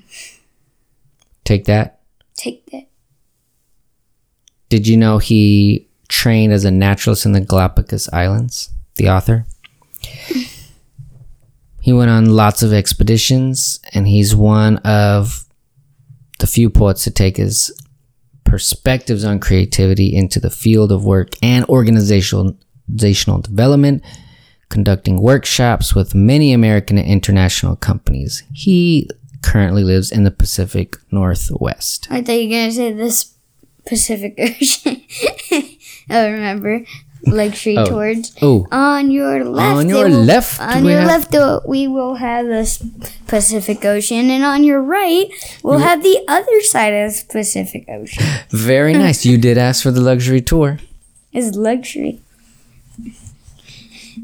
Take 1.42 1.64
that. 1.64 2.02
Take 2.36 2.64
that. 2.70 2.86
Did 4.68 4.86
you 4.86 4.96
know 4.96 5.18
he 5.18 5.89
trained 6.10 6.52
as 6.52 6.64
a 6.64 6.70
naturalist 6.70 7.24
in 7.24 7.32
the 7.32 7.40
Galapagos 7.40 8.08
Islands? 8.12 8.70
The 8.96 9.08
author? 9.08 9.46
He 11.80 11.92
went 11.94 12.10
on 12.10 12.26
lots 12.26 12.62
of 12.62 12.74
expeditions, 12.74 13.80
and 13.94 14.06
he's 14.06 14.36
one 14.36 14.76
of 14.78 15.44
the 16.38 16.46
few 16.46 16.68
poets 16.68 17.04
to 17.04 17.10
take 17.10 17.38
his 17.38 17.70
perspectives 18.44 19.24
on 19.24 19.40
creativity 19.40 20.14
into 20.14 20.40
the 20.40 20.50
field 20.50 20.92
of 20.92 21.04
work 21.04 21.30
and 21.42 21.64
organizational 21.66 22.56
development, 22.88 24.02
conducting 24.68 25.22
workshops 25.22 25.94
with 25.94 26.14
many 26.14 26.52
American 26.52 26.98
and 26.98 27.08
international 27.08 27.76
companies. 27.76 28.42
He 28.52 29.08
currently 29.42 29.84
lives 29.84 30.12
in 30.12 30.24
the 30.24 30.30
Pacific 30.30 30.96
Northwest. 31.10 32.08
I 32.10 32.22
thought 32.22 32.32
you 32.32 32.48
were 32.48 32.54
gonna 32.54 32.72
say 32.72 32.92
this 32.92 33.34
Pacific 33.86 34.34
Ocean. 34.38 35.02
I 36.10 36.26
remember 36.28 36.84
luxury 37.26 37.76
Oh. 37.76 37.84
tours. 37.86 38.32
Oh, 38.40 38.66
On 38.72 39.10
your 39.10 39.44
left. 39.44 39.76
On 39.76 39.88
your 39.88 40.08
will- 40.08 40.24
left, 40.24 40.60
On 40.60 40.84
we 40.84 40.90
your 40.92 41.00
have- 41.00 41.08
left, 41.08 41.34
uh, 41.34 41.60
we 41.66 41.86
will 41.86 42.14
have 42.16 42.46
the 42.46 42.64
Pacific 43.26 43.84
Ocean, 43.84 44.30
and 44.30 44.42
on 44.44 44.64
your 44.64 44.80
right, 44.82 45.28
we'll 45.62 45.78
have 45.80 46.02
the 46.02 46.18
other 46.28 46.60
side 46.62 46.94
of 46.94 47.12
the 47.12 47.24
Pacific 47.30 47.84
Ocean. 47.88 48.24
very 48.50 48.92
nice. 49.06 49.24
You 49.26 49.36
did 49.38 49.58
ask 49.58 49.82
for 49.82 49.90
the 49.90 50.00
luxury 50.00 50.40
tour. 50.40 50.78
Is 51.32 51.54
luxury. 51.54 52.18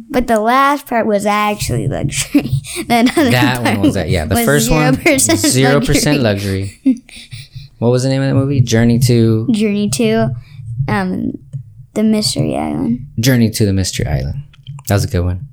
But 0.09 0.27
the 0.27 0.41
last 0.41 0.87
part 0.87 1.07
was 1.07 1.27
actually 1.27 1.89
luxury. 1.89 2.51
that 2.87 3.17
other 3.17 3.31
That 3.31 3.63
part 3.63 3.77
one 3.79 3.81
was 3.87 3.95
that. 3.95 4.09
Yeah, 4.09 4.25
the 4.25 4.37
first 4.45 4.71
one, 4.71 4.95
0% 4.97 5.37
zero 5.37 5.81
percent 5.81 6.21
luxury. 6.23 6.79
what 7.79 7.89
was 7.91 8.03
the 8.05 8.09
name 8.09 8.23
of 8.23 8.29
that 8.29 8.35
movie? 8.35 8.61
Journey 8.61 8.99
to 9.01 9.47
Journey 9.53 9.89
to 9.91 10.31
um, 10.89 11.33
the 11.97 12.05
Mystery 12.05 12.55
Island. 12.57 13.09
Journey 13.19 13.51
to 13.51 13.67
the 13.67 13.73
Mystery 13.73 14.07
Island. 14.07 14.45
That 14.87 14.95
was 14.95 15.05
a 15.05 15.09
good 15.09 15.25
one. 15.25 15.49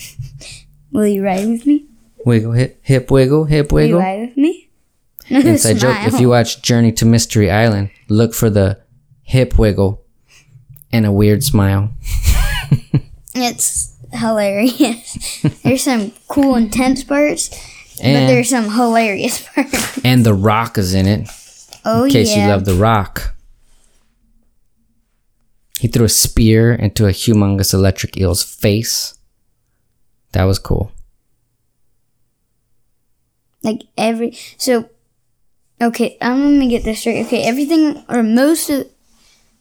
Will 0.92 1.06
you 1.06 1.24
ride 1.24 1.46
with 1.46 1.64
me? 1.66 1.86
Wiggle, 2.24 2.52
hip, 2.52 2.80
hip, 2.82 3.10
wiggle, 3.10 3.44
hip, 3.44 3.70
Will 3.70 3.84
you 3.86 3.94
wiggle. 3.96 4.00
ride 4.00 4.20
with 4.28 4.36
me? 4.36 4.70
Inside 5.30 5.74
joke. 5.78 5.96
If 6.06 6.18
you 6.20 6.30
watch 6.30 6.62
Journey 6.62 6.90
to 6.92 7.04
Mystery 7.06 7.50
Island, 7.50 7.90
look 8.08 8.34
for 8.34 8.50
the 8.50 8.80
hip 9.22 9.58
wiggle 9.58 10.02
and 10.90 11.06
a 11.06 11.12
weird 11.12 11.44
smile. 11.44 11.90
It's 13.40 13.94
hilarious. 14.12 15.42
There's 15.62 15.84
some 15.84 16.10
cool 16.26 16.56
intense 16.56 17.04
parts, 17.04 17.50
but 17.98 18.02
there's 18.26 18.48
some 18.48 18.70
hilarious 18.70 19.46
parts. 19.54 20.00
and 20.04 20.24
the 20.26 20.34
rock 20.34 20.76
is 20.76 20.92
in 20.92 21.06
it. 21.06 21.28
Oh 21.84 22.04
In 22.04 22.10
case 22.10 22.34
yeah. 22.34 22.46
you 22.46 22.52
love 22.52 22.64
the 22.64 22.74
rock. 22.74 23.36
He 25.78 25.88
threw 25.88 26.04
a 26.06 26.08
spear 26.08 26.74
into 26.74 27.06
a 27.06 27.10
humongous 27.12 27.72
electric 27.72 28.16
eel's 28.18 28.42
face. 28.42 29.14
That 30.32 30.44
was 30.44 30.58
cool. 30.58 30.92
like 33.62 33.82
every 33.96 34.36
so 34.56 34.88
okay 35.80 36.16
i'm 36.22 36.38
gonna 36.58 36.68
get 36.68 36.84
this 36.84 37.00
straight 37.00 37.26
okay 37.26 37.42
everything 37.42 38.04
or 38.08 38.22
most 38.22 38.70
of 38.70 38.86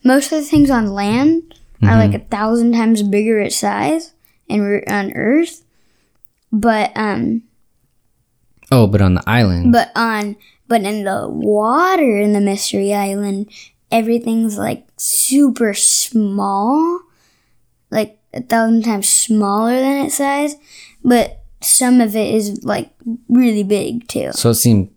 most 0.04 0.32
of 0.32 0.40
the 0.40 0.46
things 0.46 0.70
on 0.70 0.86
land 0.94 1.54
are 1.84 1.98
like 1.98 2.14
a 2.14 2.20
thousand 2.26 2.74
times 2.74 3.02
bigger 3.04 3.40
at 3.40 3.52
size 3.52 4.14
and 4.50 4.62
we're 4.62 4.84
on 4.88 5.12
earth 5.14 5.64
but 6.52 6.92
um 6.96 7.44
Oh, 8.72 8.86
but 8.86 9.02
on 9.02 9.14
the 9.16 9.24
island, 9.26 9.72
but 9.72 9.92
on 9.96 10.36
but 10.68 10.82
in 10.82 11.04
the 11.06 11.28
water 11.30 12.18
in 12.20 12.34
the 12.34 12.42
mystery 12.42 12.94
island 12.94 13.50
everything's 13.92 14.58
like 14.58 14.88
super 14.98 15.74
small 15.74 17.02
like 17.90 18.20
a 18.34 18.42
thousand 18.42 18.84
times 18.84 19.08
smaller 19.10 19.80
than 19.80 20.06
its 20.06 20.16
size 20.16 20.56
but 21.04 21.44
some 21.62 22.02
of 22.02 22.16
it 22.16 22.34
is 22.34 22.64
like 22.64 22.92
really 23.30 23.64
big 23.64 24.08
too 24.08 24.32
so 24.34 24.50
it 24.50 24.56
seemed 24.56 24.90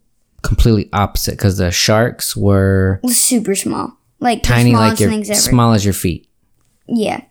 completely 0.42 0.88
opposite 0.92 1.32
because 1.32 1.58
the 1.58 1.70
sharks 1.70 2.36
were 2.36 3.00
super 3.06 3.54
small 3.54 3.96
like 4.20 4.42
tiny, 4.42 4.74
like 4.74 5.00
your 5.00 5.24
small 5.24 5.72
as 5.72 5.84
your 5.84 5.94
feet. 5.94 6.28
yeah 6.86 7.22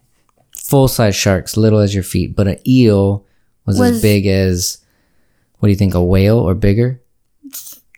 Full 0.56 0.88
size 0.88 1.16
sharks, 1.16 1.58
little 1.58 1.80
as 1.80 1.96
your 1.96 2.04
feet, 2.04 2.36
but 2.36 2.48
an 2.48 2.58
eel 2.68 3.26
was, 3.66 3.80
as 3.82 4.02
big 4.04 4.28
as 4.28 4.78
what 5.58 5.68
do 5.68 5.72
you 5.72 5.78
think, 5.78 5.96
a 5.96 6.04
whale 6.04 6.38
or 6.38 6.54
bigger? 6.54 7.02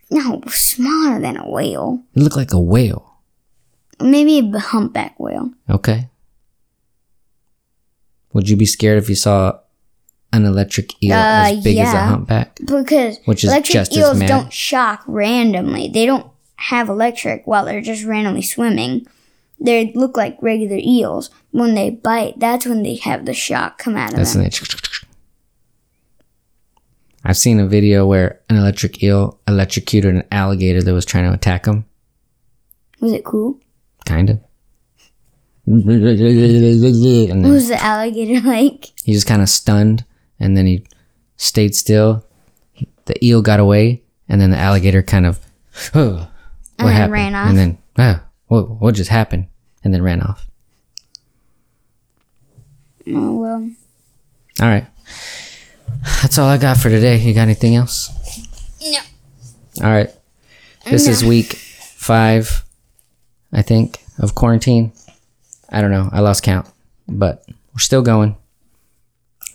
no 0.10 0.42
smaller 0.48 1.20
than 1.20 1.38
a 1.38 1.50
whale 1.50 2.04
It 2.16 2.22
looked 2.22 2.36
like 2.36 2.54
a 2.54 2.60
whale. 2.60 3.11
Maybe 4.04 4.40
a 4.54 4.60
humpback 4.60 5.20
whale. 5.20 5.52
Okay. 5.70 6.10
Would 8.34 8.50
you 8.50 8.56
be 8.56 8.66
scared 8.66 8.98
if 8.98 9.10
you 9.10 9.16
saw 9.16 9.60
an 10.34 10.46
electric 10.46 11.02
eel 11.04 11.14
Uh, 11.14 11.52
as 11.52 11.64
big 11.64 11.78
as 11.78 11.94
a 11.94 11.98
humpback? 12.00 12.60
because 12.66 13.20
Which 13.26 13.44
is 13.44 13.50
electric 13.50 13.74
just 13.74 13.98
eels 13.98 14.20
don't 14.22 14.54
shock 14.54 15.04
randomly. 15.08 15.90
They 15.90 16.06
don't 16.06 16.28
have 16.56 16.88
electric 16.90 17.46
while 17.46 17.66
they're 17.66 17.82
just 17.82 18.06
randomly 18.06 18.42
swimming. 18.42 19.06
They 19.60 19.92
look 19.94 20.16
like 20.18 20.38
regular 20.42 20.78
eels. 20.80 21.30
When 21.52 21.76
they 21.76 21.90
bite 21.90 22.40
that's 22.40 22.66
when 22.66 22.84
they 22.84 22.96
have 22.96 23.26
the 23.26 23.34
shock 23.34 23.78
come 23.78 23.98
out 23.98 24.12
of 24.12 24.18
That's 24.18 24.34
them. 24.34 24.50
I've 27.24 27.38
seen 27.38 27.60
a 27.60 27.68
video 27.68 28.08
where 28.08 28.40
an 28.50 28.56
electric 28.56 29.04
eel 29.04 29.40
electrocuted 29.48 30.16
an 30.16 30.24
alligator 30.32 30.82
that 30.82 30.94
was 30.94 31.06
trying 31.06 31.26
to 31.26 31.34
attack 31.34 31.66
him. 31.66 31.86
was 33.00 33.12
it 33.14 33.24
cool 33.24 33.60
Kind 34.06 34.30
of. 34.30 34.40
Was 35.68 35.86
the 37.68 37.78
alligator 37.82 38.42
like 38.48 38.92
he 39.04 39.14
just 39.14 39.28
kind 39.28 39.42
of 39.42 39.50
stunned 39.50 40.06
and 40.40 40.58
then 40.58 40.66
he 40.66 40.86
stayed 41.38 41.76
still. 41.76 42.26
The 43.06 43.24
eel 43.26 43.42
got 43.42 43.60
away 43.60 44.04
and 44.28 44.42
then 44.42 44.52
the 44.52 44.58
alligator 44.58 45.02
kind 45.02 45.26
of, 45.26 45.40
oh, 45.94 46.30
what 46.78 46.80
And 46.80 46.88
then 46.88 46.96
happened? 46.96 47.14
ran 47.14 47.36
off. 47.36 47.50
And 47.50 47.58
then, 47.58 47.78
ah, 47.98 48.24
what, 48.48 48.70
what 48.82 48.96
just 48.96 49.10
happened? 49.10 49.48
And 49.84 49.94
then 49.94 50.02
ran 50.02 50.22
off. 50.22 50.48
oh 53.08 53.36
well 53.40 53.70
All 54.62 54.68
right. 54.68 54.86
That's 56.22 56.38
all 56.38 56.48
I 56.48 56.58
got 56.58 56.78
for 56.78 56.90
today. 56.90 57.18
You 57.18 57.34
got 57.34 57.42
anything 57.44 57.76
else? 57.76 58.10
no 58.82 59.00
All 59.86 59.92
right. 59.92 60.10
This 60.90 61.08
is 61.08 61.24
week 61.24 61.54
five, 61.54 62.64
I 63.54 63.62
think, 63.62 64.04
of 64.20 64.36
quarantine. 64.36 64.92
I 65.70 65.82
don't 65.82 65.92
know. 65.92 66.10
I 66.12 66.20
lost 66.20 66.44
count, 66.44 66.68
but 67.08 67.44
we're 67.74 67.80
still 67.80 68.02
going. 68.02 68.36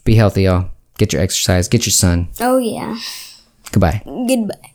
Be 0.04 0.14
healthy, 0.14 0.42
y'all. 0.42 0.70
Get 0.98 1.12
your 1.12 1.20
exercise. 1.22 1.68
Get 1.68 1.84
your 1.86 1.92
sun. 1.92 2.28
oh 2.40 2.58
yeah 2.58 2.96
Goodbye. 3.72 4.02
goodbye 4.04 4.72